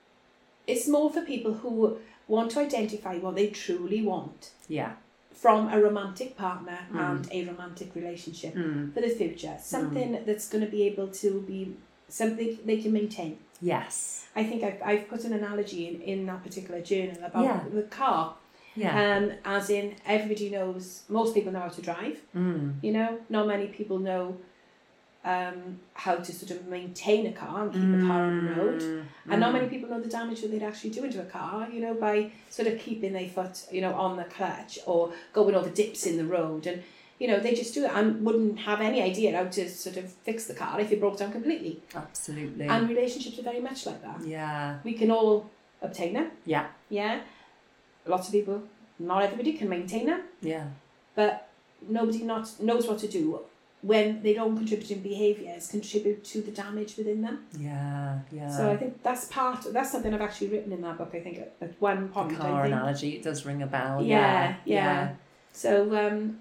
it's 0.67 0.87
more 0.87 1.11
for 1.11 1.21
people 1.21 1.53
who 1.53 1.97
want 2.27 2.51
to 2.51 2.59
identify 2.59 3.17
what 3.17 3.35
they 3.35 3.47
truly 3.47 4.01
want. 4.01 4.51
Yeah. 4.67 4.93
From 5.33 5.71
a 5.71 5.79
romantic 5.79 6.37
partner 6.37 6.79
mm. 6.91 6.99
and 6.99 7.27
a 7.31 7.45
romantic 7.45 7.93
relationship 7.93 8.55
mm. 8.55 8.93
for 8.93 9.01
the 9.01 9.09
future. 9.09 9.55
Something 9.59 10.13
mm. 10.13 10.25
that's 10.25 10.47
going 10.49 10.63
to 10.63 10.71
be 10.71 10.83
able 10.83 11.09
to 11.09 11.41
be 11.41 11.75
something 12.07 12.57
they 12.65 12.81
can 12.81 12.93
maintain. 12.93 13.37
Yes. 13.61 14.27
I 14.35 14.43
think 14.43 14.63
I've, 14.63 14.81
I've 14.83 15.09
put 15.09 15.23
an 15.23 15.33
analogy 15.33 15.87
in, 15.87 16.01
in 16.01 16.25
that 16.25 16.43
particular 16.43 16.81
journal 16.81 17.17
about 17.23 17.43
yeah. 17.43 17.63
the 17.73 17.83
car. 17.83 18.35
Yeah. 18.75 19.17
Um, 19.17 19.31
as 19.45 19.69
in, 19.69 19.95
everybody 20.05 20.49
knows, 20.49 21.03
most 21.07 21.33
people 21.33 21.51
know 21.53 21.61
how 21.61 21.69
to 21.69 21.81
drive. 21.81 22.19
Mm. 22.35 22.75
You 22.81 22.91
know, 22.91 23.19
not 23.29 23.47
many 23.47 23.67
people 23.67 23.99
know 23.99 24.37
um, 25.25 25.79
how 25.95 26.15
to 26.15 26.31
sort 26.31 26.51
of 26.51 26.67
maintain 26.67 27.25
a 27.25 27.31
car 27.31 27.63
and 27.63 27.73
keep 27.73 27.81
mm. 27.81 28.03
a 28.03 28.07
car 28.07 28.25
on 28.25 28.45
the 28.45 28.51
road. 28.53 28.81
Mm. 28.81 29.05
And 29.29 29.41
not 29.41 29.53
many 29.53 29.67
people 29.67 29.89
know 29.89 29.99
the 29.99 30.07
damage 30.07 30.41
that 30.41 30.51
they'd 30.51 30.63
actually 30.63 30.91
do 30.91 31.03
into 31.03 31.19
a 31.19 31.25
car, 31.25 31.67
you 31.69 31.81
know, 31.81 31.95
by 31.95 32.31
sort 32.49 32.67
of 32.67 32.79
keeping 32.79 33.13
their 33.13 33.27
foot, 33.27 33.65
you 33.71 33.81
know, 33.81 33.93
on 33.95 34.17
the 34.17 34.23
clutch 34.25 34.77
or 34.85 35.11
going 35.33 35.55
over 35.55 35.69
dips 35.69 36.05
in 36.05 36.17
the 36.17 36.25
road. 36.25 36.67
And, 36.67 36.83
you 37.17 37.27
know, 37.27 37.39
they 37.39 37.55
just 37.55 37.73
do 37.73 37.85
it 37.85 37.91
and 37.91 38.23
wouldn't 38.23 38.59
have 38.59 38.81
any 38.81 39.01
idea 39.01 39.35
how 39.35 39.45
to 39.45 39.69
sort 39.69 39.97
of 39.97 40.11
fix 40.11 40.45
the 40.45 40.53
car 40.53 40.79
if 40.79 40.91
it 40.91 40.99
broke 40.99 41.17
down 41.17 41.31
completely. 41.31 41.81
Absolutely. 41.95 42.67
And 42.67 42.87
relationships 42.87 43.39
are 43.39 43.43
very 43.43 43.61
much 43.61 43.87
like 43.87 44.03
that. 44.03 44.23
Yeah. 44.23 44.77
We 44.83 44.93
can 44.93 45.09
all 45.09 45.49
obtain 45.81 46.13
them. 46.13 46.31
Yeah. 46.45 46.67
Yeah. 46.89 47.21
Lots 48.05 48.27
of 48.27 48.33
people, 48.33 48.61
not 48.99 49.23
everybody 49.23 49.53
can 49.53 49.69
maintain 49.69 50.05
them. 50.05 50.21
Yeah. 50.41 50.67
But 51.15 51.49
nobody 51.87 52.21
not 52.21 52.61
knows 52.61 52.85
what 52.87 52.99
to 52.99 53.07
do 53.07 53.39
when 53.91 54.23
their 54.23 54.41
own 54.41 54.57
contributing 54.57 54.99
behaviours 55.11 55.67
contribute 55.67 56.23
to 56.31 56.41
the 56.41 56.51
damage 56.51 56.91
within 56.97 57.21
them. 57.21 57.37
Yeah, 57.59 58.19
yeah. 58.31 58.49
So 58.57 58.61
I 58.73 58.77
think 58.77 59.03
that's 59.03 59.25
part. 59.25 59.59
That's 59.71 59.91
something 59.91 60.11
I've 60.13 60.21
actually 60.29 60.47
written 60.53 60.71
in 60.71 60.81
that 60.81 60.97
book. 60.97 61.11
I 61.13 61.19
think 61.25 61.37
at, 61.37 61.51
at 61.61 61.73
one 61.79 62.09
point. 62.09 62.29
the 62.29 62.35
car 62.37 62.65
analogy, 62.65 63.09
it 63.17 63.23
does 63.23 63.45
ring 63.45 63.61
a 63.61 63.67
bell. 63.67 64.01
Yeah, 64.03 64.55
Yeah, 64.65 64.75
yeah. 64.79 65.09
So 65.53 65.71
um, 66.01 66.39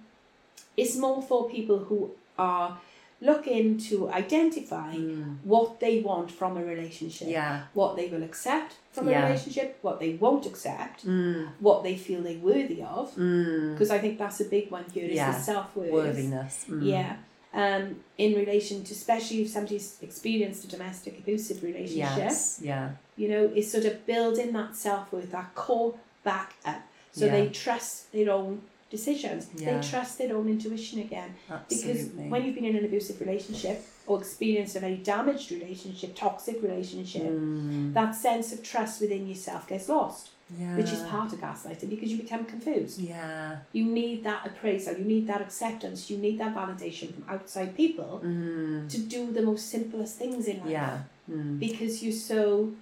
it's 0.76 0.97
more 0.97 1.20
for 1.22 1.49
people 1.57 1.78
who 1.88 1.99
are 2.38 2.78
looking 3.20 3.78
to 3.78 4.11
identify 4.11 4.92
Mm. 4.95 5.36
what 5.45 5.68
they 5.80 5.95
want 6.09 6.30
from 6.30 6.57
a 6.57 6.64
relationship, 6.64 7.28
Yeah. 7.28 7.62
what 7.74 7.97
they 7.97 8.07
will 8.09 8.22
accept 8.30 8.72
from 8.92 9.09
a 9.09 9.11
Yeah. 9.12 9.24
relationship, 9.26 9.68
what 9.82 9.97
they 10.01 10.12
won't 10.24 10.45
accept, 10.47 11.07
Mm. 11.07 11.49
what 11.61 11.78
they 11.86 11.97
feel 11.97 12.20
they're 12.22 12.38
worthy 12.53 12.80
of. 12.82 13.14
Mm. 13.16 13.72
Because 13.72 13.90
I 13.90 13.99
think 13.99 14.18
that's 14.18 14.40
a 14.40 14.49
big 14.57 14.70
one 14.70 14.84
here 14.95 15.09
is 15.09 15.16
Yeah. 15.16 15.30
the 15.32 15.38
self 15.53 15.68
worth. 15.76 15.90
Worthiness. 15.92 16.55
Mm. 16.68 16.84
Yeah. 16.95 17.16
Um, 17.55 18.01
in 18.19 18.35
relation 18.35 18.83
to, 18.83 18.93
especially 18.93 19.43
if 19.43 19.49
somebody's 19.51 19.97
experienced 20.03 20.65
a 20.65 20.69
domestic 20.69 21.21
abusive 21.21 21.63
relationship, 21.63 22.19
Yes. 22.19 22.59
Yeah. 22.61 22.91
you 23.17 23.29
know, 23.29 23.45
is 23.55 23.71
sort 23.71 23.85
of 23.85 24.05
building 24.07 24.53
that 24.55 24.75
self 24.75 25.13
worth, 25.13 25.31
that 25.31 25.55
core 25.55 25.95
back 26.25 26.55
up. 26.65 26.83
So 27.13 27.27
Yeah. 27.27 27.33
they 27.37 27.49
trust 27.51 28.11
their 28.13 28.31
own 28.33 28.63
decisions. 28.91 29.47
Yeah. 29.57 29.81
They 29.81 29.89
trust 29.89 30.19
their 30.19 30.37
own 30.37 30.49
intuition 30.49 30.99
again. 31.01 31.31
Because 31.69 32.07
when 32.33 32.45
you've 32.45 32.57
been 32.57 32.65
in 32.65 32.77
an 32.77 32.85
abusive 32.85 33.21
relationship 33.21 33.83
or 34.09 34.19
experienced 34.19 34.75
a 34.77 34.81
very 34.81 34.97
damaged 34.97 35.53
relationship, 35.53 36.15
toxic 36.17 36.61
relationship, 36.63 37.23
Mm. 37.23 37.95
that 37.95 38.17
sense 38.17 38.53
of 38.53 38.63
trust 38.65 39.01
within 39.01 39.29
yourself 39.29 39.69
gets 39.69 39.89
lost, 39.89 40.31
yeah. 40.59 40.76
which 40.76 40.90
is 40.92 41.01
part 41.03 41.32
of 41.32 41.38
gaslighting 41.40 41.88
because 41.90 42.11
you 42.11 42.18
become 42.18 42.45
confused. 42.45 42.99
Yeah. 42.99 43.57
You 43.72 43.84
need 43.86 44.24
that 44.24 44.47
appraisal, 44.47 44.97
you 44.99 45.05
need 45.05 45.26
that 45.26 45.40
acceptance, 45.40 46.11
you 46.11 46.18
need 46.18 46.38
that 46.38 46.55
validation 46.55 47.14
from 47.14 47.24
outside 47.28 47.74
people 47.76 48.20
Mm. 48.24 48.88
to 48.90 48.99
do 49.01 49.32
the 49.32 49.42
most 49.42 49.68
simplest 49.70 50.18
things 50.18 50.47
in 50.47 50.61
life. 50.61 50.70
Yeah. 50.70 50.99
Mm. 51.30 51.59
Because 51.59 52.03
you're 52.03 52.12
so 52.12 52.72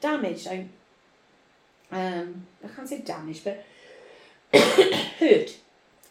damaged. 0.00 0.46
I 0.48 0.66
um 1.92 2.46
I 2.64 2.68
can't 2.68 2.88
say 2.88 3.00
damaged, 3.00 3.44
but 3.44 3.64
hurt. 5.18 5.56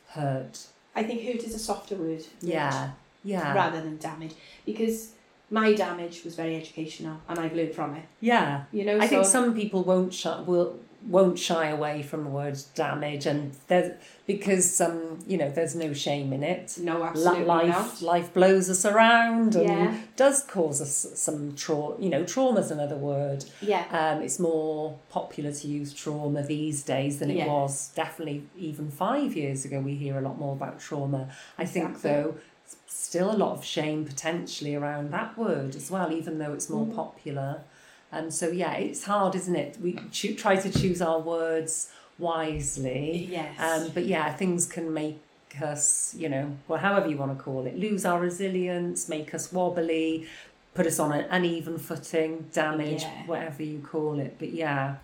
Hurt. 0.10 0.68
I 0.96 1.04
think 1.04 1.22
hurt 1.24 1.44
is 1.44 1.56
a 1.56 1.60
softer 1.60 1.96
word. 1.96 2.24
Yeah. 2.42 2.92
Yeah. 3.24 3.54
Rather 3.54 3.82
than 3.82 3.98
damage. 3.98 4.34
Because 4.66 5.14
my 5.52 5.74
damage 5.74 6.24
was 6.24 6.36
very 6.36 6.56
educational 6.56 7.18
and 7.28 7.40
I've 7.40 7.54
learned 7.54 7.74
from 7.74 7.96
it. 7.96 8.04
Yeah. 8.22 8.64
You 8.72 8.86
know, 8.86 8.98
I 9.00 9.06
so 9.06 9.10
think 9.10 9.26
some 9.26 9.56
people 9.56 9.84
won't 9.84 10.14
shy, 10.14 10.40
will 10.42 10.80
won't 11.08 11.40
shy 11.40 11.68
away 11.68 12.04
from 12.04 12.26
the 12.26 12.30
word 12.30 12.60
damage, 12.76 13.26
and 13.26 13.54
there's 13.70 13.94
because 14.28 14.82
um 14.82 15.18
you 15.26 15.38
know 15.38 15.50
there's 15.50 15.74
no 15.74 15.94
shame 15.94 16.34
in 16.34 16.44
it. 16.44 16.78
no, 16.82 17.04
absolutely 17.04 17.46
life 17.46 17.70
not. 17.70 18.02
life 18.02 18.34
blows 18.34 18.70
us 18.70 18.86
around 18.86 19.56
and 19.56 19.64
Yeah. 19.70 19.98
does 20.18 20.44
cause 20.44 20.82
us 20.82 21.08
some 21.16 21.56
trauma. 21.56 21.96
You 22.00 22.10
know, 22.10 22.26
trauma's 22.26 22.70
another 22.70 22.98
word. 22.98 23.46
Yeah. 23.62 23.86
Um, 23.92 24.22
it's 24.22 24.40
more 24.40 25.00
popular 25.10 25.54
to 25.54 25.68
use 25.70 25.94
trauma 25.94 26.44
these 26.44 26.84
days 26.84 27.20
than 27.20 27.32
it 27.32 27.38
Yeah. 27.38 27.48
was 27.48 27.92
definitely 27.96 28.44
even 28.58 28.92
five 28.92 29.38
years 29.38 29.64
ago. 29.64 29.80
We 29.80 29.96
hear 29.96 30.18
a 30.18 30.22
lot 30.22 30.38
more 30.38 30.52
about 30.54 30.82
trauma. 30.82 31.30
I 31.58 31.64
think 31.64 32.02
though, 32.02 32.36
still 32.92 33.32
a 33.32 33.38
lot 33.38 33.56
of 33.58 33.64
shame 33.64 34.04
potentially 34.04 34.76
around 34.76 35.12
that 35.12 35.38
word 35.38 35.76
as 35.76 35.90
well, 35.90 36.12
even 36.12 36.40
though 36.40 36.54
it's 36.54 36.70
more 36.70 36.86
Mm. 36.86 36.96
popular. 36.96 37.62
And 38.12 38.34
so 38.34 38.50
yeah, 38.50 38.74
it's 38.74 39.04
hard, 39.04 39.36
isn't 39.36 39.56
it? 39.56 39.78
We 39.82 39.94
choo- 40.12 40.34
try 40.36 40.56
to 40.58 40.70
choose 40.72 41.02
our 41.02 41.20
words 41.20 41.90
wisely. 42.18 43.28
Yes. 43.32 43.60
Um, 43.60 43.92
but 43.94 44.06
yeah, 44.06 44.34
things 44.34 44.66
can 44.66 44.94
make 44.94 45.20
us, 45.62 46.14
you 46.18 46.30
know, 46.30 46.52
well, 46.68 46.80
however 46.80 47.08
you 47.10 47.18
want 47.18 47.36
to 47.38 47.44
call 47.44 47.66
it, 47.66 47.78
lose 47.78 48.06
our 48.06 48.20
resilience, 48.20 49.08
make 49.10 49.34
us 49.34 49.52
wobbly, 49.52 50.28
put 50.74 50.86
us 50.88 51.00
on 51.00 51.12
an 51.12 51.26
uneven 51.30 51.78
footing, 51.78 52.50
damage, 52.54 53.02
Yeah. 53.04 53.26
whatever 53.26 53.64
you 53.64 53.80
call 53.80 54.20
it. 54.20 54.36
But 54.40 54.50
yeah, 54.54 54.96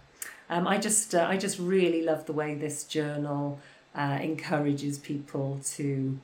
um, 0.50 0.68
I 0.68 0.78
just, 0.78 1.14
uh, 1.16 1.26
I 1.28 1.38
just 1.38 1.58
really 1.60 2.02
love 2.04 2.26
the 2.26 2.34
way 2.34 2.56
this 2.56 2.84
journal 2.84 3.60
uh, 3.96 4.20
encourages 4.22 4.98
people 5.00 5.60
to, 5.64 6.20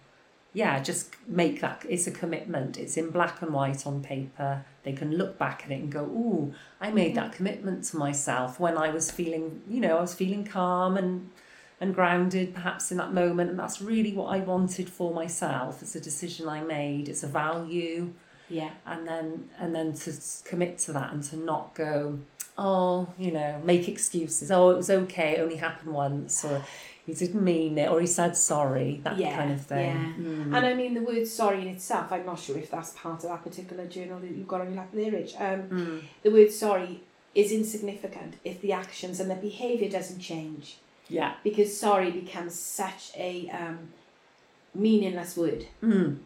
yeah, 0.53 0.79
just 0.81 1.15
make 1.27 1.61
that. 1.61 1.85
It's 1.87 2.07
a 2.07 2.11
commitment. 2.11 2.77
It's 2.77 2.97
in 2.97 3.09
black 3.09 3.41
and 3.41 3.53
white 3.53 3.87
on 3.87 4.01
paper. 4.03 4.65
They 4.83 4.91
can 4.91 5.15
look 5.15 5.37
back 5.37 5.63
at 5.65 5.71
it 5.71 5.75
and 5.75 5.91
go, 5.91 6.03
"Ooh, 6.03 6.53
I 6.81 6.91
made 6.91 7.15
mm-hmm. 7.15 7.15
that 7.15 7.31
commitment 7.33 7.85
to 7.85 7.97
myself 7.97 8.59
when 8.59 8.77
I 8.77 8.89
was 8.89 9.11
feeling, 9.11 9.61
you 9.67 9.79
know, 9.79 9.97
I 9.97 10.01
was 10.01 10.13
feeling 10.13 10.45
calm 10.45 10.97
and." 10.97 11.29
and 11.79 11.95
grounded 11.95 12.53
perhaps 12.53 12.91
in 12.91 12.97
that 12.97 13.11
moment 13.11 13.49
and 13.49 13.57
that's 13.57 13.81
really 13.81 14.13
what 14.13 14.27
I 14.27 14.37
wanted 14.37 14.87
for 14.87 15.11
myself 15.15 15.81
it's 15.81 15.95
a 15.95 15.99
decision 15.99 16.47
I 16.47 16.61
made 16.61 17.09
it's 17.09 17.23
a 17.23 17.27
value 17.27 18.13
yeah. 18.49 18.69
and 18.85 19.07
then 19.07 19.49
and 19.57 19.73
then 19.73 19.93
to 19.93 20.13
commit 20.45 20.77
to 20.79 20.93
that 20.93 21.11
and 21.11 21.23
to 21.23 21.37
not 21.37 21.73
go 21.73 22.19
oh 22.55 23.07
you 23.17 23.31
know 23.31 23.59
make 23.65 23.89
excuses 23.89 24.51
oh 24.51 24.69
it 24.69 24.77
was 24.77 24.91
okay 24.91 25.37
it 25.37 25.39
only 25.39 25.55
happened 25.55 25.91
once 25.91 26.45
or 26.45 26.63
he 27.05 27.13
didn't 27.13 27.43
mean 27.43 27.77
it 27.77 27.89
or 27.89 27.99
he 27.99 28.07
said 28.07 28.37
sorry 28.37 29.01
that 29.03 29.17
Yeah, 29.17 29.35
kind 29.35 29.51
of 29.51 29.61
thing 29.61 29.95
yeah. 29.95 30.13
Mm. 30.23 30.55
And 30.55 30.65
I 30.65 30.73
mean, 30.73 30.93
the 30.93 31.01
word 31.01 31.27
sorry 31.27 31.61
in 31.63 31.67
itself, 31.67 32.11
I'm 32.11 32.25
not 32.25 32.39
sure 32.39 32.57
if 32.57 32.69
that's 32.71 32.91
part 32.91 33.23
of 33.23 33.29
that 33.29 33.43
particular 33.43 33.85
journal 33.87 34.19
that 34.19 34.31
you've 34.31 34.47
got 34.47 34.61
on 34.61 34.67
your 34.67 34.77
lap 34.77 34.89
there, 34.93 35.11
Rich. 35.11 35.33
Um, 35.37 35.61
Mm. 35.69 36.01
the 36.23 36.29
word 36.31 36.51
sorry 36.51 37.01
is 37.33 37.51
insignificant 37.51 38.35
if 38.43 38.61
the 38.61 38.73
actions 38.73 39.19
and 39.19 39.31
the 39.31 39.35
behaviour 39.35 39.89
doesn't 39.89 40.19
change. 40.19 40.77
yeah 41.07 41.33
Because 41.43 41.75
sorry 41.77 42.11
becomes 42.11 42.53
such 42.59 43.11
a 43.17 43.49
um, 43.49 43.79
meaningless 44.73 45.35
word. 45.35 45.65
mm. 45.83 46.17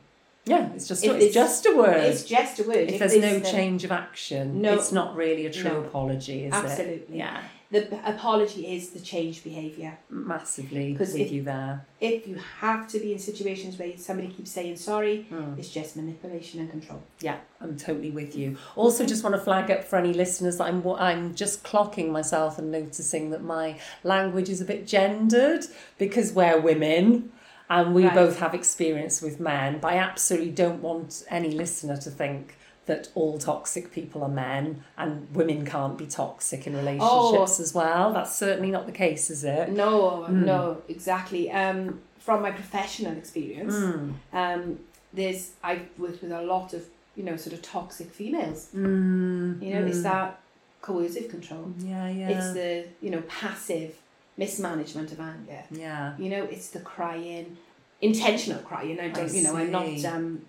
yeah 0.46 0.70
it's 0.76 0.88
just 0.88 1.04
If 1.04 1.14
it's, 1.14 1.34
just 1.34 1.66
a 1.66 1.76
word 1.76 1.98
It's 1.98 2.24
just 2.24 2.60
a 2.60 2.64
word. 2.64 2.90
if 2.92 3.00
there's 3.00 3.18
no 3.18 3.40
change 3.40 3.84
of 3.84 3.92
action 3.92 4.62
No. 4.62 4.74
it's 4.76 4.92
not 4.92 5.16
really 5.16 5.46
a 5.48 5.52
true 5.52 5.72
No. 5.72 5.80
apology 5.82 6.46
is 6.46 6.54
it 6.54 6.58
Absolutely. 6.58 7.18
yeah 7.18 7.42
The 7.76 8.00
apology 8.10 8.74
is 8.76 8.92
the 8.92 9.00
change 9.02 9.44
behaviour. 9.44 9.98
massively 10.10 10.94
with 10.98 11.14
if- 11.16 11.32
you 11.32 11.44
there 11.44 11.86
If 12.00 12.26
you 12.28 12.38
have 12.62 12.88
to 12.94 13.00
be 13.00 13.12
in 13.14 13.20
situations 13.20 13.78
where 13.80 13.92
somebody 13.98 14.30
keeps 14.30 14.52
saying 14.52 14.78
sorry, 14.78 15.28
Mm. 15.32 15.58
it's 15.60 15.70
just 15.70 15.96
manipulation 15.98 16.60
and 16.62 16.70
control. 16.72 17.02
Yeah, 17.20 17.38
I'm 17.60 17.76
totally 17.78 18.12
with 18.12 18.36
you. 18.36 18.58
Also, 18.78 19.06
just 19.06 19.24
want 19.24 19.36
to 19.36 19.42
flag 19.42 19.70
up 19.72 19.84
for 19.84 19.98
any 19.98 20.14
listeners 20.14 20.58
that 20.58 20.66
I'm 20.70 20.86
I'm 21.10 21.36
just 21.36 21.64
clocking 21.64 22.10
myself 22.12 22.58
and 22.60 22.72
noticing 22.72 23.30
that 23.32 23.44
my 23.44 23.76
language 24.04 24.50
is 24.50 24.62
a 24.62 24.66
bit 24.66 24.88
gendered 24.88 25.66
because 25.98 26.32
we're 26.34 26.60
women 26.60 27.32
and 27.70 27.94
we 27.96 28.06
Right. 28.06 28.14
both 28.14 28.40
have 28.40 28.54
experience 28.54 29.22
with 29.22 29.40
men. 29.40 29.80
But 29.82 29.94
I 29.94 29.98
absolutely 29.98 30.52
don't 30.52 30.82
want 30.82 31.24
any 31.30 31.52
listener 31.52 31.98
to 31.98 32.10
think 32.12 32.56
that 32.86 33.10
all 33.16 33.38
toxic 33.40 33.92
people 33.92 34.22
are 34.24 34.30
men 34.30 34.84
and 34.98 35.28
women 35.34 35.66
can't 35.66 35.98
be 35.98 36.06
toxic 36.06 36.68
in 36.68 36.76
relationships 36.76 37.60
as 37.60 37.74
well. 37.74 38.14
That's 38.14 38.36
certainly 38.36 38.70
not 38.72 38.86
the 38.86 38.92
case, 38.92 39.30
is 39.30 39.44
it? 39.44 39.70
No, 39.72 40.26
Mm. 40.30 40.46
no, 40.46 40.82
exactly. 40.88 41.52
Um, 41.52 42.02
from 42.20 42.42
my 42.42 42.52
professional 42.52 43.14
experience, 43.18 43.74
Mm. 43.74 44.14
um, 44.34 44.80
there's 45.14 45.52
I've 45.64 45.88
worked 45.98 46.22
with 46.22 46.32
a 46.32 46.42
lot 46.42 46.74
of 46.74 46.86
you 47.16 47.24
know 47.24 47.38
sort 47.38 47.54
of 47.54 47.62
toxic 47.62 48.12
females. 48.12 48.68
Mm. 48.76 49.62
You 49.64 49.74
know, 49.74 49.86
it's 49.86 50.00
mm. 50.00 50.04
that 50.04 50.40
coercive 50.82 51.30
control. 51.30 51.74
Yeah, 51.80 52.08
yeah. 52.10 52.30
It's 52.30 52.54
the 52.54 52.86
you 53.02 53.10
know 53.10 53.22
passive 53.28 53.96
mismanagement 54.38 55.12
of 55.12 55.20
anger. 55.20 55.64
yeah. 55.72 56.14
You 56.18 56.30
know, 56.30 56.44
it's 56.44 56.70
the 56.70 56.80
crying, 56.82 57.58
intentional 58.02 58.62
crying. 58.62 59.00
I 59.00 59.08
don't, 59.08 59.34
you 59.34 59.44
know, 59.44 59.56
I'm 59.56 59.72
not 59.72 60.06
um, 60.06 60.42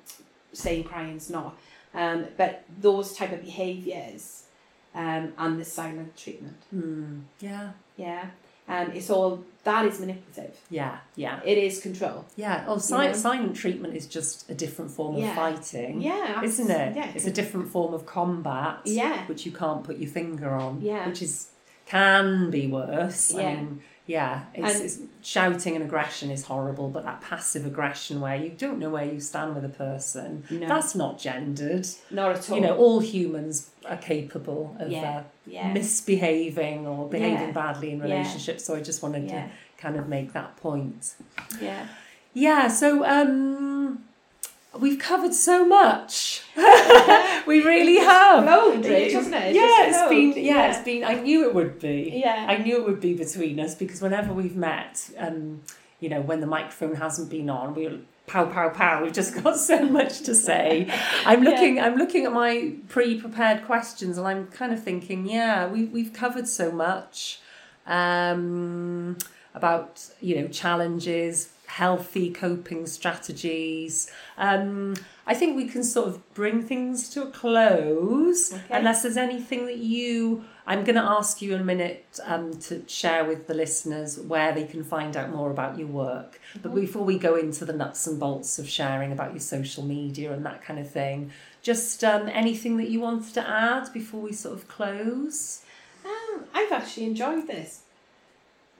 saying 0.52 0.84
crying's 0.84 1.30
not, 1.30 1.56
um, 1.96 2.26
but 2.36 2.64
those 2.80 3.16
type 3.16 3.32
of 3.32 3.40
behaviours, 3.42 4.44
um, 4.94 5.32
and 5.38 5.58
the 5.60 5.64
silent 5.64 6.16
treatment. 6.16 6.58
Mm. 6.74 7.22
Yeah. 7.40 7.70
Yeah, 7.96 8.26
um, 8.68 8.90
it's 8.92 9.08
all 9.10 9.42
that 9.64 9.84
is 9.86 9.98
manipulative. 10.00 10.54
Yeah. 10.70 10.98
Yeah. 11.16 11.40
It 11.44 11.58
is 11.58 11.80
control. 11.80 12.24
Yeah. 12.36 12.64
Oh, 12.68 12.74
know? 12.74 12.78
si- 12.78 13.14
silent 13.14 13.56
treatment 13.56 13.96
is 13.96 14.06
just 14.06 14.48
a 14.50 14.54
different 14.54 14.90
form 14.90 15.16
Yeah. 15.16 15.30
of 15.30 15.34
fighting. 15.36 16.00
Yeah, 16.02 16.42
Isn't 16.42 16.70
it? 16.70 16.94
Yeah, 16.96 17.10
It's 17.14 17.26
a 17.26 17.30
different 17.32 17.68
form 17.70 17.94
of 17.94 18.04
combat. 18.06 18.80
Yeah. 18.84 19.26
Which 19.26 19.44
you 19.46 19.52
can't 19.52 19.82
put 19.82 19.96
your 19.98 20.10
finger 20.10 20.50
on. 20.50 20.80
Yeah. 20.82 21.08
Which 21.08 21.22
is 21.22 21.48
can 21.86 22.50
be 22.50 22.66
worse. 22.66 23.34
I 23.34 23.40
Yeah. 23.40 23.54
mean, 23.56 23.82
yeah. 24.06 24.44
It's, 24.54 24.80
it's 24.80 24.98
shouting 25.22 25.74
and 25.76 25.84
aggression 25.84 26.30
is 26.30 26.44
horrible, 26.44 26.88
but 26.88 27.04
that 27.04 27.20
passive 27.20 27.66
aggression 27.66 28.20
where 28.20 28.36
you 28.36 28.50
don't 28.50 28.78
know 28.78 28.90
where 28.90 29.04
you 29.04 29.20
stand 29.20 29.54
with 29.54 29.64
a 29.64 29.68
person, 29.68 30.44
No. 30.50 30.66
that's 30.68 30.94
not 30.94 31.18
gendered. 31.18 31.86
not 32.10 32.30
at 32.36 32.48
all. 32.50 32.56
You 32.56 32.62
know, 32.62 32.76
all 32.76 33.00
humans 33.00 33.70
are 33.88 33.96
capable 33.96 34.76
of 34.80 34.90
Yeah. 34.90 35.18
uh, 35.18 35.22
yeah, 35.46 35.72
misbehaving 35.72 36.86
or 36.86 37.08
behaving 37.08 37.48
Yeah. 37.48 37.52
badly 37.52 37.90
in 37.92 38.00
relationships. 38.00 38.64
So 38.64 38.74
I 38.76 38.80
just 38.80 39.02
wanted 39.02 39.28
to 39.28 39.50
kind 39.78 39.96
of 39.96 40.08
make 40.08 40.32
that 40.32 40.56
point. 40.56 41.14
yeah. 41.60 41.86
Yeah, 42.32 42.68
so 42.68 43.02
um, 43.04 43.75
we've 44.80 44.98
covered 44.98 45.34
so 45.34 45.64
much. 45.66 46.42
we 47.46 47.62
really 47.62 47.96
have. 47.96 48.44
flowed, 48.44 48.84
Rach, 48.84 49.12
hasn't 49.12 49.34
it? 49.34 49.50
It 49.50 49.54
yeah, 49.56 49.86
it's 49.88 50.08
been. 50.08 50.32
Yeah, 50.32 50.54
Yeah. 50.54 50.70
it's 50.70 50.84
been. 50.84 51.04
I 51.04 51.14
knew 51.14 51.46
it 51.48 51.54
would 51.54 51.78
be. 51.78 52.20
Yeah. 52.24 52.46
I 52.48 52.56
knew 52.58 52.76
it 52.76 52.84
would 52.86 53.00
be 53.00 53.14
between 53.14 53.58
us 53.60 53.74
because 53.74 54.00
whenever 54.00 54.32
we've 54.32 54.56
met, 54.56 55.10
um, 55.18 55.62
you 56.00 56.08
know, 56.08 56.20
when 56.20 56.40
the 56.40 56.46
microphone 56.46 56.94
hasn't 56.96 57.30
been 57.30 57.48
on, 57.50 57.74
we'll 57.74 57.98
pow 58.26 58.46
pow 58.46 58.68
pow. 58.70 59.02
We've 59.02 59.12
just 59.12 59.42
got 59.42 59.56
so 59.56 59.84
much 59.86 60.20
to 60.22 60.34
say. 60.34 60.88
I'm 61.24 61.42
looking. 61.42 61.80
I'm 61.80 61.96
looking 61.96 62.24
at 62.24 62.32
my 62.32 62.74
pre-prepared 62.88 63.64
questions, 63.64 64.18
and 64.18 64.26
I'm 64.26 64.46
kind 64.48 64.72
of 64.72 64.82
thinking, 64.82 65.26
yeah, 65.28 65.66
we 65.68 65.84
we've 65.86 66.12
covered 66.12 66.48
so 66.48 66.70
much 66.72 67.40
um, 67.86 69.16
about 69.54 70.04
you 70.20 70.40
know 70.40 70.48
challenges, 70.48 71.50
healthy 71.76 72.30
coping 72.30 72.86
strategies. 72.86 74.10
Um, 74.38 74.94
I 75.26 75.34
think 75.34 75.56
we 75.56 75.66
can 75.68 75.84
sort 75.84 76.08
of 76.08 76.34
bring 76.34 76.62
things 76.62 77.10
to 77.10 77.22
a 77.24 77.30
close, 77.30 78.52
Okay. 78.54 78.64
unless 78.78 79.02
there's 79.02 79.18
anything 79.18 79.66
that 79.66 79.76
you. 79.78 80.44
I'm 80.66 80.82
going 80.84 80.96
to 80.96 81.08
ask 81.18 81.42
you 81.42 81.54
in 81.54 81.60
a 81.60 81.64
minute 81.64 82.18
um, 82.24 82.58
to 82.68 82.82
share 82.88 83.24
with 83.24 83.46
the 83.46 83.54
listeners 83.54 84.18
where 84.18 84.52
they 84.52 84.64
can 84.64 84.82
find 84.82 85.16
out 85.16 85.30
more 85.30 85.50
about 85.50 85.78
your 85.78 85.86
work. 85.88 86.40
But 86.62 86.74
before 86.74 87.04
we 87.04 87.18
go 87.18 87.36
into 87.36 87.64
the 87.64 87.72
nuts 87.72 88.06
and 88.08 88.18
bolts 88.18 88.58
of 88.58 88.66
sharing 88.68 89.12
about 89.12 89.30
your 89.32 89.40
social 89.56 89.84
media 89.84 90.32
and 90.32 90.44
that 90.46 90.64
kind 90.64 90.80
of 90.80 90.90
thing, 90.90 91.30
just 91.62 92.02
um, 92.02 92.28
anything 92.28 92.78
that 92.78 92.88
you 92.88 93.00
wanted 93.00 93.32
to 93.34 93.48
add 93.48 93.92
before 93.92 94.20
we 94.22 94.32
sort 94.32 94.54
of 94.58 94.66
close? 94.66 95.62
Um, 96.04 96.44
I've 96.54 96.72
actually 96.72 97.06
enjoyed 97.06 97.46
this. 97.46 97.82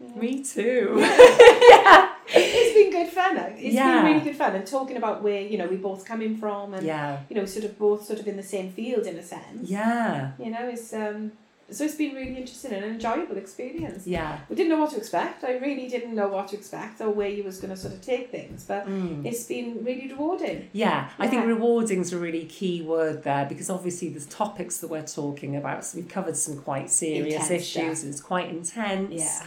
Me 0.01 0.43
too. 0.45 0.95
yeah. 0.99 2.13
It's 2.29 2.75
been 2.75 2.91
good 2.91 3.13
fun. 3.13 3.37
It's 3.37 3.75
Yeah. 3.75 4.03
been 4.03 4.13
really 4.13 4.25
good 4.25 4.37
fun, 4.37 4.55
and 4.55 4.67
talking 4.67 4.97
about 4.97 5.23
where 5.23 5.41
you 5.41 5.57
know 5.59 5.67
we 5.69 5.77
both 5.77 6.05
coming 6.05 6.37
from, 6.37 6.75
and 6.75 6.85
yeah. 6.87 7.21
you 7.29 7.37
know, 7.37 7.45
sort 7.47 7.65
of 7.65 7.79
both 7.79 8.05
sort 8.05 8.19
of 8.21 8.27
in 8.29 8.37
the 8.37 8.43
same 8.43 8.73
field 8.73 9.07
in 9.07 9.17
a 9.17 9.23
sense. 9.23 9.69
Yeah. 9.71 10.33
You 10.39 10.51
know, 10.51 10.69
it's 10.69 10.93
um, 10.93 11.33
so 11.71 11.85
it's 11.85 11.95
been 11.95 12.15
really 12.15 12.37
interesting 12.37 12.73
and 12.73 12.85
an 12.85 12.91
enjoyable 12.93 13.37
experience. 13.39 14.07
Yeah. 14.07 14.39
We 14.49 14.55
didn't 14.55 14.69
know 14.71 14.79
what 14.81 14.91
to 14.91 14.99
expect. 14.99 15.43
I 15.45 15.57
really 15.57 15.89
didn't 15.89 16.15
know 16.15 16.29
what 16.29 16.49
to 16.49 16.57
expect 16.57 17.01
or 17.01 17.11
where 17.11 17.29
you 17.29 17.43
was 17.43 17.59
going 17.59 17.75
to 17.75 17.77
sort 17.77 17.95
of 17.95 18.03
take 18.03 18.31
things, 18.31 18.65
but 18.65 18.87
Mm. 18.87 19.25
it's 19.27 19.45
been 19.45 19.83
really 19.85 20.09
rewarding. 20.13 20.69
Yeah, 20.73 21.09
I 21.19 21.27
think 21.27 21.43
Yeah. 21.43 21.49
rewarding 21.49 22.01
is 22.03 22.13
a 22.13 22.19
really 22.19 22.45
key 22.45 22.83
word 22.83 23.25
there 23.25 23.47
because 23.47 23.69
obviously 23.71 24.11
the 24.11 24.21
topics 24.21 24.79
that 24.79 24.89
we're 24.91 25.03
talking 25.07 25.57
about, 25.57 25.85
so 25.85 25.99
we've 25.99 26.09
covered 26.09 26.37
some 26.37 26.59
quite 26.63 26.89
serious 26.91 27.35
Intense 27.35 27.51
issues, 27.51 27.99
stuff. 27.99 28.11
it's 28.11 28.21
quite 28.21 28.49
intense. 28.51 29.13
Yeah. 29.13 29.47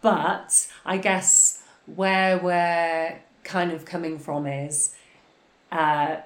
But 0.00 0.68
I 0.84 0.98
guess 0.98 1.62
where 1.86 2.38
we're 2.38 3.20
kind 3.44 3.72
of 3.72 3.84
coming 3.84 4.18
from 4.18 4.46
is 4.46 4.94
uh, 5.72 6.16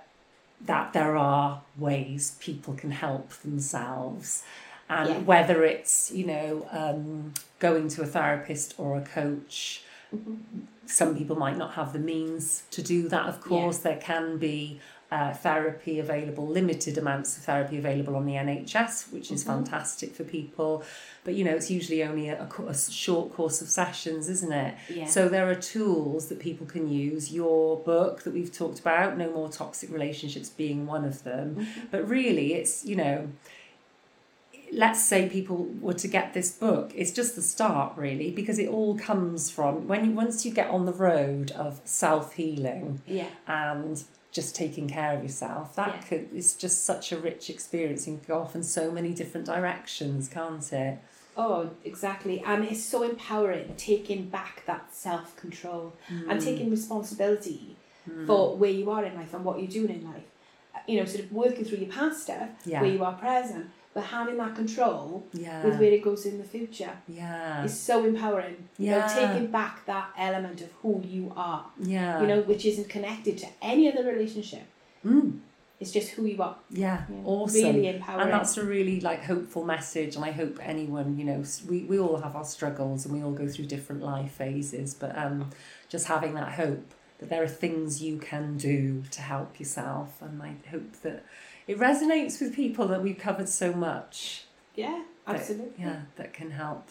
that 0.64 0.92
there 0.92 1.16
are 1.16 1.62
ways 1.76 2.36
people 2.40 2.74
can 2.74 2.90
help 2.92 3.30
themselves. 3.30 4.42
And 4.88 5.08
Yeah. 5.08 5.18
whether 5.20 5.64
it's, 5.64 6.10
you 6.12 6.26
know, 6.26 6.66
um, 6.70 7.32
going 7.58 7.88
to 7.88 8.02
a 8.02 8.06
therapist 8.06 8.74
or 8.78 8.98
a 8.98 9.00
coach, 9.02 9.84
some 10.84 11.16
people 11.16 11.36
might 11.36 11.56
not 11.56 11.72
have 11.74 11.92
the 11.92 11.98
means 11.98 12.64
to 12.72 12.82
do 12.82 13.08
that, 13.08 13.26
of 13.26 13.40
course. 13.40 13.78
There 13.78 13.96
can 13.96 14.36
be 14.36 14.80
uh, 15.12 15.34
therapy 15.34 15.98
available, 15.98 16.46
limited 16.46 16.96
amounts 16.96 17.36
of 17.36 17.42
therapy 17.44 17.76
available 17.76 18.16
on 18.16 18.24
the 18.24 18.32
NHS, 18.32 19.12
which 19.12 19.30
is 19.30 19.44
fantastic 19.44 20.14
for 20.14 20.24
people. 20.24 20.82
But 21.24 21.34
you 21.34 21.44
know, 21.44 21.54
it's 21.58 21.70
usually 21.70 22.02
only 22.02 22.30
a, 22.30 22.36
a 22.58 22.62
a 22.62 22.74
short 22.74 23.34
course 23.34 23.60
of 23.60 23.68
sessions, 23.68 24.30
isn't 24.30 24.52
it? 24.52 24.74
Yeah. 24.88 25.04
So 25.06 25.28
there 25.28 25.46
are 25.50 25.54
tools 25.54 26.28
that 26.30 26.38
people 26.40 26.66
can 26.66 26.88
use. 26.88 27.30
Your 27.30 27.76
book 27.92 28.22
that 28.22 28.32
we've 28.32 28.50
talked 28.62 28.80
about, 28.80 29.18
No 29.18 29.30
More 29.30 29.50
Toxic 29.50 29.90
Relationships, 29.92 30.48
being 30.48 30.86
one 30.86 31.04
of 31.04 31.24
them. 31.24 31.66
But 31.90 32.08
really, 32.08 32.54
it's, 32.54 32.74
you 32.86 32.96
know, 32.96 33.28
let's 34.72 35.04
say 35.04 35.28
people 35.28 35.68
were 35.82 35.92
to 35.92 36.08
get 36.08 36.32
this 36.32 36.50
book 36.50 36.90
it's 36.94 37.10
just 37.10 37.36
the 37.36 37.42
start 37.42 37.92
really 37.94 38.30
because 38.30 38.58
it 38.58 38.66
all 38.70 38.96
comes 38.96 39.50
from 39.50 39.86
when 39.86 40.02
you 40.02 40.12
once 40.12 40.46
you 40.46 40.50
get 40.50 40.66
on 40.70 40.86
the 40.86 40.92
road 40.94 41.50
of 41.50 41.78
self-healing 41.84 43.02
Yeah. 43.06 43.26
and 43.46 44.02
just 44.32 44.56
taking 44.56 44.88
care 44.88 45.12
of 45.16 45.22
yourself 45.22 45.74
that 45.76 45.88
Yeah. 45.94 46.00
could 46.08 46.28
it's 46.34 46.54
just 46.54 46.84
such 46.84 47.12
a 47.12 47.16
rich 47.18 47.48
experience 47.50 48.06
you 48.08 48.16
can 48.16 48.24
go 48.26 48.40
off 48.40 48.54
in 48.56 48.62
so 48.62 48.90
many 48.90 49.12
different 49.14 49.46
directions 49.46 50.28
can't 50.28 50.72
it 50.72 50.98
Oh, 51.34 51.70
exactly. 51.82 52.42
And 52.44 52.62
it's 52.62 52.84
so 52.84 53.02
empowering 53.02 53.72
taking 53.78 54.28
back 54.28 54.66
that 54.66 54.94
self 54.94 55.34
control 55.34 55.94
Mm. 56.10 56.30
and 56.30 56.40
taking 56.42 56.68
responsibility 56.70 57.76
for 58.26 58.54
where 58.60 58.70
you 58.70 58.90
are 58.90 59.02
in 59.02 59.14
life 59.14 59.32
and 59.32 59.42
what 59.42 59.58
you're 59.58 59.70
doing 59.80 59.90
in 60.00 60.04
life. 60.12 60.24
You 60.86 60.98
know, 61.00 61.06
sort 61.06 61.24
of 61.24 61.32
working 61.32 61.64
through 61.64 61.78
your 61.78 61.88
past 61.90 62.24
stuff 62.24 62.50
Yeah. 62.66 62.82
where 62.82 62.90
you 62.92 63.02
are 63.02 63.14
present, 63.14 63.66
but 63.94 64.04
having 64.04 64.36
that 64.38 64.54
control 64.54 65.26
yeah 65.32 65.62
with 65.64 65.78
where 65.78 65.92
it 65.92 66.02
goes 66.02 66.24
in 66.26 66.38
the 66.38 66.44
future 66.44 66.94
yeah 67.08 67.64
is 67.64 67.78
so 67.78 68.04
empowering. 68.04 68.56
You 68.78 68.90
know, 68.92 69.06
taking 69.14 69.46
back 69.50 69.84
that 69.86 70.08
element 70.16 70.60
of 70.62 70.70
who 70.82 71.02
you 71.04 71.32
are, 71.36 71.66
yeah 71.78 72.20
you 72.20 72.26
know, 72.26 72.40
which 72.42 72.64
isn't 72.64 72.88
connected 72.88 73.38
to 73.38 73.46
any 73.60 73.90
other 73.92 74.04
relationship. 74.04 74.64
mm. 75.04 75.38
It's 75.80 75.90
just 75.90 76.10
who 76.10 76.24
you 76.26 76.40
are. 76.40 76.56
yeah 76.70 77.02
Yeah. 77.10 77.16
awesome 77.24 77.62
Really 77.74 77.88
empowering. 77.88 78.22
and 78.22 78.32
that's 78.32 78.56
a 78.56 78.64
really 78.64 79.00
like 79.00 79.24
hopeful 79.24 79.64
message 79.64 80.14
and 80.16 80.24
i 80.24 80.30
hope 80.30 80.54
anyone 80.62 81.18
you 81.18 81.24
know 81.24 81.42
we, 81.68 81.78
we 81.90 81.98
all 81.98 82.18
have 82.18 82.36
our 82.36 82.44
struggles 82.44 83.04
and 83.04 83.12
we 83.16 83.20
all 83.24 83.32
go 83.42 83.48
through 83.48 83.66
different 83.66 84.00
life 84.00 84.30
phases 84.42 84.94
but 84.94 85.10
um 85.18 85.50
just 85.88 86.06
having 86.06 86.34
that 86.34 86.52
hope 86.52 86.86
that 87.18 87.28
there 87.30 87.42
are 87.42 87.48
things 87.48 88.00
you 88.00 88.16
can 88.18 88.56
do 88.56 89.02
to 89.10 89.20
help 89.22 89.58
yourself 89.58 90.08
and 90.22 90.40
i 90.40 90.52
hope 90.70 90.92
that 91.02 91.24
it 91.66 91.78
resonates 91.78 92.40
with 92.40 92.54
people 92.54 92.88
that 92.88 93.02
we've 93.02 93.18
covered 93.18 93.48
so 93.48 93.72
much. 93.72 94.44
Yeah, 94.74 95.02
that- 95.26 95.36
absolutely. 95.36 95.84
yeah 95.84 96.02
that 96.16 96.32
can 96.32 96.52
help. 96.52 96.88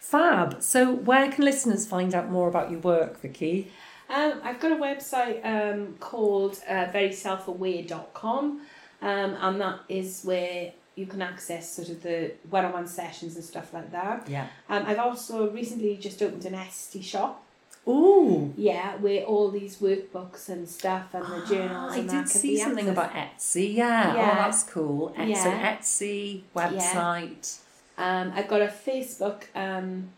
Fab. 0.00 0.62
So 0.62 0.92
where 0.92 1.30
can 1.30 1.44
listeners 1.44 1.86
find 1.86 2.14
out 2.14 2.30
more 2.30 2.48
about 2.48 2.70
your 2.70 2.80
work 2.80 3.20
Vikki? 3.20 3.70
Um, 4.08 4.40
I've 4.42 4.58
got 4.58 4.72
a 4.72 4.76
website 4.76 5.44
um, 5.46 5.94
called 6.00 6.58
uh, 6.68 6.86
veryselfaware.com 6.86 8.60
um, 9.02 9.36
and 9.40 9.60
that 9.60 9.80
is 9.88 10.22
where 10.24 10.72
you 10.96 11.06
can 11.06 11.22
access 11.22 11.72
sort 11.76 11.88
of 11.88 12.02
the 12.02 12.32
one-on-one 12.50 12.86
sessions 12.86 13.36
and 13.36 13.44
stuff 13.44 13.72
like 13.72 13.90
that. 13.92 14.28
yeah. 14.28 14.48
Um, 14.68 14.84
I've 14.86 14.98
also 14.98 15.48
recently 15.50 15.96
just 15.96 16.20
opened 16.22 16.44
an 16.44 16.54
Etsy 16.54 17.02
shop, 17.02 17.42
Ooh. 17.90 18.52
yeah, 18.56 18.96
where 18.96 19.22
all 19.24 19.50
these 19.50 19.76
workbooks 19.78 20.48
and 20.48 20.68
stuff 20.68 21.12
and 21.14 21.24
the 21.24 21.46
journals 21.46 21.92
Ah, 21.92 21.96
I 21.96 22.00
did 22.02 22.28
see 22.28 22.56
something 22.58 22.88
about 22.88 23.12
Etsy. 23.12 23.74
Yeah. 23.74 24.14
Yeah. 24.14 24.30
Oh, 24.32 24.34
that's 24.42 24.62
cool. 24.64 25.14
Et- 25.16 25.34
So 25.36 25.48
Yeah. 25.50 25.76
Etsy 25.76 26.42
website. 26.54 27.58
Um, 27.98 28.32
I've 28.34 28.48
got 28.48 28.62
a 28.62 28.68
Facebook 28.68 29.42
um, 29.54 30.10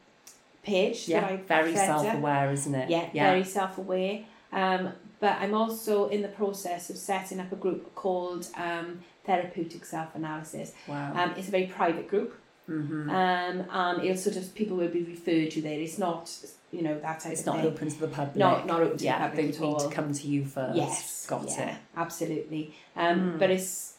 page 0.63 1.09
Yeah. 1.09 1.37
Very 1.49 1.75
self-aware, 1.75 2.53
isn't 2.53 2.75
it? 2.75 2.91
Yeah, 2.91 3.09
very 3.13 3.45
self 3.45 3.79
aware. 3.79 4.21
Um, 4.53 4.93
but 5.21 5.39
I'm 5.41 5.55
also 5.55 6.09
in 6.09 6.23
the 6.23 6.29
process 6.29 6.91
of 6.91 6.97
setting 6.97 7.41
up 7.41 7.51
a 7.53 7.57
group 7.57 7.95
called 7.95 8.47
um, 8.57 9.01
Therapeutic 9.25 9.85
Self 9.85 10.15
Analysis. 10.15 10.73
Wow. 10.87 11.13
Um, 11.15 11.35
it's 11.37 11.49
a 11.49 11.51
very 11.51 11.67
private 11.67 12.09
group. 12.09 12.35
Hmm 12.67 13.11
Um, 13.11 13.65
and 13.71 14.03
it'll 14.05 14.17
sort 14.17 14.37
of 14.37 14.55
people 14.55 14.77
will 14.77 14.89
be 14.89 15.03
referred 15.03 15.51
to 15.53 15.63
there. 15.63 15.81
It's 15.81 15.99
not, 15.99 16.31
you 16.71 16.83
know, 16.83 16.99
that 17.01 17.21
type 17.21 17.33
It's 17.33 17.45
not 17.47 17.57
thing. 17.57 17.67
open 17.67 17.89
to 17.91 18.01
the 18.01 18.09
public. 18.09 18.37
Not 18.37 18.67
not 18.67 18.81
open 18.83 18.99
to 18.99 19.05
yeah, 19.05 19.19
the 19.19 19.29
public 19.29 19.37
they 19.37 19.57
at 19.57 19.61
need 19.63 19.79
to 19.81 19.89
come 19.91 20.13
to 20.13 20.27
you 20.29 20.45
first. 20.45 20.77
Yes, 20.77 21.27
Got 21.27 21.47
yeah, 21.49 21.71
it. 21.71 21.77
absolutely. 21.97 22.75
Um, 22.97 23.21
Mm. 23.21 23.39
but 23.39 23.51
it's 23.51 23.95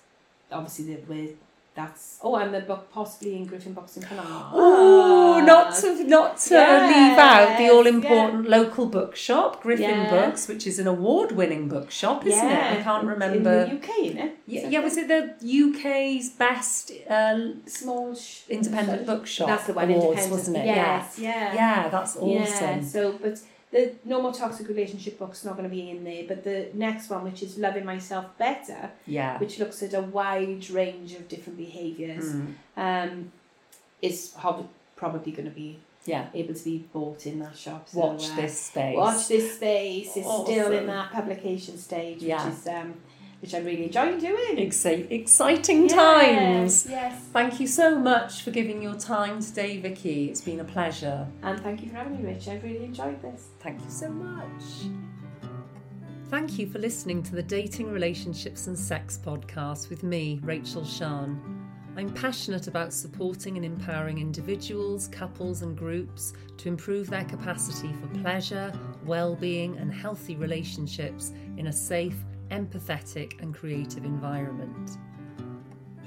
obviously 0.51 0.95
the 0.95 1.11
way 1.13 1.35
that's 1.75 2.19
oh, 2.21 2.35
and 2.35 2.53
the 2.53 2.59
book 2.61 2.91
possibly 2.91 3.35
in 3.35 3.45
Griffin 3.45 3.73
Books 3.73 3.97
and 3.97 4.05
Canal. 4.05 4.51
Oh, 4.53 5.43
not 5.45 5.73
to 5.77 6.03
not 6.03 6.37
to 6.37 6.53
leave 6.53 7.17
out 7.17 7.57
the 7.57 7.69
all 7.69 7.87
important 7.87 8.47
local 8.47 8.85
bookshop, 8.85 9.61
Griffin 9.63 9.89
Yeah. 9.89 10.09
Books, 10.09 10.47
which 10.47 10.67
is 10.67 10.77
an 10.77 10.87
award 10.87 11.31
winning 11.31 11.67
bookshop, 11.69 12.25
isn't 12.27 12.47
it? 12.47 12.79
I 12.79 12.81
can't 12.83 13.05
remember. 13.05 13.37
In 13.37 13.43
the 13.43 13.75
UK, 13.77 13.89
isn't 14.05 14.17
it? 14.19 14.37
yeah, 14.45 14.67
yeah, 14.69 14.79
was 14.81 14.97
it 14.97 15.07
the 15.07 15.33
UK's 15.63 16.29
best 16.29 16.91
uh, 17.09 17.39
small 17.65 18.13
sh- 18.15 18.41
independent 18.49 19.05
bookshop 19.07 19.47
That's 19.47 19.65
the 19.65 19.73
one. 19.73 19.89
awards, 19.89 20.03
independent. 20.25 20.31
wasn't 20.31 20.57
it? 20.57 20.65
Yes, 20.67 21.17
yeah. 21.19 21.31
Yeah. 21.31 21.53
Yeah, 21.55 21.89
that's 21.89 22.15
awesome. 22.17 22.29
Yeah, 22.29 22.81
so, 22.81 23.13
but 23.21 23.39
the 23.73 23.91
No 24.05 24.21
More 24.21 24.31
Toxic 24.33 24.67
Relationship 24.69 25.19
book's 25.19 25.43
not 25.43 25.57
going 25.57 25.69
to 25.69 25.75
be 25.75 25.89
in 25.89 26.03
there, 26.05 26.23
but 26.27 26.43
the 26.45 26.67
next 26.73 27.09
one, 27.09 27.23
which 27.23 27.41
is 27.43 27.57
Loving 27.57 27.83
Myself 27.85 28.25
Better, 28.37 28.91
Yeah. 29.05 29.37
which 29.39 29.59
looks 29.59 29.83
at 29.83 29.93
a 29.93 30.01
wide 30.01 30.69
range 30.69 31.13
of 31.15 31.27
different 31.27 31.57
behaviours, 31.57 32.33
Mm. 32.33 32.53
um, 32.77 33.31
is 34.01 34.33
probably 34.95 35.31
going 35.31 35.45
to 35.45 35.51
be 35.55 35.79
Yeah. 36.05 36.27
able 36.33 36.53
to 36.53 36.63
be 36.63 36.77
bought 36.93 37.25
in 37.25 37.39
that 37.39 37.57
shop. 37.57 37.89
So, 37.89 37.99
Watch 37.99 38.29
uh, 38.29 38.35
this 38.35 38.59
space. 38.59 38.95
Watch 38.97 39.27
this 39.27 39.55
space. 39.55 40.17
It's 40.17 40.27
still 40.43 40.71
in 40.71 40.87
that 40.87 41.11
publication 41.11 41.77
stage, 41.77 42.21
Yeah. 42.21 42.45
which 42.45 42.53
is 42.55 42.67
um, 42.67 42.93
which 43.43 43.53
I'm 43.53 43.65
really 43.65 43.83
enjoying 43.83 44.19
doing. 44.19 44.55
Exci- 44.55 45.11
exciting 45.11 45.83
Yes, 45.83 45.93
times. 45.93 46.87
Yes. 46.89 47.21
Thank 47.33 47.59
you 47.59 47.67
so 47.67 47.99
much 47.99 48.41
for 48.41 48.51
giving 48.51 48.81
your 48.81 48.95
time 48.95 49.41
today, 49.41 49.79
Vikki. 49.79 50.29
It's 50.29 50.39
been 50.39 50.61
a 50.61 50.63
pleasure. 50.63 51.27
And 51.41 51.59
thank 51.59 51.83
you 51.83 51.89
for 51.89 51.97
having 51.97 52.23
me, 52.23 52.31
Rich. 52.31 52.47
I've 52.47 52.63
really 52.63 52.85
enjoyed 52.85 53.21
this. 53.21 53.47
Thank 53.59 53.83
you 53.83 53.89
so 53.89 54.07
much. 54.07 54.63
Thank 56.29 56.57
you 56.57 56.67
for 56.69 56.79
listening 56.79 57.21
to 57.23 57.35
the 57.35 57.43
Dating, 57.43 57.91
Relationships 57.91 58.67
and 58.67 58.79
Sex 58.79 59.19
podcast 59.21 59.89
with 59.89 60.03
me, 60.03 60.39
Rachel 60.41 60.85
Shan. 60.85 61.37
I'm 61.97 62.13
passionate 62.13 62.67
about 62.67 62.93
supporting 62.93 63.57
and 63.57 63.65
empowering 63.65 64.19
individuals, 64.19 65.09
couples, 65.09 65.63
and 65.63 65.77
groups 65.77 66.31
to 66.57 66.69
improve 66.69 67.09
their 67.09 67.25
capacity 67.25 67.93
for 68.01 68.07
pleasure, 68.21 68.71
well-being 69.05 69.77
and 69.77 69.93
healthy 69.93 70.37
relationships 70.37 71.33
in 71.57 71.67
a 71.67 71.73
safe, 71.73 72.15
empathetic 72.53 73.41
and 73.41 73.53
creative 73.53 74.05
environment. 74.05 74.97